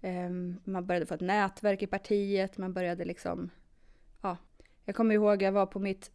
eh, 0.00 0.30
man 0.64 0.86
började 0.86 1.06
få 1.06 1.14
ett 1.14 1.20
nätverk 1.20 1.82
i 1.82 1.86
partiet, 1.86 2.58
man 2.58 2.72
började 2.72 3.04
liksom. 3.04 3.50
Jag 4.88 4.94
kommer 4.94 5.14
ihåg, 5.14 5.42
jag 5.42 5.52
var 5.52 5.66
på 5.66 5.78
mitt 5.78 6.10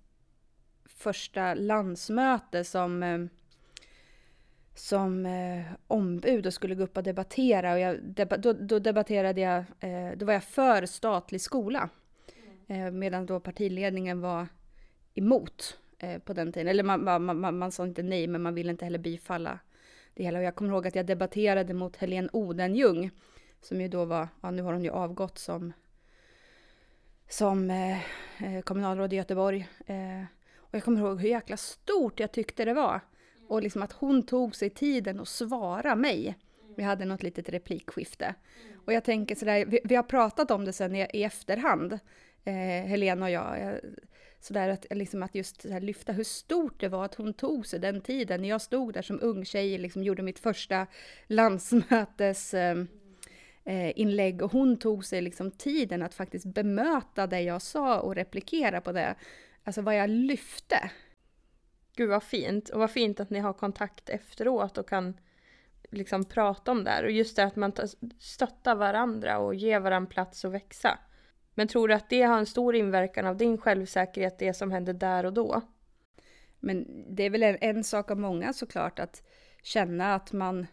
första 0.86 1.54
landsmöte 1.54 2.64
som 2.64 3.04
eh, 3.04 3.26
som 4.76 5.26
eh, 5.26 5.66
ombud 5.88 6.46
och 6.46 6.54
skulle 6.54 6.76
gå 6.76 6.84
upp 6.84 6.98
och 6.98 7.04
debattera. 7.04 7.74
Och 7.74 7.80
jag, 7.80 8.04
deba, 8.04 8.38
då, 8.38 8.54
då, 8.54 8.80
debatterade 8.80 9.42
jag, 9.42 9.64
eh, 9.80 10.18
då 10.18 10.26
var 10.26 10.34
jag 10.34 10.44
för 10.44 10.86
statlig 10.86 11.42
skola. 11.42 11.90
Eh, 12.68 12.92
medan 12.92 13.26
då 13.26 13.40
partiledningen 13.40 14.22
var 14.22 14.48
emot 15.14 15.78
eh, 16.00 16.20
på 16.20 16.34
den 16.34 16.52
tiden. 16.52 16.68
Eller 16.68 16.84
man, 16.84 17.04
man, 17.04 17.40
man, 17.40 17.58
man, 17.58 17.72
sa 17.72 17.84
inte 17.84 18.04
nej, 18.04 18.28
men 18.28 18.42
man 18.42 18.56
ville 18.56 18.72
inte 18.72 18.86
heller 18.86 19.00
bifalla 19.00 19.60
det 20.14 20.24
hela. 20.24 20.40
Och 20.40 20.46
jag 20.46 20.56
kommer 20.56 20.72
ihåg 20.72 20.88
att 20.88 20.96
jag 20.96 21.06
debatterade 21.06 21.74
mot 21.74 21.96
Helene 21.96 22.30
Odenjung, 22.34 23.12
som 23.62 23.82
ju 23.82 23.88
då 23.88 24.06
var, 24.06 24.28
ja 24.42 24.52
nu 24.52 24.62
har 24.62 24.74
hon 24.74 24.84
ju 24.84 24.92
avgått 24.92 25.38
som, 25.38 25.74
som 27.32 27.70
eh, 27.70 27.98
eh, 28.44 28.62
kommunalråd 28.64 29.14
i 29.14 29.16
Göteborg. 29.16 29.68
Eh, 29.86 30.24
och 30.58 30.76
jag 30.76 30.84
kommer 30.84 31.00
ihåg 31.00 31.22
hur 31.22 31.30
jäkla 31.30 31.58
stort 31.58 32.20
jag 32.20 32.32
tyckte 32.32 32.66
det 32.66 32.74
var. 32.74 33.02
Och 33.48 33.62
liksom 33.62 33.82
att 33.82 33.92
hon 33.92 34.24
tog 34.24 34.56
sig 34.56 34.70
tiden 34.70 35.20
att 35.20 35.28
svara 35.28 35.96
mig. 35.96 36.38
Vi 36.78 36.84
hade 36.84 37.06
något 37.06 37.24
litet 37.24 37.50
replikskifte. 37.50 38.36
Och 38.86 38.94
jag 38.94 39.04
tänker 39.04 39.36
sådär, 39.36 39.66
vi, 39.66 39.80
vi 39.84 39.96
har 39.96 40.04
pratat 40.04 40.52
om 40.52 40.66
det 40.66 40.74
sen 40.74 40.96
i, 40.96 41.08
i 41.14 41.24
efterhand, 41.24 42.00
eh, 42.44 42.54
Helena 42.88 43.26
och 43.26 43.32
jag. 43.32 43.60
jag 43.60 43.80
sådär 44.40 44.70
att, 44.70 44.86
liksom 44.90 45.24
att 45.24 45.36
just 45.36 45.66
här, 45.70 45.82
lyfta 45.82 46.12
hur 46.12 46.24
stort 46.24 46.80
det 46.80 46.88
var 46.88 47.06
att 47.06 47.16
hon 47.16 47.34
tog 47.34 47.68
sig 47.68 47.80
den 47.80 48.02
tiden. 48.02 48.42
När 48.42 48.50
jag 48.50 48.62
stod 48.62 48.94
där 48.94 49.02
som 49.02 49.20
ung 49.22 49.46
tjej, 49.46 49.78
liksom 49.78 50.04
gjorde 50.04 50.24
mitt 50.24 50.40
första 50.40 50.88
landsmötes 51.28 52.54
eh, 52.54 52.84
inlägg 53.96 54.42
och 54.42 54.52
hon 54.52 54.78
tog 54.78 55.06
sig 55.06 55.22
liksom 55.22 55.52
tiden 55.52 56.02
att 56.02 56.14
faktiskt 56.14 56.46
bemöta 56.46 57.28
det 57.28 57.42
jag 57.42 57.62
sa 57.62 58.00
och 58.00 58.16
replikera 58.16 58.82
på 58.82 58.92
det. 58.92 59.16
Alltså 59.64 59.82
vad 59.82 59.96
jag 59.96 60.10
lyfte. 60.10 60.92
Gud 61.96 62.10
vad 62.10 62.24
fint. 62.24 62.70
Och 62.70 62.80
vad 62.80 62.92
fint 62.92 63.20
att 63.20 63.30
ni 63.30 63.40
har 63.40 63.54
kontakt 63.54 64.10
efteråt 64.10 64.78
och 64.78 64.90
kan 64.90 65.20
liksom 65.92 66.26
prata 66.26 66.72
om 66.72 66.84
det 66.84 66.92
här. 66.92 67.04
Och 67.04 67.12
just 67.12 67.36
det 67.36 67.44
att 67.44 67.56
man 67.56 67.74
stöttar 68.20 68.76
varandra 68.76 69.38
och 69.38 69.56
ger 69.56 69.80
varandra 69.80 70.10
plats 70.10 70.46
att 70.46 70.52
växa. 70.52 71.00
Men 71.54 71.68
tror 71.68 71.88
du 71.88 71.94
att 71.94 72.10
det 72.10 72.22
har 72.22 72.38
en 72.38 72.46
stor 72.46 72.76
inverkan 72.76 73.28
av 73.28 73.38
din 73.38 73.58
självsäkerhet, 73.58 74.40
det 74.40 74.54
som 74.54 74.72
hände 74.72 74.94
där 74.94 75.26
och 75.26 75.34
då? 75.34 75.62
Men 76.60 77.06
det 77.16 77.24
är 77.24 77.30
väl 77.30 77.44
en, 77.44 77.58
en 77.62 77.84
sak 77.84 78.12
av 78.12 78.20
många 78.20 78.54
såklart 78.54 79.00
att 79.00 79.24
känna 79.64 80.16
att 80.16 80.34
man 80.34 80.68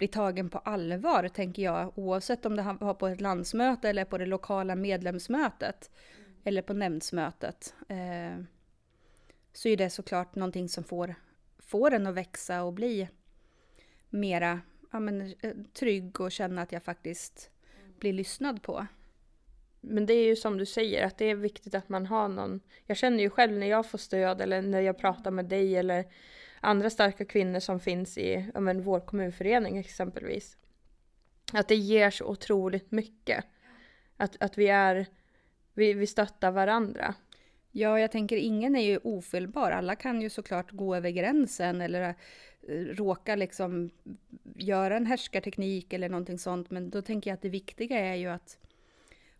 bli 0.00 0.08
tagen 0.08 0.50
på 0.50 0.58
allvar, 0.58 1.28
tänker 1.28 1.62
jag. 1.62 1.98
Oavsett 1.98 2.46
om 2.46 2.56
det 2.56 2.76
var 2.80 2.94
på 2.94 3.08
ett 3.08 3.20
landsmöte 3.20 3.88
eller 3.88 4.04
på 4.04 4.18
det 4.18 4.26
lokala 4.26 4.74
medlemsmötet. 4.74 5.90
Mm. 6.18 6.32
Eller 6.44 6.62
på 6.62 6.72
nämndsmötet. 6.72 7.74
Eh, 7.88 8.44
så 9.52 9.68
är 9.68 9.76
det 9.76 9.90
såklart 9.90 10.34
någonting 10.34 10.68
som 10.68 10.84
får, 10.84 11.14
får 11.58 11.94
en 11.94 12.06
att 12.06 12.14
växa 12.14 12.62
och 12.62 12.72
bli 12.72 13.08
mera 14.10 14.60
ja, 14.92 15.00
men, 15.00 15.34
eh, 15.40 15.54
trygg 15.74 16.20
och 16.20 16.32
känna 16.32 16.62
att 16.62 16.72
jag 16.72 16.82
faktiskt 16.82 17.50
blir 17.98 18.12
lyssnad 18.12 18.62
på. 18.62 18.86
Men 19.80 20.06
det 20.06 20.14
är 20.14 20.26
ju 20.26 20.36
som 20.36 20.58
du 20.58 20.66
säger, 20.66 21.06
att 21.06 21.18
det 21.18 21.24
är 21.24 21.34
viktigt 21.34 21.74
att 21.74 21.88
man 21.88 22.06
har 22.06 22.28
någon. 22.28 22.60
Jag 22.86 22.96
känner 22.96 23.22
ju 23.22 23.30
själv 23.30 23.52
när 23.52 23.66
jag 23.66 23.90
får 23.90 23.98
stöd 23.98 24.40
eller 24.40 24.62
när 24.62 24.80
jag 24.80 24.98
pratar 24.98 25.30
med 25.30 25.44
dig 25.44 25.76
eller 25.76 26.04
andra 26.60 26.90
starka 26.90 27.24
kvinnor 27.24 27.60
som 27.60 27.80
finns 27.80 28.18
i 28.18 28.50
ja, 28.54 28.60
men, 28.60 28.82
vår 28.82 29.00
kommunförening 29.00 29.78
exempelvis. 29.78 30.56
Att 31.52 31.68
det 31.68 31.76
ger 31.76 32.10
så 32.10 32.24
otroligt 32.24 32.90
mycket. 32.90 33.44
Att, 34.16 34.42
att 34.42 34.58
vi 34.58 34.68
är, 34.68 35.06
vi, 35.74 35.92
vi 35.92 36.06
stöttar 36.06 36.50
varandra. 36.50 37.14
Ja, 37.72 38.00
jag 38.00 38.12
tänker 38.12 38.36
ingen 38.36 38.76
är 38.76 38.82
ju 38.82 38.98
ofelbar. 39.02 39.70
Alla 39.70 39.96
kan 39.96 40.22
ju 40.22 40.30
såklart 40.30 40.70
gå 40.70 40.96
över 40.96 41.10
gränsen 41.10 41.80
eller 41.80 42.02
eh, 42.02 42.14
råka 42.74 43.36
liksom 43.36 43.90
göra 44.56 44.96
en 44.96 45.06
härskarteknik 45.06 45.92
eller 45.92 46.08
någonting 46.08 46.38
sånt. 46.38 46.70
Men 46.70 46.90
då 46.90 47.02
tänker 47.02 47.30
jag 47.30 47.34
att 47.34 47.42
det 47.42 47.48
viktiga 47.48 47.98
är 47.98 48.14
ju 48.14 48.26
att 48.26 48.58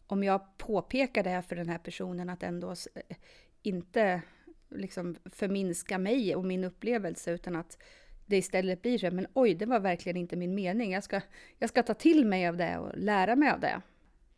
om 0.06 0.24
jag 0.24 0.58
påpekar 0.58 1.24
det 1.24 1.30
här 1.30 1.42
för 1.42 1.56
den 1.56 1.68
här 1.68 1.78
personen 1.78 2.30
att 2.30 2.42
ändå 2.42 2.70
eh, 2.70 3.16
inte 3.62 4.22
liksom 4.70 5.16
förminska 5.24 5.98
mig 5.98 6.36
och 6.36 6.44
min 6.44 6.64
upplevelse 6.64 7.32
utan 7.32 7.56
att 7.56 7.78
det 8.26 8.36
istället 8.36 8.82
blir 8.82 8.98
så 8.98 9.10
men 9.10 9.26
oj, 9.34 9.54
det 9.54 9.66
var 9.66 9.80
verkligen 9.80 10.16
inte 10.16 10.36
min 10.36 10.54
mening. 10.54 10.92
Jag 10.92 11.04
ska, 11.04 11.20
jag 11.58 11.70
ska 11.70 11.82
ta 11.82 11.94
till 11.94 12.26
mig 12.26 12.48
av 12.48 12.56
det 12.56 12.78
och 12.78 12.98
lära 12.98 13.36
mig 13.36 13.50
av 13.50 13.60
det. 13.60 13.82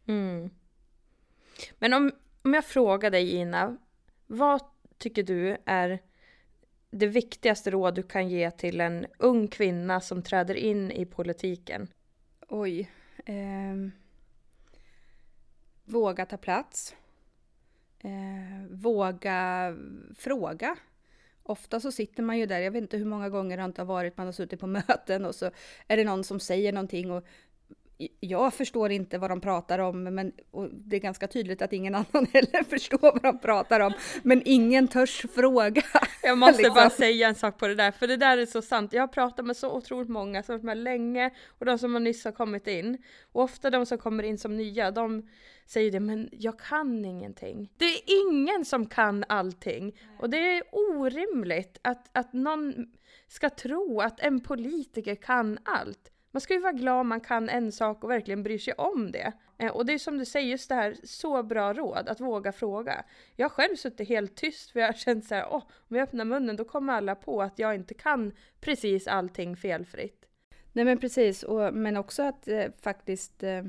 Mm. 0.06 0.50
Men 1.78 1.92
om, 1.92 2.12
om 2.42 2.54
jag 2.54 2.64
frågar 2.64 3.10
dig 3.10 3.30
Ina, 3.30 3.76
vad 4.26 4.60
tycker 4.98 5.22
du 5.22 5.56
är 5.64 5.98
det 6.90 7.06
viktigaste 7.06 7.70
råd 7.70 7.94
du 7.94 8.02
kan 8.02 8.28
ge 8.28 8.50
till 8.50 8.80
en 8.80 9.06
ung 9.18 9.48
kvinna 9.48 10.00
som 10.00 10.22
träder 10.22 10.54
in 10.54 10.90
i 10.90 11.06
politiken? 11.06 11.88
Oj. 12.48 12.90
Eh, 13.24 13.90
våga 15.84 16.26
ta 16.26 16.36
plats. 16.36 16.94
Eh, 18.02 18.66
våga 18.70 19.76
fråga. 20.16 20.76
Ofta 21.42 21.80
så 21.80 21.92
sitter 21.92 22.22
man 22.22 22.38
ju 22.38 22.46
där, 22.46 22.60
jag 22.60 22.70
vet 22.70 22.82
inte 22.82 22.96
hur 22.96 23.04
många 23.04 23.28
gånger 23.28 23.56
det 23.56 23.64
inte 23.64 23.80
har 23.80 23.86
varit, 23.86 24.16
man 24.16 24.26
har 24.26 24.32
suttit 24.32 24.60
på 24.60 24.66
möten 24.88 25.24
och 25.24 25.34
så 25.34 25.50
är 25.86 25.96
det 25.96 26.04
någon 26.04 26.24
som 26.24 26.40
säger 26.40 26.72
någonting 26.72 27.10
och 27.10 27.24
jag 28.20 28.54
förstår 28.54 28.90
inte 28.90 29.18
vad 29.18 29.30
de 29.30 29.40
pratar 29.40 29.78
om, 29.78 30.02
men 30.04 30.32
det 30.70 30.96
är 30.96 31.00
ganska 31.00 31.26
tydligt 31.26 31.62
att 31.62 31.72
ingen 31.72 31.94
annan 31.94 32.26
heller 32.32 32.64
förstår 32.64 32.98
vad 33.12 33.22
de 33.22 33.38
pratar 33.38 33.80
om. 33.80 33.92
Men 34.22 34.42
ingen 34.44 34.88
törs 34.88 35.26
fråga. 35.34 35.82
Jag 36.22 36.38
måste 36.38 36.62
liksom. 36.62 36.74
bara 36.74 36.90
säga 36.90 37.28
en 37.28 37.34
sak 37.34 37.58
på 37.58 37.68
det 37.68 37.74
där, 37.74 37.90
för 37.90 38.06
det 38.06 38.16
där 38.16 38.38
är 38.38 38.46
så 38.46 38.62
sant. 38.62 38.92
Jag 38.92 39.02
har 39.02 39.08
pratat 39.08 39.46
med 39.46 39.56
så 39.56 39.76
otroligt 39.76 40.08
många 40.08 40.42
som 40.42 40.54
har 40.54 40.62
med 40.62 40.76
länge 40.76 41.30
och 41.58 41.66
de 41.66 41.78
som 41.78 41.92
har 41.92 42.00
nyss 42.00 42.24
har 42.24 42.32
kommit 42.32 42.66
in. 42.66 42.98
Och 43.32 43.42
ofta 43.42 43.70
de 43.70 43.86
som 43.86 43.98
kommer 43.98 44.22
in 44.22 44.38
som 44.38 44.56
nya, 44.56 44.90
de 44.90 45.28
säger 45.66 45.90
det, 45.90 46.00
men 46.00 46.28
jag 46.32 46.58
kan 46.58 47.04
ingenting. 47.04 47.72
Det 47.76 47.84
är 47.84 48.00
ingen 48.06 48.64
som 48.64 48.86
kan 48.86 49.24
allting. 49.28 49.98
Och 50.18 50.30
det 50.30 50.36
är 50.36 50.62
orimligt 50.72 51.78
att, 51.82 52.10
att 52.12 52.32
någon 52.32 52.74
ska 53.28 53.50
tro 53.50 54.00
att 54.00 54.20
en 54.20 54.40
politiker 54.40 55.14
kan 55.14 55.58
allt. 55.64 56.11
Man 56.32 56.40
ska 56.40 56.54
ju 56.54 56.60
vara 56.60 56.72
glad 56.72 57.00
om 57.00 57.08
man 57.08 57.20
kan 57.20 57.48
en 57.48 57.72
sak 57.72 58.04
och 58.04 58.10
verkligen 58.10 58.42
bryr 58.42 58.58
sig 58.58 58.74
om 58.74 59.12
det. 59.12 59.32
Eh, 59.58 59.70
och 59.70 59.86
det 59.86 59.92
är 59.92 59.98
som 59.98 60.18
du 60.18 60.24
säger, 60.24 60.48
just 60.48 60.68
det 60.68 60.74
här, 60.74 60.96
så 61.04 61.42
bra 61.42 61.72
råd, 61.72 62.08
att 62.08 62.20
våga 62.20 62.52
fråga. 62.52 63.04
Jag 63.36 63.44
har 63.44 63.50
själv 63.50 63.76
suttit 63.76 64.08
helt 64.08 64.34
tyst 64.34 64.70
för 64.70 64.80
jag 64.80 64.88
har 64.88 64.92
känt 64.92 65.24
så 65.24 65.34
här, 65.34 65.46
åh, 65.50 65.62
om 65.72 65.96
jag 65.96 66.02
öppnar 66.02 66.24
munnen 66.24 66.56
då 66.56 66.64
kommer 66.64 66.92
alla 66.92 67.14
på 67.14 67.42
att 67.42 67.58
jag 67.58 67.74
inte 67.74 67.94
kan 67.94 68.32
precis 68.60 69.06
allting 69.06 69.56
felfritt. 69.56 70.26
Nej 70.72 70.84
men 70.84 70.98
precis, 70.98 71.42
och, 71.42 71.74
men 71.74 71.96
också 71.96 72.22
att 72.22 72.48
eh, 72.48 72.66
faktiskt 72.80 73.42
eh, 73.42 73.64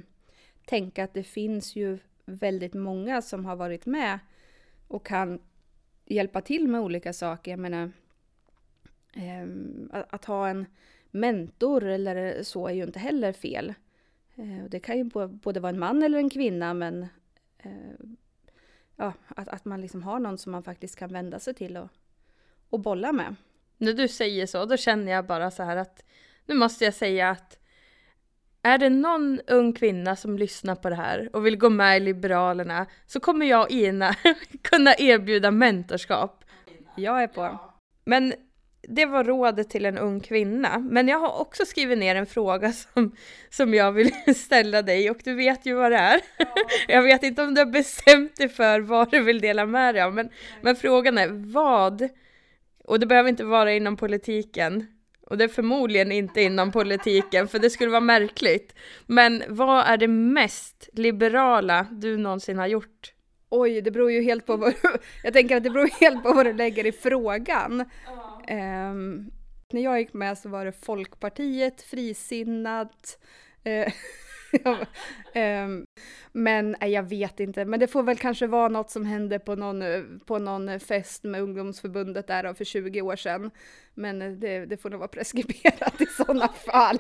tänka 0.66 1.04
att 1.04 1.14
det 1.14 1.24
finns 1.24 1.76
ju 1.76 1.98
väldigt 2.26 2.74
många 2.74 3.22
som 3.22 3.46
har 3.46 3.56
varit 3.56 3.86
med 3.86 4.20
och 4.88 5.06
kan 5.06 5.40
hjälpa 6.06 6.42
till 6.42 6.68
med 6.68 6.82
olika 6.82 7.14
saker. 7.14 7.52
Jag 7.52 7.60
menar, 7.60 7.92
eh, 9.14 9.48
att, 9.92 10.14
att 10.14 10.26
ha 10.26 10.50
en 10.50 10.66
mentor 11.14 11.84
eller 11.84 12.44
så 12.44 12.68
är 12.68 12.74
ju 12.74 12.84
inte 12.84 13.00
heller 13.00 13.34
fel. 13.34 13.74
Eh, 14.36 14.66
det 14.70 14.80
kan 14.80 14.98
ju 14.98 15.04
både 15.28 15.60
vara 15.60 15.70
en 15.70 15.80
man 15.80 16.04
eller 16.04 16.18
en 16.18 16.30
kvinna 16.30 16.74
men 16.74 17.04
eh, 17.58 17.72
ja, 18.96 19.14
att, 19.28 19.48
att 19.48 19.66
man 19.66 19.82
liksom 19.82 20.04
har 20.04 20.20
någon 20.20 20.38
som 20.38 20.52
man 20.52 20.64
faktiskt 20.64 20.96
kan 20.96 21.14
vända 21.14 21.40
sig 21.40 21.54
till 21.54 21.78
och, 21.78 21.90
och 22.70 22.80
bolla 22.80 23.12
med. 23.12 23.36
När 23.78 23.94
du 23.94 24.08
säger 24.08 24.46
så, 24.46 24.66
då 24.66 24.78
känner 24.78 25.12
jag 25.12 25.26
bara 25.26 25.52
så 25.52 25.64
här 25.64 25.78
att 25.78 26.04
nu 26.46 26.56
måste 26.56 26.86
jag 26.86 26.94
säga 26.94 27.30
att 27.30 27.60
är 28.62 28.78
det 28.78 28.90
någon 28.90 29.40
ung 29.48 29.74
kvinna 29.74 30.16
som 30.16 30.38
lyssnar 30.38 30.76
på 30.76 30.90
det 30.90 30.96
här 30.96 31.30
och 31.34 31.46
vill 31.46 31.58
gå 31.58 31.70
med 31.70 31.98
i 31.98 32.00
Liberalerna 32.00 32.86
så 33.06 33.20
kommer 33.20 33.46
jag 33.46 33.62
och 33.62 33.72
Ina 33.72 34.16
kunna 34.62 34.96
erbjuda 34.98 35.52
mentorskap. 35.52 36.44
Jag 36.96 37.24
är 37.24 37.28
på. 37.28 37.60
Men 38.06 38.34
det 38.88 39.06
var 39.06 39.24
rådet 39.24 39.70
till 39.70 39.86
en 39.86 39.98
ung 39.98 40.20
kvinna. 40.20 40.80
Men 40.80 41.08
jag 41.08 41.20
har 41.20 41.42
också 41.42 41.66
skrivit 41.66 41.98
ner 41.98 42.16
en 42.16 42.26
fråga 42.26 42.72
som, 42.72 43.16
som 43.50 43.74
jag 43.74 43.92
vill 43.92 44.12
ställa 44.36 44.82
dig 44.82 45.10
och 45.10 45.18
du 45.24 45.36
vet 45.36 45.66
ju 45.66 45.74
vad 45.74 45.92
det 45.92 45.98
är. 45.98 46.22
Ja. 46.38 46.46
Jag 46.88 47.02
vet 47.02 47.24
inte 47.24 47.44
om 47.44 47.54
du 47.54 47.62
har 47.62 47.72
bestämt 47.72 48.36
dig 48.36 48.50
för 48.50 48.80
vad 48.80 49.12
du 49.12 49.20
vill 49.20 49.42
dela 49.42 49.66
med 49.66 49.96
dig 49.96 50.04
av, 50.04 50.14
men, 50.14 50.30
men 50.62 50.76
frågan 50.76 51.18
är 51.18 51.28
vad, 51.54 52.10
och 52.84 53.00
det 53.00 53.06
behöver 53.06 53.30
inte 53.30 53.44
vara 53.44 53.74
inom 53.74 53.98
politiken, 53.98 54.88
och 55.28 55.38
det 55.38 55.44
är 55.44 55.48
förmodligen 55.48 56.12
inte 56.12 56.42
inom 56.42 56.72
politiken, 56.72 57.48
för 57.48 57.60
det 57.60 57.70
skulle 57.70 57.92
vara 57.92 58.02
märkligt. 58.02 58.76
Men 59.06 59.44
vad 59.48 59.86
är 59.86 59.98
det 59.98 60.08
mest 60.08 60.90
liberala 60.94 61.88
du 61.92 62.18
någonsin 62.18 62.58
har 62.58 62.68
gjort? 62.68 63.14
Oj, 63.50 63.82
det 63.82 63.92
beror 63.92 64.12
ju 64.12 64.22
helt 64.22 64.46
på 64.46 64.58
vad 64.58 64.74
Jag 65.24 65.34
tänker 65.34 65.58
att 65.58 65.64
det 65.64 65.70
beror 65.70 66.00
helt 66.00 66.24
på 66.24 66.34
vad 66.34 66.46
du 66.46 66.54
lägger 66.54 66.86
i 66.86 66.92
frågan. 66.92 67.86
Ja. 68.06 68.33
Um, 68.50 69.32
när 69.74 69.82
jag 69.82 70.00
gick 70.00 70.14
med 70.14 70.38
så 70.38 70.50
var 70.50 70.66
det 70.66 70.72
Folkpartiet, 70.72 71.82
Frisinnat, 71.82 73.20
uh, 73.68 74.84
um, 75.36 75.86
men 76.32 76.76
nej, 76.82 76.92
jag 76.92 77.04
vet 77.04 77.40
inte, 77.40 77.66
men 77.66 77.80
det 77.80 77.88
får 77.88 78.04
väl 78.04 78.18
kanske 78.18 78.48
vara 78.48 78.68
något 78.68 78.92
som 78.92 79.06
hände 79.06 79.40
på 79.40 79.56
någon, 79.56 79.84
på 80.26 80.40
någon 80.40 80.80
fest 80.80 81.24
med 81.24 81.42
ungdomsförbundet 81.42 82.28
där 82.28 82.54
för 82.54 82.66
20 82.66 83.02
år 83.02 83.16
sedan. 83.16 83.52
Men 83.94 84.40
det, 84.40 84.66
det 84.66 84.78
får 84.78 84.90
nog 84.90 85.00
vara 85.00 85.08
preskriberat 85.08 86.02
i 86.02 86.06
sådana 86.06 86.48
fall. 86.66 87.00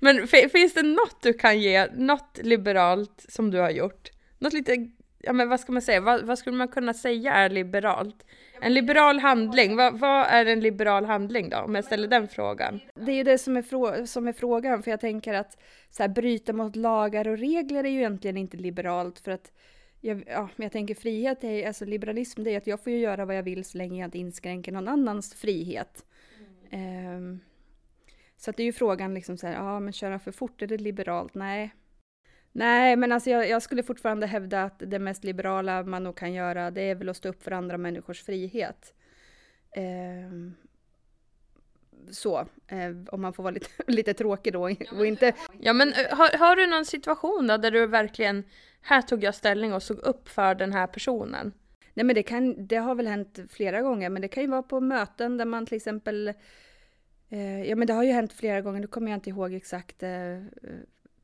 Men 0.00 0.26
finns 0.26 0.74
det 0.74 0.82
något 0.82 1.22
du 1.22 1.32
kan 1.32 1.60
ge, 1.60 1.86
något 1.86 2.38
liberalt 2.42 3.26
som 3.28 3.50
du 3.50 3.58
har 3.58 3.70
gjort? 3.70 4.10
Något 4.38 4.52
lite, 4.52 4.90
ja 5.22 5.32
men 5.32 5.48
vad 5.48 5.60
ska 5.60 5.72
man 5.72 5.82
säga, 5.82 6.00
vad, 6.00 6.22
vad 6.22 6.38
skulle 6.38 6.56
man 6.56 6.68
kunna 6.68 6.94
säga 6.94 7.32
är 7.32 7.50
liberalt? 7.50 8.26
En 8.60 8.74
liberal 8.74 9.18
handling, 9.18 9.76
vad, 9.76 9.98
vad, 9.98 10.26
är 10.26 10.46
en 10.46 10.60
liberal 10.60 11.04
handling 11.04 11.50
då? 11.50 11.58
Om 11.58 11.74
jag 11.74 11.84
ställer 11.84 12.08
den 12.08 12.28
frågan. 12.28 12.80
Det 12.94 13.12
är 13.12 13.16
ju 13.16 13.24
det 13.24 13.38
som 13.38 13.56
är, 13.56 13.62
frå 13.62 14.06
som 14.06 14.28
är 14.28 14.32
frågan, 14.32 14.82
för 14.82 14.90
jag 14.90 15.00
tänker 15.00 15.34
att 15.34 15.58
så 15.90 16.02
här, 16.02 16.08
bryta 16.08 16.52
mot 16.52 16.76
lagar 16.76 17.28
och 17.28 17.38
regler 17.38 17.84
är 17.84 17.88
ju 17.88 17.98
egentligen 17.98 18.36
inte 18.36 18.56
liberalt 18.56 19.18
för 19.18 19.30
att 19.30 19.52
jag, 20.00 20.24
ja, 20.26 20.48
jag 20.56 20.72
tänker 20.72 20.94
frihet, 20.94 21.44
är, 21.44 21.66
alltså 21.66 21.84
liberalism 21.84 22.42
det 22.42 22.50
är 22.50 22.56
att 22.56 22.66
jag 22.66 22.84
får 22.84 22.92
ju 22.92 22.98
göra 22.98 23.24
vad 23.24 23.36
jag 23.36 23.42
vill 23.42 23.64
så 23.64 23.78
länge 23.78 24.00
jag 24.00 24.06
inte 24.06 24.18
inskränker 24.18 24.72
någon 24.72 24.88
annans 24.88 25.34
frihet. 25.34 26.04
Mm. 26.70 27.16
Um, 27.16 27.40
så 28.36 28.50
att 28.50 28.56
det 28.56 28.62
är 28.62 28.64
ju 28.64 28.72
frågan 28.72 29.14
liksom 29.14 29.36
så 29.36 29.46
här, 29.46 29.54
ja 29.54 29.80
men 29.80 29.92
köra 29.92 30.18
för 30.18 30.32
fort, 30.32 30.62
är 30.62 30.66
det 30.66 30.78
liberalt? 30.78 31.34
Nej. 31.34 31.74
Nej, 32.52 32.96
men 32.96 33.12
alltså 33.12 33.30
jag, 33.30 33.48
jag, 33.48 33.62
skulle 33.62 33.82
fortfarande 33.82 34.26
hävda 34.26 34.62
att 34.62 34.82
det 34.86 34.98
mest 34.98 35.24
liberala 35.24 35.82
man 35.82 36.04
nog 36.04 36.16
kan 36.16 36.32
göra, 36.32 36.70
det 36.70 36.82
är 36.82 36.94
väl 36.94 37.08
att 37.08 37.16
stå 37.16 37.28
upp 37.28 37.42
för 37.42 37.50
andra 37.50 37.78
människors 37.78 38.22
frihet. 38.22 38.94
Um, 39.76 40.54
så, 42.10 42.38
eh, 42.68 42.90
om 43.08 43.22
man 43.22 43.32
får 43.32 43.42
vara 43.42 43.54
lite, 43.54 43.68
lite 43.86 44.14
tråkig 44.14 44.52
då 44.52 44.62
och 44.92 45.06
inte... 45.06 45.32
Ja 45.60 45.72
men 45.72 45.92
eh, 45.92 46.16
har, 46.16 46.38
har 46.38 46.56
du 46.56 46.66
någon 46.66 46.84
situation 46.84 47.46
då 47.46 47.56
där 47.56 47.70
du 47.70 47.86
verkligen, 47.86 48.44
här 48.80 49.02
tog 49.02 49.24
jag 49.24 49.34
ställning 49.34 49.72
och 49.72 49.82
såg 49.82 49.98
upp 49.98 50.28
för 50.28 50.54
den 50.54 50.72
här 50.72 50.86
personen? 50.86 51.52
Nej 51.94 52.04
men 52.04 52.14
det, 52.14 52.22
kan, 52.22 52.66
det 52.66 52.76
har 52.76 52.94
väl 52.94 53.06
hänt 53.06 53.38
flera 53.50 53.82
gånger, 53.82 54.10
men 54.10 54.22
det 54.22 54.28
kan 54.28 54.42
ju 54.42 54.48
vara 54.48 54.62
på 54.62 54.80
möten 54.80 55.36
där 55.36 55.44
man 55.44 55.66
till 55.66 55.76
exempel 55.76 56.28
eh, 57.28 57.62
Ja 57.62 57.76
men 57.76 57.86
det 57.86 57.92
har 57.92 58.02
ju 58.02 58.12
hänt 58.12 58.32
flera 58.32 58.60
gånger, 58.60 58.80
nu 58.80 58.86
kommer 58.86 59.10
jag 59.10 59.16
inte 59.16 59.30
ihåg 59.30 59.54
exakt. 59.54 60.02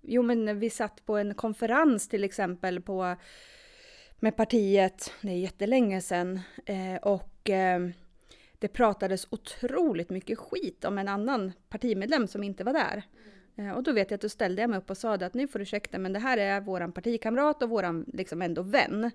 Jo 0.08 0.22
men 0.22 0.58
vi 0.58 0.70
satt 0.70 1.06
på 1.06 1.16
en 1.16 1.34
konferens 1.34 2.08
till 2.08 2.24
exempel 2.24 2.80
på 2.80 3.16
med 4.20 4.36
partiet, 4.36 5.12
det 5.20 5.28
är 5.28 5.36
jättelänge 5.36 6.00
sedan, 6.00 6.40
eh, 6.66 6.96
och 7.02 7.50
eh, 7.50 7.88
det 8.58 8.68
pratades 8.68 9.26
otroligt 9.30 10.10
mycket 10.10 10.38
skit 10.38 10.84
om 10.84 10.98
en 10.98 11.08
annan 11.08 11.52
partimedlem 11.68 12.26
som 12.26 12.42
inte 12.42 12.64
var 12.64 12.72
där. 12.72 13.02
Mm. 13.56 13.76
Och 13.76 13.82
då 13.82 13.92
vet 13.92 14.10
jag 14.10 14.18
att 14.18 14.22
då 14.22 14.28
ställde 14.28 14.62
jag 14.62 14.70
mig 14.70 14.78
upp 14.78 14.90
och 14.90 14.96
sa 14.96 15.14
att 15.14 15.34
nu 15.34 15.48
får 15.48 15.58
du 15.58 15.62
ursäkta 15.62 15.98
men 15.98 16.12
det 16.12 16.18
här 16.18 16.38
är 16.38 16.60
våran 16.60 16.92
partikamrat 16.92 17.62
och 17.62 17.68
våran 17.68 18.04
liksom 18.12 18.42
ändå 18.42 18.62
vän. 18.62 19.10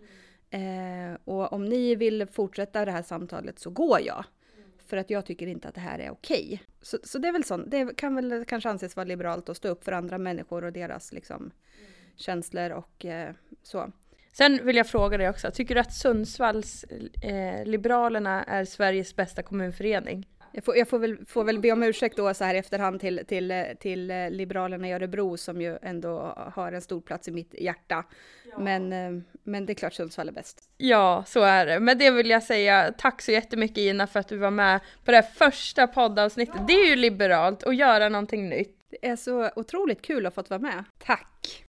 Mm. 0.50 1.14
Eh, 1.14 1.18
och 1.26 1.54
om 1.54 1.66
ni 1.66 1.96
vill 1.96 2.28
fortsätta 2.28 2.86
det 2.86 2.92
här 2.92 3.04
samtalet 3.04 3.60
så 3.60 3.70
går 3.70 4.00
jag. 4.02 4.24
Mm. 4.58 4.70
För 4.88 4.98
att 4.98 5.10
jag 5.10 5.26
tycker 5.26 5.48
inte 5.48 5.68
att 5.68 5.76
det 5.76 5.82
här 5.82 6.00
är 6.00 6.12
okej. 6.12 6.64
Så, 6.82 6.98
så 7.04 7.18
det 7.18 7.28
är 7.28 7.32
väl 7.32 7.44
sånt, 7.44 7.72
det 7.72 7.98
kan 7.98 8.16
väl 8.16 8.46
kanske 8.46 8.70
anses 8.70 8.96
vara 8.96 9.04
liberalt 9.04 9.50
att 9.50 9.58
stå 9.58 9.68
upp 9.68 9.84
för 9.84 9.92
andra 9.92 10.18
människor 10.18 10.64
och 10.64 10.74
deras 10.74 11.14
liksom, 11.14 11.38
mm. 11.38 11.52
känslor 12.16 12.72
och 12.72 13.06
eh, 13.06 13.34
så. 13.64 13.92
Sen 14.34 14.66
vill 14.66 14.76
jag 14.76 14.88
fråga 14.88 15.18
dig 15.18 15.30
också, 15.30 15.52
tycker 15.52 15.76
du 15.76 15.82
att 15.82 15.94
Sundsvalls 15.94 16.86
eh, 17.22 17.66
Liberalerna 17.66 18.44
är 18.44 18.66
Sveriges 18.66 19.16
bästa 19.16 19.44
kommunförening? 19.44 20.28
Jag 20.52 20.64
får, 20.64 20.78
jag 20.78 20.88
får, 20.88 21.00
väl, 21.00 21.26
får 21.26 21.44
väl 21.44 21.60
be 21.60 21.72
om 21.72 21.84
ursäkt 21.84 22.18
då 22.18 22.34
så 22.34 22.44
här 22.44 22.56
efterhand 22.56 23.00
till, 23.00 23.22
till, 23.28 23.66
till 23.80 24.12
eh, 24.12 24.30
Liberalerna 24.30 24.88
i 24.88 24.94
Örebro 24.94 25.38
som 25.38 25.62
ju 25.62 25.78
ändå 25.82 26.20
har 26.54 26.72
en 26.72 26.82
stor 26.82 27.02
plats 27.02 27.28
i 27.28 27.32
mitt 27.32 27.54
hjärta. 27.54 28.06
Ja. 28.52 28.60
Men, 28.60 28.94
eh, 28.94 29.24
men 29.44 29.66
det 29.66 29.74
är 29.74 29.76
klart 29.76 29.94
Sundsvall 29.94 30.28
är 30.28 30.32
bäst. 30.32 30.64
Ja, 30.78 31.24
så 31.28 31.42
är 31.42 31.66
det. 31.66 31.80
Men 31.80 31.98
det 31.98 32.12
vill 32.12 32.30
jag 32.30 32.44
säga 32.44 32.94
tack 32.98 33.22
så 33.22 33.32
jättemycket 33.32 33.78
Ina 33.78 34.08
för 34.08 34.20
att 34.20 34.28
du 34.28 34.38
var 34.38 34.52
med 34.52 34.80
på 35.06 35.12
det 35.12 35.18
här 35.18 35.30
första 35.36 35.88
poddavsnittet. 35.88 36.56
Ja. 36.58 36.66
Det 36.68 36.74
är 36.74 36.88
ju 36.88 36.96
liberalt 36.96 37.64
att 37.64 37.76
göra 37.76 38.10
någonting 38.10 38.50
nytt. 38.50 38.78
Det 38.90 39.08
är 39.08 39.16
så 39.16 39.50
otroligt 39.56 40.02
kul 40.02 40.26
att 40.26 40.36
ha 40.36 40.44
fått 40.44 40.50
vara 40.50 40.60
med. 40.60 40.84
Tack! 41.06 41.66